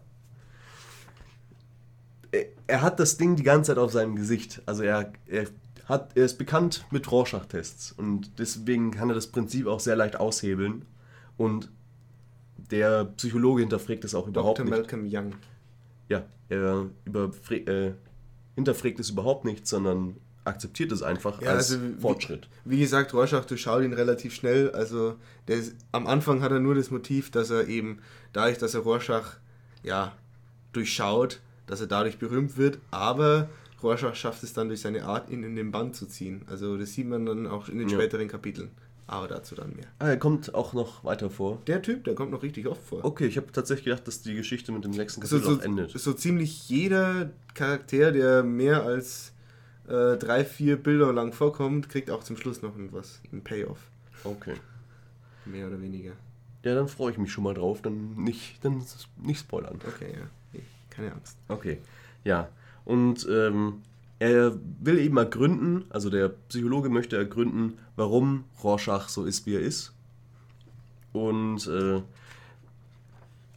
[2.33, 4.63] er, er hat das Ding die ganze Zeit auf seinem Gesicht.
[4.67, 5.47] Also er, er,
[5.87, 10.17] hat, er ist bekannt mit Rorschach-Tests und deswegen kann er das Prinzip auch sehr leicht
[10.17, 10.85] aushebeln.
[11.37, 11.71] Und
[12.71, 14.71] der Psychologe hinterfragt es auch überhaupt Dr.
[14.71, 14.79] nicht.
[14.81, 15.35] Malcolm Young.
[16.09, 16.87] Ja, er
[17.51, 17.93] äh,
[18.55, 22.49] hinterfragt es überhaupt nicht, sondern akzeptiert es einfach Ja, als also wie- Fortschritt.
[22.65, 24.71] Wie gesagt, Rorschach durchschaut ihn relativ schnell.
[24.73, 25.15] Also
[25.49, 28.01] der ist, am Anfang hat er nur das Motiv, dass er eben,
[28.33, 29.37] dadurch, dass er Rorschach
[29.85, 30.13] ja,
[30.73, 33.49] durchschaut, dass er dadurch berühmt wird, aber
[33.83, 36.43] Rorschach schafft es dann durch seine Art, ihn in den Bann zu ziehen.
[36.49, 37.97] Also das sieht man dann auch in den Ja.
[37.99, 38.71] späteren Kapiteln.
[39.07, 39.87] Aber dazu dann mehr.
[39.99, 41.61] Ah, er kommt auch noch weiter vor.
[41.67, 43.05] Der Typ, der kommt noch richtig oft vor.
[43.05, 45.65] Okay, ich habe tatsächlich gedacht, dass die Geschichte mit dem sechsten so, Kapitel so, auch
[45.65, 45.91] endet.
[45.91, 49.33] so ziemlich jeder Charakter, der mehr als
[49.89, 53.91] äh, drei, vier Bilder lang vorkommt, kriegt auch zum Schluss noch was, ein Payoff.
[54.25, 54.55] Okay.
[55.45, 56.13] Mehr oder weniger.
[56.65, 57.83] Ja, dann freue ich mich schon mal drauf.
[57.83, 58.85] Dann nicht, dann
[59.23, 59.81] nicht spoilern.
[59.87, 60.27] Okay, ja.
[60.53, 61.37] Nee, keine Angst.
[61.49, 61.79] Okay.
[62.25, 62.49] Ja.
[62.85, 63.83] Und ähm,
[64.23, 69.61] er will eben ergründen, also der Psychologe möchte ergründen, warum Rorschach so ist, wie er
[69.61, 69.93] ist.
[71.13, 72.03] Und äh,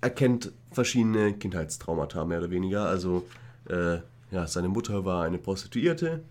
[0.01, 2.88] erkennt verschiedene Kindheitstraumata, mehr oder weniger.
[2.88, 3.28] Also,
[3.70, 3.99] äh,
[4.32, 6.24] ja, seine Mutter war eine Prostituierte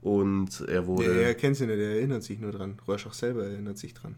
[0.00, 1.22] und er Der, wurde.
[1.22, 2.78] er kennt sie nicht, er erinnert sich nur dran.
[2.88, 4.16] Rorschach selber erinnert sich dran.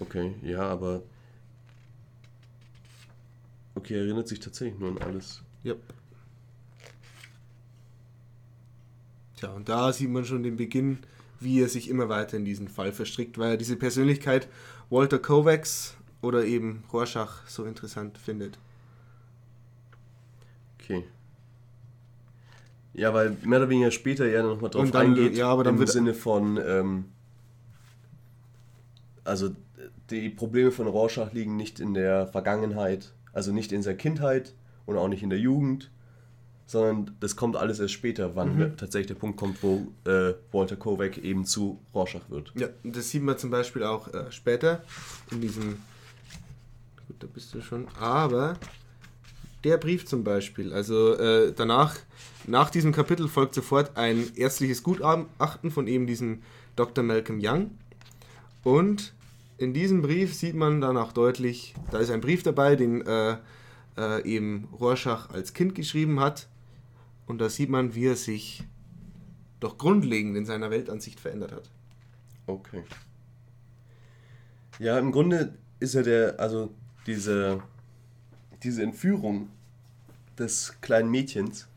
[0.00, 1.02] Okay, ja, aber.
[3.76, 5.42] Okay, er erinnert sich tatsächlich nur an alles.
[5.64, 5.80] Yep.
[9.38, 10.98] Tja, und da sieht man schon den Beginn,
[11.38, 14.48] wie er sich immer weiter in diesen Fall verstrickt, weil er diese Persönlichkeit
[14.90, 18.58] Walter Kovacs oder eben Rorschach so interessant findet.
[20.80, 21.04] Okay.
[22.94, 25.36] Ja, weil mehr oder weniger später er nochmal drauf Und dann- eingeht.
[25.36, 26.56] ja, aber dann Im wird- Sinne von.
[26.56, 27.04] Ähm,
[29.22, 29.50] also,
[30.10, 34.54] die Probleme von Rorschach liegen nicht in der Vergangenheit, also nicht in seiner Kindheit
[34.86, 35.90] und auch nicht in der Jugend,
[36.68, 38.76] sondern das kommt alles erst später, wann Mhm.
[38.76, 42.52] tatsächlich der Punkt kommt, wo äh, Walter Kovac eben zu Rorschach wird.
[42.54, 44.84] Ja, das sieht man zum Beispiel auch äh, später
[45.30, 45.78] in diesem.
[47.06, 47.88] Gut, da bist du schon.
[47.98, 48.58] Aber
[49.64, 51.96] der Brief zum Beispiel, also äh, danach,
[52.46, 56.42] nach diesem Kapitel folgt sofort ein ärztliches Gutachten von eben diesem
[56.76, 57.02] Dr.
[57.02, 57.70] Malcolm Young.
[58.62, 59.14] Und
[59.56, 63.36] in diesem Brief sieht man dann auch deutlich, da ist ein Brief dabei, den äh,
[63.96, 66.46] äh, eben Rorschach als Kind geschrieben hat.
[67.28, 68.64] Und da sieht man, wie er sich
[69.60, 71.70] doch grundlegend in seiner Weltansicht verändert hat.
[72.46, 72.82] Okay.
[74.78, 76.70] Ja, im Grunde ist ja der, also
[77.06, 77.62] diese,
[78.62, 79.48] diese Entführung
[80.38, 81.68] des kleinen Mädchens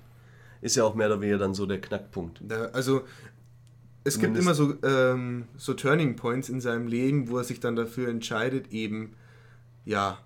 [0.62, 2.42] ist ja auch mehr oder weniger dann so der Knackpunkt.
[2.48, 3.04] Da, also
[4.04, 7.76] es gibt immer so, ähm, so Turning Points in seinem Leben, wo er sich dann
[7.76, 9.14] dafür entscheidet, eben,
[9.86, 10.18] ja,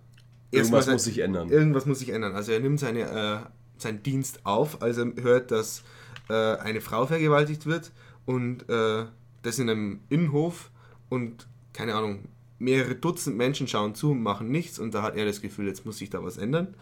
[0.51, 1.49] irgendwas muss sich ändern.
[1.49, 2.35] Irgendwas muss sich ändern.
[2.35, 5.83] Also er nimmt seine, äh, seinen Dienst auf, als er hört, dass
[6.29, 7.91] äh, eine Frau vergewaltigt wird
[8.25, 9.05] und äh,
[9.41, 10.71] das in einem Innenhof
[11.09, 12.25] und keine Ahnung,
[12.57, 15.85] mehrere Dutzend Menschen schauen zu und machen nichts und da hat er das Gefühl, jetzt
[15.85, 16.73] muss sich da was ändern.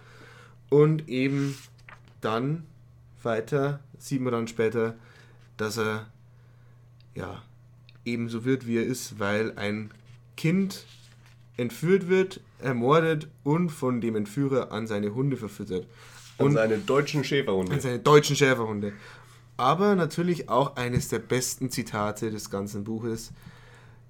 [0.69, 1.55] Und eben
[2.21, 2.63] dann
[3.21, 4.95] weiter sieht man dann später,
[5.57, 6.07] dass er
[7.15, 7.41] ja
[8.05, 9.91] ebenso wird, wie er ist, weil ein
[10.35, 10.85] Kind
[11.57, 15.85] entführt wird, ermordet und von dem Entführer an seine Hunde verfüttert.
[16.37, 17.73] Und an seine deutschen Schäferhunde.
[17.73, 18.93] An seine deutschen Schäferhunde.
[19.57, 23.31] Aber natürlich auch eines der besten Zitate des ganzen Buches.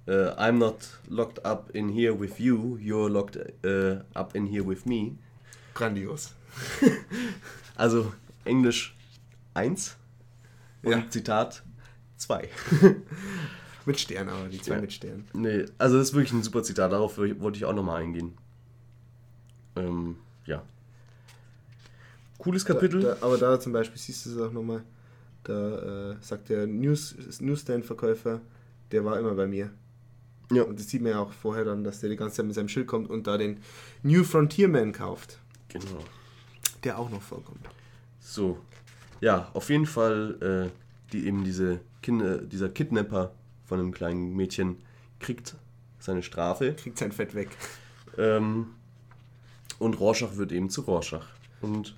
[0.06, 4.68] Uh, I'm not locked up in here with you, you're locked uh, up in here
[4.68, 5.16] with me.
[5.74, 6.34] Grandios.
[7.76, 8.12] also
[8.44, 8.96] Englisch
[9.54, 9.96] 1
[10.84, 11.10] und ja.
[11.10, 11.64] Zitat
[12.18, 12.50] 2.
[13.86, 14.82] mit Stern, aber die zwei ja.
[14.82, 15.26] mit Stern.
[15.34, 18.34] Nee, also das ist wirklich ein super Zitat, darauf wollte ich auch nochmal eingehen.
[19.76, 20.64] Ähm, ja.
[22.44, 23.02] Cooles Kapitel.
[23.02, 24.84] Da, da, aber da zum Beispiel siehst du es auch nochmal,
[25.44, 28.42] da äh, sagt der News, Newsstand-Verkäufer,
[28.92, 29.70] der war immer bei mir.
[30.52, 30.64] Ja.
[30.64, 32.68] Und das sieht man ja auch vorher dann, dass der die ganze Zeit mit seinem
[32.68, 33.60] Schild kommt und da den
[34.04, 35.40] New Frontierman kauft.
[35.70, 36.04] Genau.
[36.84, 37.66] Der auch noch vorkommt.
[38.20, 38.60] So.
[39.22, 43.32] Ja, auf jeden Fall, äh, die eben diese Kinder, dieser Kidnapper
[43.66, 44.78] von einem kleinen Mädchen
[45.20, 45.56] kriegt
[46.00, 46.74] seine Strafe.
[46.74, 47.50] Kriegt sein Fett weg.
[48.18, 48.68] Ähm,
[49.80, 51.28] und Rorschach wird eben zu Rorschach.
[51.62, 51.96] Und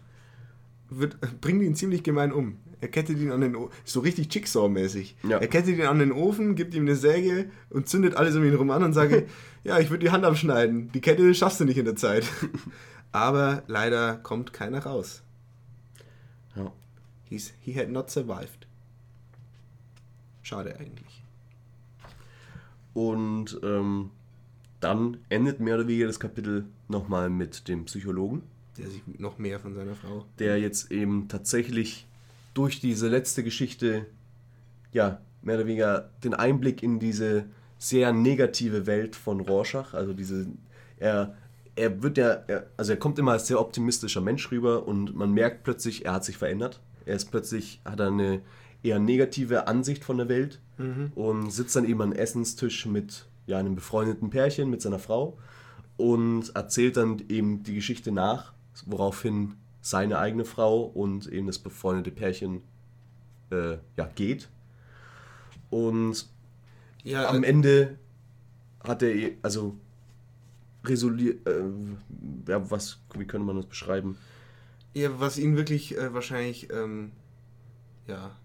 [0.90, 2.58] wird, bringt ihn ziemlich gemein um.
[2.82, 5.16] Er kettet ihn an den Ofen, so richtig Jigsaw-mäßig.
[5.24, 5.38] Ja.
[5.40, 8.52] Er kettet ihn an den Ofen, gibt ihm eine Säge und zündet alles um ihn
[8.52, 9.14] herum an und sagt,
[9.64, 10.92] ja, ich würde die Hand abschneiden.
[10.92, 12.26] Die Kette schaffst du nicht in der Zeit.
[13.12, 15.24] Aber leider kommt keiner raus.
[16.56, 16.72] Ja.
[17.24, 18.68] He's, he had not survived.
[20.44, 21.24] Schade eigentlich.
[22.94, 24.12] Und ähm,
[24.80, 28.44] dann endet mehr oder weniger das Kapitel nochmal mit dem Psychologen.
[28.78, 30.26] Der sich noch mehr von seiner Frau.
[30.40, 32.08] Der jetzt eben tatsächlich
[32.54, 34.06] durch diese letzte Geschichte,
[34.92, 37.46] ja, mehr oder weniger den Einblick in diese
[37.78, 40.48] sehr negative Welt von Rorschach, also diese,
[40.98, 41.36] er,
[41.76, 45.32] er wird ja, er, also er kommt immer als sehr optimistischer Mensch rüber und man
[45.32, 46.82] merkt plötzlich, er hat sich verändert.
[47.06, 48.42] Er ist plötzlich, hat er eine
[48.82, 51.12] eher negative Ansicht von der Welt mhm.
[51.16, 55.38] und sitzt dann eben am Essenstisch mit ja, einem befreundeten Pärchen, mit seiner Frau
[55.98, 58.54] und erzählt dann eben die Geschichte nach,
[58.86, 62.64] woraufhin seine eigene Frau und eben das befreundete Pärchen
[63.52, 64.50] äh, ja, geht.
[65.70, 66.28] Und
[67.04, 68.00] ja, am äh, Ende
[68.84, 69.78] hat er, also
[70.84, 71.64] resoliert, äh,
[72.48, 74.18] ja, was, wie könnte man das beschreiben?
[74.94, 77.12] Ja, was ihn wirklich äh, wahrscheinlich, ähm,
[78.08, 78.36] ja.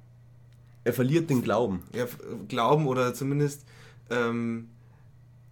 [0.83, 1.83] Er verliert den Glauben.
[1.95, 2.07] Ja,
[2.49, 3.67] Glauben oder zumindest
[4.09, 4.69] ähm,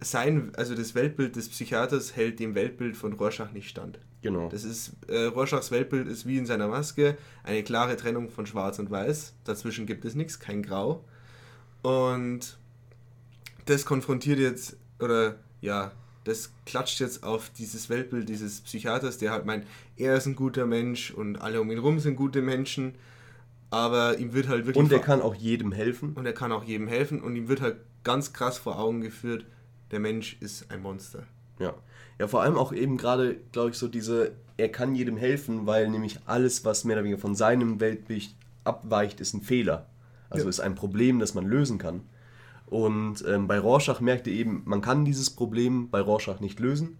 [0.01, 3.99] sein, also das Weltbild des Psychiaters hält dem Weltbild von Rorschach nicht stand.
[4.21, 4.49] Genau.
[4.49, 8.79] Das ist, äh, Rorschachs Weltbild ist wie in seiner Maske eine klare Trennung von Schwarz
[8.79, 9.33] und Weiß.
[9.45, 11.05] Dazwischen gibt es nichts, kein Grau.
[11.81, 12.57] Und
[13.65, 15.91] das konfrontiert jetzt, oder ja,
[16.25, 19.65] das klatscht jetzt auf dieses Weltbild dieses Psychiaters, der halt meint,
[19.95, 22.95] er ist ein guter Mensch und alle um ihn rum sind gute Menschen.
[23.71, 24.83] Aber ihm wird halt wirklich.
[24.83, 26.13] Und er kann auch jedem helfen.
[26.13, 29.45] Und er kann auch jedem helfen und ihm wird halt ganz krass vor Augen geführt,
[29.91, 31.23] der Mensch ist ein Monster.
[31.59, 31.75] Ja.
[32.19, 35.89] Ja, vor allem auch eben gerade, glaube ich, so diese, er kann jedem helfen, weil
[35.89, 38.35] nämlich alles, was mehr oder weniger von seinem Weltbild
[38.65, 39.85] abweicht, ist ein Fehler.
[40.29, 40.49] Also ja.
[40.49, 42.01] ist ein Problem, das man lösen kann.
[42.67, 46.99] Und ähm, bei Rorschach merkt ihr eben, man kann dieses Problem bei Rorschach nicht lösen.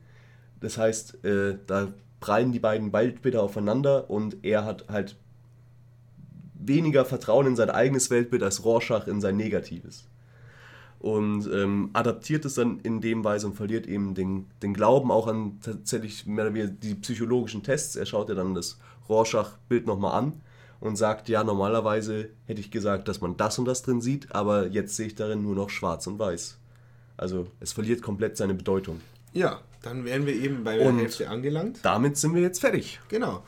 [0.62, 1.90] Das heißt, äh, da
[2.22, 5.16] prallen die beiden Weltbilder aufeinander und er hat halt
[6.56, 10.10] weniger Vertrauen in sein eigenes Weltbild als Rorschach in sein negatives
[11.00, 15.28] und ähm, adaptiert es dann in dem Weise und verliert eben den, den Glauben auch
[15.28, 17.96] an tatsächlich mehr oder weniger die psychologischen Tests.
[17.96, 18.78] Er schaut ja dann das
[19.08, 20.34] Rorschach-Bild nochmal an
[20.82, 24.68] und sagt, ja, normalerweise hätte ich gesagt, dass man das und das drin sieht, aber
[24.68, 26.58] jetzt sehe ich darin nur noch schwarz und weiß.
[27.18, 29.02] Also es verliert komplett seine Bedeutung.
[29.34, 31.80] Ja, dann wären wir eben bei der Und- Hälfte angelangt.
[31.84, 33.00] Damit sind wir jetzt fertig.
[33.10, 33.44] Genau.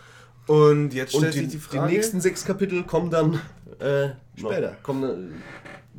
[0.48, 1.88] Und jetzt Und stellt die, sich die Frage.
[1.90, 3.36] die nächsten sechs Kapitel kommen dann
[3.80, 4.72] äh, Später.
[4.72, 5.41] Noch, kommen,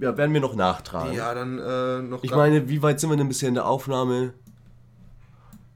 [0.01, 1.14] ja, werden wir noch nachtragen.
[1.14, 2.24] ja, dann äh, noch.
[2.24, 4.35] Ich meine, wie weit sind wir denn bisher in der Aufnahme?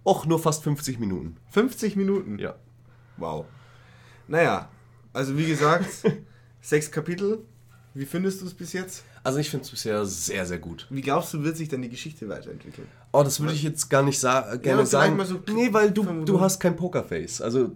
[0.04, 1.36] Och, nur fast 50 Minuten.
[1.50, 2.38] 50 Minuten.
[2.38, 2.54] Ja.
[3.16, 3.46] Wow.
[4.28, 4.68] Naja,
[5.12, 5.88] also wie gesagt,
[6.60, 7.40] sechs Kapitel.
[7.94, 9.04] Wie findest du es bis jetzt?
[9.24, 10.86] Also ich finde es bisher sehr, sehr gut.
[10.90, 12.86] Wie glaubst du, wird sich dann die Geschichte weiterentwickeln?
[13.10, 15.24] Oh, das würde ich jetzt gar nicht sa gerne vielleicht sagen.
[15.24, 17.40] so nee, weil du, du hast kein Pokerface.
[17.40, 17.72] Also,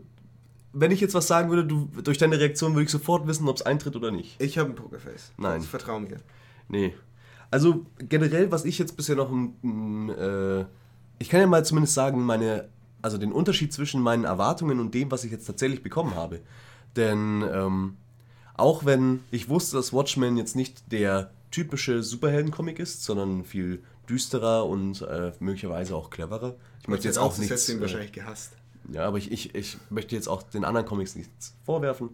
[0.73, 3.57] wenn ich jetzt was sagen würde, du, durch deine Reaktion würde ich sofort wissen, ob
[3.57, 4.41] es eintritt oder nicht.
[4.41, 5.33] Ich habe ein Pokerface.
[5.37, 5.61] Nein.
[5.61, 6.19] Ich vertraue mir.
[6.69, 6.95] Nee.
[7.51, 10.61] Also generell, was ich jetzt bisher noch, mm, äh,
[11.19, 12.69] ich kann ja mal zumindest sagen, meine,
[13.03, 16.41] also den Unterschied zwischen meinen Erwartungen und dem, was ich jetzt tatsächlich bekommen habe.
[16.97, 17.97] Denn ähm,
[18.57, 24.67] auch wenn ich wusste, dass Watchmen jetzt nicht der typische Superhelden-Comic ist, sondern viel düsterer
[24.67, 26.57] und äh, möglicherweise auch cleverer.
[26.83, 27.51] Ich möchte jetzt auch nicht.
[27.51, 28.53] äh, wahrscheinlich gehasst.
[28.93, 32.11] Ja, aber ich, ich, ich möchte jetzt auch den anderen Comics nichts vorwerfen.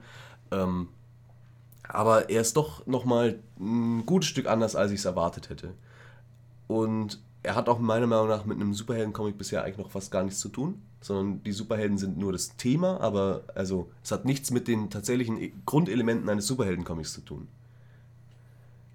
[0.50, 0.88] Ähm,
[1.88, 5.74] aber er ist doch nochmal ein gutes Stück anders, als ich es erwartet hätte.
[6.66, 10.24] Und er hat auch meiner Meinung nach mit einem Superhelden-Comic bisher eigentlich noch fast gar
[10.24, 14.50] nichts zu tun, sondern die Superhelden sind nur das Thema, aber also es hat nichts
[14.50, 17.46] mit den tatsächlichen E- Grundelementen eines Superhelden-Comics zu tun.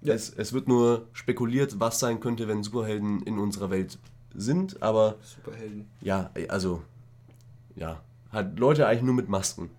[0.02, 0.12] Ja.
[0.12, 3.98] Es, es wird nur spekuliert, was sein könnte, wenn Superhelden in unserer Welt
[4.34, 5.86] sind, aber Superhelden.
[6.02, 6.82] ja, also,
[7.76, 8.00] ja,
[8.30, 9.70] halt Leute eigentlich nur mit Masken.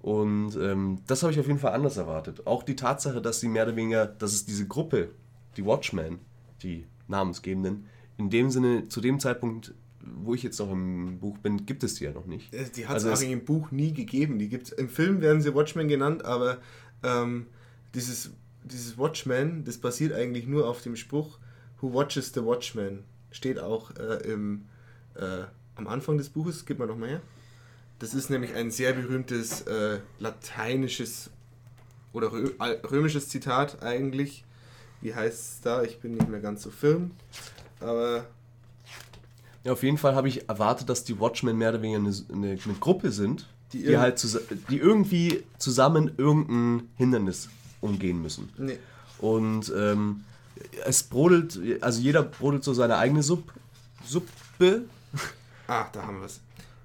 [0.00, 2.46] Und ähm, das habe ich auf jeden Fall anders erwartet.
[2.46, 5.10] Auch die Tatsache, dass sie mehr oder weniger, dass es diese Gruppe,
[5.56, 6.18] die Watchmen,
[6.62, 7.86] die Namensgebenden,
[8.18, 11.94] in dem Sinne, zu dem Zeitpunkt, wo ich jetzt noch im Buch bin, gibt es
[11.94, 12.52] die ja noch nicht.
[12.52, 14.38] Äh, Die hat es Also es- im Buch nie gegeben.
[14.40, 16.58] Die gibt's, Im Film werden sie Watchmen genannt, aber
[17.04, 17.46] ähm,
[17.94, 18.32] dieses,
[18.64, 21.38] dieses Watchman, das basiert eigentlich nur auf dem Spruch
[21.80, 23.00] Who watches the Watchman?
[23.30, 24.66] Steht auch äh, im,
[25.14, 25.44] äh,
[25.76, 26.64] am Anfang des Buches.
[26.66, 27.20] Gib mal noch mal her.
[27.98, 31.30] Das ist nämlich ein sehr berühmtes äh, lateinisches
[32.12, 32.50] oder rö
[32.90, 34.44] römisches Zitat eigentlich.
[35.00, 35.82] Wie heißt es da?
[35.82, 37.12] Ich bin nicht mehr ganz so firm.
[37.80, 38.26] Aber
[39.64, 42.58] Ja, auf jeden Fall habe ich erwartet, dass die Watchmen mehr oder weniger eine, eine,
[42.64, 44.22] eine Gruppe sind, Die die, halt
[44.68, 47.48] die irgendwie zusammen irgendein Hindernis
[47.80, 48.48] umgehen müssen.
[48.58, 48.78] nee.
[49.18, 50.24] Und ähm,
[50.84, 53.52] es brodelt, also jeder brodelt so seine eigene Supp,
[54.04, 54.82] Suppe.
[55.74, 56.40] Ah, da haben wir es.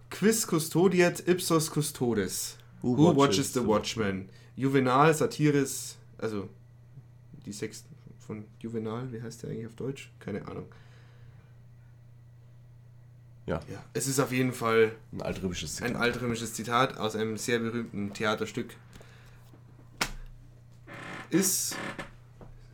[0.09, 2.57] Quis custodiet ipsos custodes.
[2.81, 4.29] Who Who, watches watches, the watchman?
[4.55, 6.47] Juvenal, Satiris, also
[7.45, 7.83] die Sex
[8.25, 10.09] von Juvenal, wie heißt der eigentlich auf Deutsch?
[10.19, 10.67] Keine Ahnung.
[13.45, 16.01] Ja, Ja, es ist auf jeden Fall ein altrömisches ein Zitat.
[16.01, 18.73] altrömisches Zitat aus einem sehr berühmten Theaterstück.
[21.29, 21.75] Ist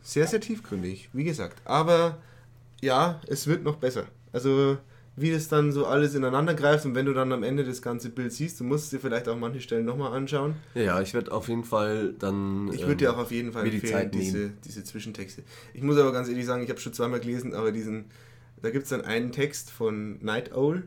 [0.02, 1.60] sehr, sehr tiefgründig, wie gesagt.
[1.64, 2.18] Aber
[2.80, 4.06] ja, es wird noch besser.
[4.32, 4.78] Also,
[5.16, 8.10] wie das dann so alles ineinander greift und wenn du dann am Ende das ganze
[8.10, 10.56] Bild siehst, du musst dir vielleicht auch manche Stellen nochmal anschauen.
[10.74, 12.70] Ja, ich werde auf jeden Fall dann.
[12.72, 14.58] Ich würde ähm, dir auch auf jeden Fall mir die empfehlen, Zeit diese, nehmen.
[14.64, 15.44] diese Zwischentexte.
[15.72, 18.06] Ich muss aber ganz ehrlich sagen, ich habe schon zweimal gelesen, aber diesen,
[18.60, 20.82] da gibt es dann einen Text von Night Owl,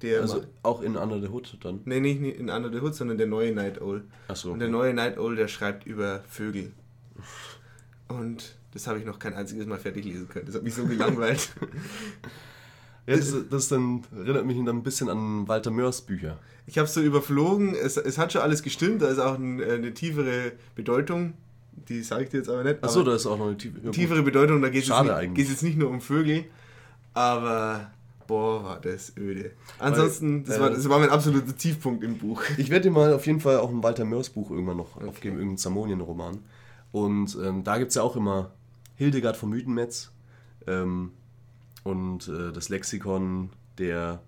[0.00, 1.80] der Also auch in Under the Hood dann.
[1.84, 4.04] Nee, nicht in Under the Hood, sondern der neue Night Owl.
[4.28, 4.52] Achso.
[4.52, 6.72] Und der neue Night Owl, der schreibt über Vögel.
[8.06, 10.46] Und das habe ich noch kein einziges Mal fertig lesen können.
[10.46, 11.50] Das hat mich so gelangweilt.
[13.08, 16.38] Ja, das, das dann erinnert mich dann ein bisschen an Walter Mörs Bücher.
[16.66, 17.74] Ich habe es so überflogen.
[17.74, 19.00] Es, es hat schon alles gestimmt.
[19.02, 21.32] Da ist auch ein, äh, eine tiefere Bedeutung.
[21.88, 22.84] Die sage ich dir jetzt aber nicht.
[22.84, 23.78] Achso, da ist auch noch eine tiefe.
[23.82, 24.60] ja, tiefere Bedeutung.
[24.60, 26.44] Da geht es jetzt, jetzt nicht nur um Vögel.
[27.14, 27.90] Aber
[28.26, 29.52] boah, war das öde.
[29.78, 32.42] Ansonsten, das, äh, war, das war mein absoluter Tiefpunkt im Buch.
[32.58, 35.08] Ich werde dir mal auf jeden Fall auch ein Walter Mörs Buch irgendwann noch Okay.
[35.08, 36.38] aufgeben, irgendeinen Zamonien-Roman.
[36.92, 38.50] Und ähm, da gibt es ja auch immer
[38.96, 40.10] Hildegard vom Mythenmetz
[40.66, 41.12] ähm,
[41.84, 44.20] und äh, das Lexikon der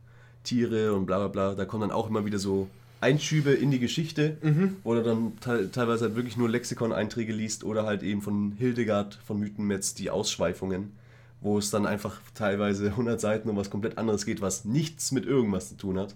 [0.45, 1.55] Tiere und bla bla bla.
[1.55, 2.69] Da kommen dann auch immer wieder so
[3.01, 4.37] Einschübe in die Geschichte,
[4.85, 9.19] wo du dann te teilweise halt wirklich nur Lexikon-Einträge liest oder halt eben von Hildegard
[9.25, 10.93] von Mythenmetz die Ausschweifungen,
[11.41, 15.25] wo es dann einfach teilweise 100 Seiten um was komplett anderes geht, was nichts mit
[15.25, 16.15] irgendwas zu tun hat.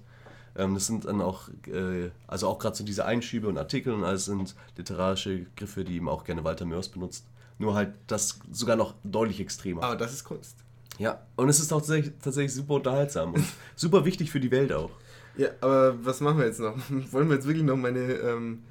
[0.56, 4.04] Ähm, das sind dann auch, äh, also auch gerade so diese Einschübe und Artikel und
[4.04, 7.24] alles sind literarische Griffe, die eben auch gerne Walter Mörs benutzt.
[7.58, 9.82] Nur halt das sogar noch deutlich extremer.
[9.82, 10.63] Aber das ist Kunst.
[10.98, 13.44] Ja, und es ist auch tatsächlich, tatsächlich super unterhaltsam und
[13.76, 14.90] super wichtig für die Welt auch.
[15.36, 16.76] Ja, aber was machen wir jetzt noch?
[17.10, 18.62] Wollen wir jetzt wirklich noch meine ähm,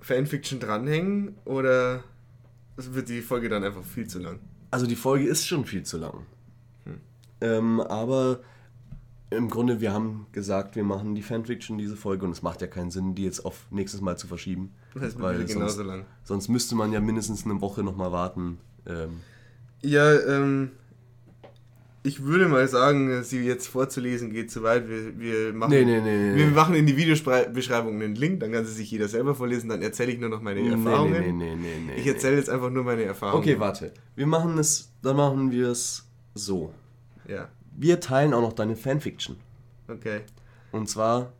[0.00, 2.04] Fanfiction dranhängen oder
[2.76, 4.38] wird die Folge dann einfach viel zu lang?
[4.70, 6.26] Also die Folge ist schon viel zu lang.
[7.40, 8.40] Ähm, aber
[9.30, 12.66] im Grunde, wir haben gesagt, wir machen die Fanfiction diese Folge und es macht ja
[12.66, 14.72] keinen Sinn, die jetzt auf nächstes Mal zu verschieben.
[14.94, 16.04] Das weil sonst, genauso lang.
[16.24, 18.58] sonst müsste man ja mindestens eine Woche nochmal warten.
[18.86, 19.20] Ähm,
[19.82, 20.72] Ja, ähm,
[22.02, 24.88] ich würde mal sagen, sie jetzt vorzulesen geht zu weit.
[24.88, 28.64] Wir, wir, machen, Nee, nee, nee, wir machen in die Videobeschreibung einen Link, dann kann
[28.64, 31.20] sie sich jeder selber vorlesen, dann erzähle ich nur noch meine Erfahrungen.
[31.20, 33.42] Nee, nee, nee, nee, nee, ich erzähle jetzt einfach nur meine Erfahrungen.
[33.42, 33.92] Okay, warte.
[34.16, 36.72] Wir machen es, dann machen wir es so.
[37.28, 39.36] Ja, Wir teilen auch noch deine Fanfiction.
[39.88, 40.20] okay.
[40.72, 41.32] Und zwar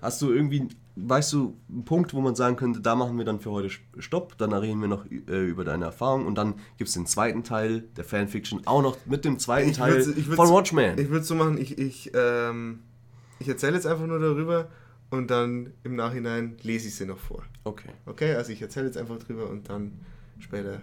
[0.00, 0.68] hast du irgendwie,
[1.06, 4.36] weißt du, einen Punkt, wo man sagen könnte, da machen wir dann für heute Stopp,
[4.38, 7.82] dann reden wir noch äh, über deine Erfahrung und dann gibt es den zweiten Teil
[7.96, 10.98] der Fanfiction auch noch mit dem zweiten Ich Teil würd's- ich würd's- von Watchmen.
[10.98, 12.80] Ich würde es so machen, ich, ich, ähm,
[13.38, 14.68] ich erzähle jetzt einfach nur darüber
[15.10, 17.42] und dann im Nachhinein lese ich sie noch vor.
[17.64, 17.90] okay.
[18.06, 19.92] Okay, also ich erzähle jetzt einfach drüber und dann
[20.38, 20.74] später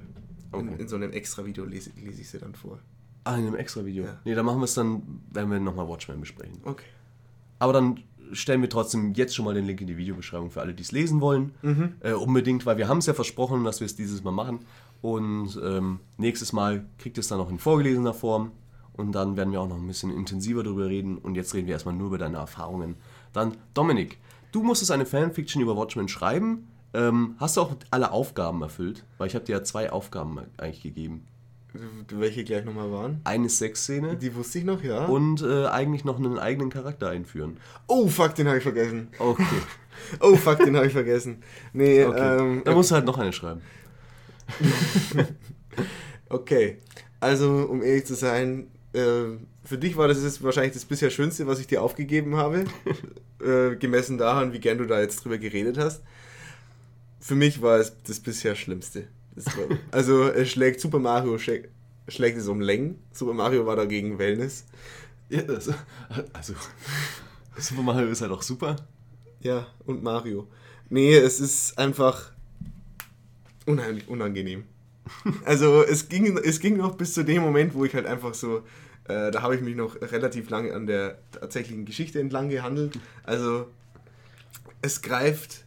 [0.53, 0.75] in, Okay.
[0.79, 2.79] in so einem extra Video lese, lese ich sie dann vor.
[3.25, 4.05] Ah, in einem extra Video.
[4.05, 4.19] Ja.
[4.23, 5.01] Nee, dann machen wir es dann,
[5.31, 6.59] wenn wir nochmal Watchmen besprechen.
[6.63, 6.85] Okay.
[7.59, 7.99] Aber dann
[8.31, 10.91] stellen wir trotzdem jetzt schon mal den Link in die Videobeschreibung für alle, die es
[10.91, 11.52] lesen wollen.
[11.61, 11.93] Mhm.
[12.02, 14.60] Äh, unbedingt, weil wir haben es ja versprochen, dass wir es dieses Mal machen.
[15.02, 18.52] Und ähm, nächstes Mal kriegt es dann noch in vorgelesener Form.
[18.93, 21.18] Und dann werden wir auch noch ein bisschen intensiver darüber reden.
[21.18, 22.95] Und jetzt reden wir erstmal nur über deine Erfahrungen.
[23.34, 24.18] Dann, Dominik,
[24.52, 26.68] du musstest eine Fanfiction über Watchmen schreiben.
[26.93, 29.03] Ähm, hast du auch alle Aufgaben erfüllt?
[29.18, 31.27] Weil ich habe dir ja zwei Aufgaben eigentlich gegeben.
[32.10, 33.22] Welche gleich nochmal waren?
[33.23, 35.06] Eine Sexszene Die wusste ich noch, ja.
[35.06, 37.57] und äh, eigentlich noch einen eigenen Charakter einführen.
[37.88, 39.10] oh, fuck, den habe ich vergessen.
[39.19, 39.43] Okay.
[40.19, 41.41] Oh, fuck, den habe ich vergessen.
[41.72, 42.38] Nee, okay.
[42.38, 43.61] ähm, da musst du halt noch eine schreiben.
[46.30, 46.80] okay.
[47.19, 51.47] Also, um ehrlich zu sein, äh, für dich war das jetzt wahrscheinlich das bisher Schönste,
[51.47, 52.65] was ich dir aufgegeben habe.
[53.41, 56.03] äh, gemessen daran, wie gern du da jetzt drüber geredet hast.
[57.19, 59.07] Für mich war es das bisher Schlimmste.
[59.91, 61.70] Also, es schlägt Super Mario, schlägt,
[62.07, 62.99] schlägt es um Längen.
[63.12, 64.66] Super Mario war dagegen Wellness.
[65.30, 65.70] Ja, das,
[66.34, 66.53] also,
[67.57, 68.76] Super Mario ist halt auch super.
[69.41, 70.48] Ja, und Mario.
[70.90, 72.32] Nee, es ist einfach
[73.66, 74.64] unheimlich unangenehm.
[75.45, 78.64] Also es ging, es ging noch bis zu dem Moment, wo ich halt einfach so,
[79.07, 82.99] äh, da habe ich mich noch relativ lange an der tatsächlichen Geschichte entlang gehandelt.
[83.24, 83.68] Also
[84.82, 85.64] es greift,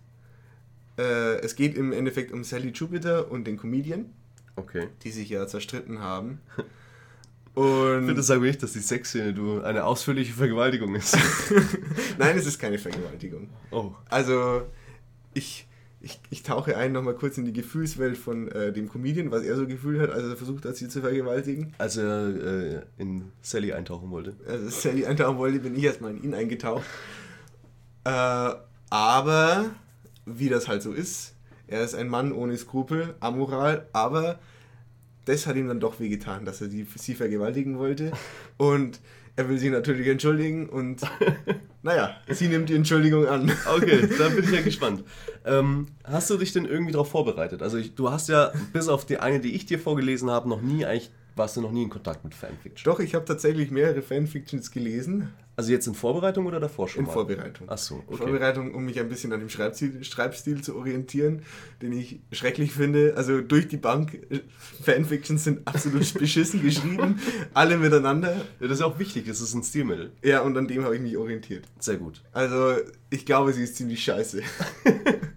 [0.98, 4.06] äh, es geht im Endeffekt um Sally Jupiter und den Comedian,
[4.56, 4.88] Okay.
[5.04, 6.40] die sich ja zerstritten haben.
[7.54, 11.16] Ich Und finde, sagen wir nicht, dass die Sexszene du eine ausführliche Vergewaltigung ist.
[12.18, 13.48] nein, es ist keine Vergewaltigung.
[13.72, 13.90] Oh.
[14.08, 14.62] Also,
[15.34, 15.66] ich,
[16.00, 19.56] ich, ich tauche ein nochmal kurz in die Gefühlswelt von äh, dem Comedian, was er
[19.56, 21.74] so gefühlt hat, als er versucht hat, sie zu vergewaltigen.
[21.78, 24.36] Als er äh, in Sally eintauchen wollte.
[24.46, 26.84] Also, Sally eintauchen wollte, bin ich erstmal in ihn eingetaucht.
[28.04, 28.50] Äh,
[28.90, 29.70] aber,
[30.36, 31.34] wie das halt so ist,
[31.66, 34.38] er ist ein Mann ohne Skrupel, amoral, aber
[35.26, 38.12] das hat ihm dann doch wehgetan, dass er die, sie vergewaltigen wollte.
[38.56, 39.00] Und
[39.36, 41.00] er will sie natürlich entschuldigen und
[41.84, 43.52] naja, sie nimmt die Entschuldigung an.
[43.72, 45.04] Okay, da bin ich ja gespannt.
[45.44, 47.62] Ähm, hast du dich denn irgendwie darauf vorbereitet?
[47.62, 50.60] Also ich, du hast ja, bis auf die eine, die ich dir vorgelesen habe, noch
[50.60, 52.92] nie eigentlich, warst du noch nie in Kontakt mit Fanfiction.
[52.92, 55.32] Doch, ich habe tatsächlich mehrere Fanfictions gelesen.
[55.58, 57.14] Also jetzt in Vorbereitung oder davor schon In mal?
[57.14, 57.66] Vorbereitung.
[57.68, 58.16] Ach so, In okay.
[58.18, 61.42] Vorbereitung, um mich ein bisschen an dem Schreibstil, Schreibstil zu orientieren,
[61.82, 63.14] den ich schrecklich finde.
[63.16, 64.38] Also durch die Bank, äh,
[64.84, 67.18] Fanfictions sind absolut beschissen geschrieben,
[67.54, 68.36] alle miteinander.
[68.60, 70.12] Ja, das ist auch wichtig, das ist ein Stilmittel.
[70.22, 71.64] Ja, und an dem habe ich mich orientiert.
[71.80, 72.22] Sehr gut.
[72.32, 72.76] Also,
[73.10, 74.42] ich glaube, sie ist ziemlich scheiße.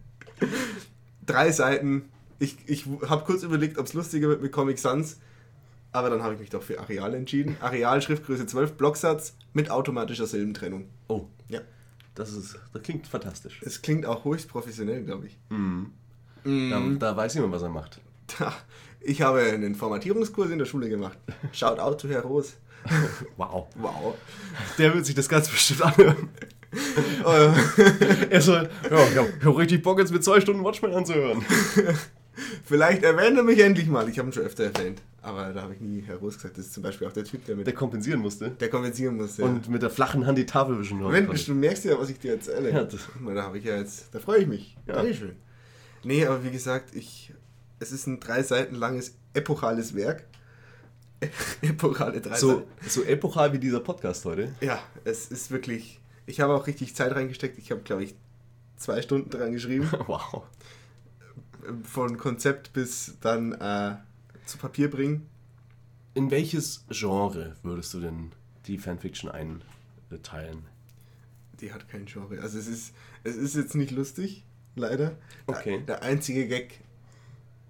[1.25, 2.03] Drei Seiten.
[2.37, 5.17] Ich, ich habe kurz überlegt, ob es lustiger wird mit Comic Sans,
[5.91, 7.57] aber dann habe ich mich doch für Areal entschieden.
[7.61, 10.87] Areal, Schriftgröße 12, Blocksatz mit automatischer Silbentrennung.
[11.07, 11.61] Oh, Ja.
[12.15, 13.61] das, ist, das klingt fantastisch.
[13.65, 15.37] Es klingt auch höchst professionell, glaube ich.
[15.49, 15.91] Mhm.
[16.43, 16.99] Mhm.
[16.99, 17.99] Da, da weiß jemand, was er macht.
[18.39, 18.53] Da,
[19.01, 21.17] ich habe einen Formatierungskurs in der Schule gemacht.
[21.51, 22.53] Shout out to Herr Roos.
[23.37, 23.67] Wow.
[23.75, 24.15] Wow.
[24.79, 26.29] Der wird sich das ganz bestimmt anhören.
[28.29, 31.43] Er soll, ja, ich hab, ich hab richtig Bock, jetzt mit zwei Stunden Watchmen anzuhören.
[32.63, 34.07] Vielleicht erwähnt er mich endlich mal.
[34.09, 35.01] Ich habe ihn schon öfter erwähnt.
[35.23, 36.57] Aber da habe ich nie Herr Roos gesagt.
[36.57, 38.49] Das ist zum Beispiel auch der Typ, der mit Der kompensieren musste.
[38.51, 39.43] der konvenzieren musste.
[39.43, 41.43] Und mit der flachen Hand die Tafel wischen Moment, konnte.
[41.45, 42.71] du merkst ja, was ich dir erzähle.
[42.71, 44.77] Ja, das- da habe ich ja jetzt, da freue ich mich.
[44.87, 44.95] Ja.
[44.95, 45.35] Dankeschön.
[46.03, 47.31] Nee, aber wie gesagt, ich,
[47.79, 50.23] es ist ein drei Seiten langes epochales Werk.
[51.61, 52.89] Epochale drei So, Seiten.
[52.89, 54.55] so epochal wie dieser Podcast heute.
[54.59, 55.99] Ja, es ist wirklich.
[56.25, 57.59] Ich habe auch richtig Zeit reingesteckt.
[57.59, 58.15] Ich habe, glaube ich,
[58.77, 59.87] zwei Stunden dran geschrieben.
[60.07, 60.43] Wow.
[61.83, 63.95] Von Konzept bis dann äh,
[64.51, 65.27] zu Papier bringen.
[66.13, 68.31] In welches Genre würdest du denn
[68.67, 70.65] die Fanfiction einteilen?
[71.61, 72.39] Die hat kein Genre.
[72.41, 74.43] Also es ist, es ist jetzt nicht lustig,
[74.75, 75.17] leider.
[75.47, 75.77] Okay.
[75.77, 76.81] Der, der einzige Gag.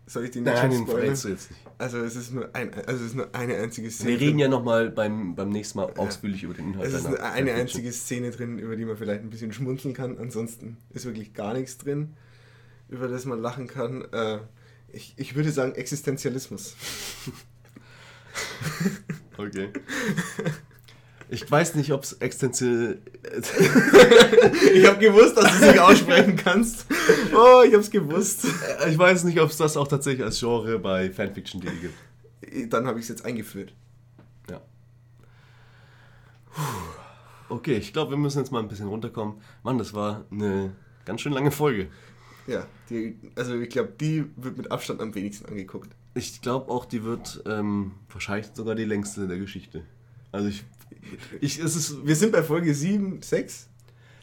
[0.07, 1.61] Soll ich den nicht Nein, den verrätst du jetzt nicht.
[1.77, 4.09] Also es ist nur ein, also es ist nur eine einzige Szene.
[4.09, 4.39] Wir reden drin.
[4.39, 7.49] ja nochmal beim, beim nächsten Mal ausführlich über den Inhalt Es ist eine Fanfiction.
[7.59, 10.17] einzige Szene drin, über die man vielleicht ein bisschen schmunzeln kann.
[10.17, 12.13] Ansonsten ist wirklich gar nichts drin,
[12.89, 14.01] über das man lachen kann.
[14.11, 14.39] Äh,
[14.93, 16.75] ich, ich würde sagen Existenzialismus.
[19.37, 19.69] Okay.
[21.29, 22.97] Ich weiß nicht, ob es extensiv.
[24.73, 26.85] Ich habe gewusst, dass du es nicht aussprechen kannst.
[27.33, 28.45] Oh, ich hab's gewusst.
[28.89, 32.73] Ich weiß nicht, ob es das auch tatsächlich als Genre bei Fanfiction.de gibt.
[32.73, 33.73] Dann habe ich es jetzt eingeführt.
[34.49, 34.61] Ja.
[37.47, 39.41] Okay, ich glaube, wir müssen jetzt mal ein bisschen runterkommen.
[39.63, 41.87] Mann, das war eine ganz schön lange Folge.
[42.47, 45.91] Ja, die, also ich glaube, die wird mit Abstand am wenigsten angeguckt.
[46.15, 49.83] Ich glaube auch, die wird ähm, wahrscheinlich sogar die längste der Geschichte.
[50.31, 50.63] Also ich,
[51.39, 53.67] ich es ist Wir sind bei Folge 7, 6?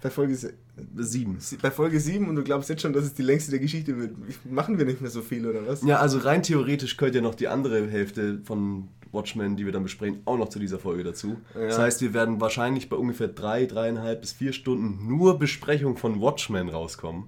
[0.03, 0.55] Bei Folge, se-
[0.97, 1.39] sieben.
[1.61, 4.13] bei Folge 7 und du glaubst jetzt schon, dass es die längste der Geschichte wird.
[4.45, 5.83] Machen wir nicht mehr so viel, oder was?
[5.83, 9.83] Ja, also rein theoretisch gehört ja noch die andere Hälfte von Watchmen, die wir dann
[9.83, 11.39] besprechen, auch noch zu dieser Folge dazu.
[11.55, 11.83] Das Ja.
[11.85, 16.69] heißt, wir werden wahrscheinlich bei ungefähr drei, dreieinhalb bis vier Stunden nur Besprechung von Watchmen
[16.69, 17.25] rauskommen.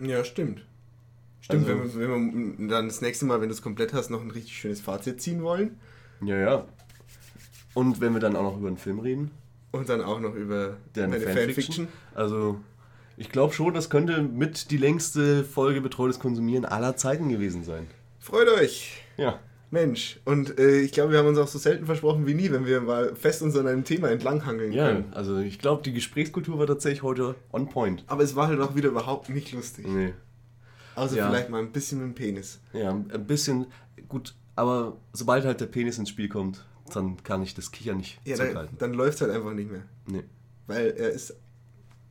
[0.00, 0.62] Ja, stimmt.
[1.40, 4.10] Stimmt, Also- wenn, wir, wenn wir dann das nächste Mal, wenn du es komplett hast,
[4.10, 5.78] noch ein richtig schönes Fazit ziehen wollen.
[6.22, 6.64] Ja, ja.
[7.74, 9.30] Und wenn wir dann auch noch über einen Film reden,
[9.72, 11.88] Und dann auch noch über der eine meine Fanfiction.
[12.14, 12.60] Also,
[13.16, 17.86] ich glaube schon, das könnte mit die längste Folge betreutes Konsumieren aller Zeiten gewesen sein.
[18.18, 19.02] Freut euch!
[19.16, 19.38] Ja.
[19.72, 22.66] Mensch, und äh, ich glaube, wir haben uns auch so selten versprochen wie nie, wenn
[22.66, 25.12] wir mal fest uns an einem Thema entlanghangeln Ja, können.
[25.12, 28.02] also ich glaube, die Gesprächskultur war tatsächlich heute on point.
[28.08, 29.86] Aber es war halt auch wieder überhaupt nicht lustig.
[29.86, 30.12] Nee.
[30.96, 31.28] Außer Ja.
[31.28, 32.58] vielleicht mal ein bisschen mit dem Penis.
[32.72, 33.66] Ja, ein bisschen
[34.08, 38.18] gut, aber sobald halt der Penis ins Spiel kommt, dann kann ich das Kicher nicht
[38.24, 38.78] Ja, dann, zurückhalten.
[38.78, 39.82] dann läuft es halt einfach nicht mehr.
[40.06, 40.24] Nee.
[40.66, 41.36] Weil er ist.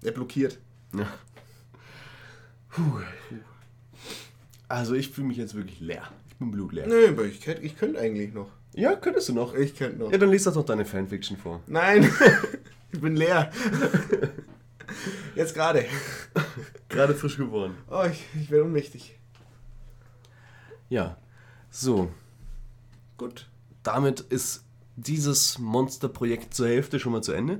[0.02, 0.57] Er blockiert.
[0.95, 1.07] Ja.
[2.69, 2.99] Puh.
[4.69, 6.03] Also ich fühle mich jetzt wirklich leer.
[6.39, 6.87] Ich bin blutleer.
[6.87, 8.47] Nö, aber ich, könnt- ich könnte eigentlich noch.
[8.73, 9.53] Ja, könntest du noch.
[9.55, 10.11] Ich könnte noch.
[10.11, 11.59] Ja, dann liest doch noch deine Fanfiction vor.
[11.67, 12.09] Nein!
[12.93, 13.51] ich bin leer.
[15.35, 15.85] Jetzt gerade.
[16.87, 17.75] Gerade frisch geworden.
[17.89, 19.19] Oh, ich, ich werde ohnmächtig.
[20.87, 21.17] Ja.
[21.69, 22.09] So,
[23.17, 23.47] Gut.
[23.83, 24.63] damit ist
[24.95, 27.59] dieses Monsterprojekt zur Hälfte schon mal zu Ende.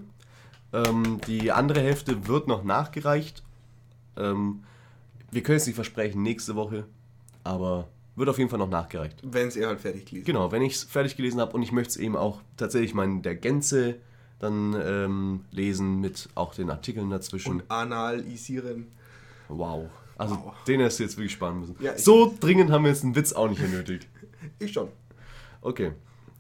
[0.74, 3.44] Ähm, die andere Hälfte wird noch nachgereicht.
[4.18, 4.64] Ähm,
[5.32, 6.86] wir können es nicht versprechen, nächste Woche,
[7.44, 7.88] aber
[8.20, 9.18] wird auf jeden Fall noch nachgereicht.
[9.24, 10.26] Wenn es er halt fertig liest.
[10.26, 13.06] Genau, wenn ich es fertig gelesen habe und ich möchte es eben auch tatsächlich mal
[13.06, 13.96] in der Gänze
[14.40, 17.52] dann ähm, lesen mit auch den Artikeln dazwischen.
[17.62, 18.88] Und anal isieren.
[19.48, 19.86] wow.
[20.18, 20.54] Also Wow.
[20.68, 21.78] den hast du jetzt wirklich sparen müssen.
[21.80, 24.08] Ja, so dringend haben wir jetzt einen Witz auch nicht nötigt.
[24.60, 24.88] Ich schon.
[25.62, 25.92] Okay,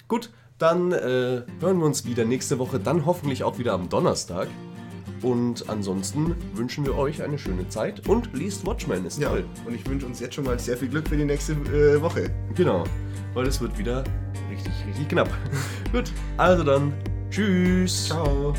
[0.07, 0.30] gut.
[0.57, 4.49] Dann äh, hören wir uns wieder nächste Woche, dann hoffentlich auch wieder am Donnerstag.
[5.21, 9.29] Und ansonsten wünschen wir euch eine schöne Zeit und liest Watchmen, ist Ja.
[9.29, 9.45] toll.
[9.65, 12.29] Und ich wünsche uns jetzt schon mal sehr viel Glück für die nächste äh, Woche.
[12.55, 12.83] Genau,
[13.33, 14.03] weil es wird wieder
[14.49, 15.29] richtig, richtig knapp.
[15.91, 16.93] Gut, also dann,
[17.29, 18.07] tschüss.
[18.07, 18.53] Ciao.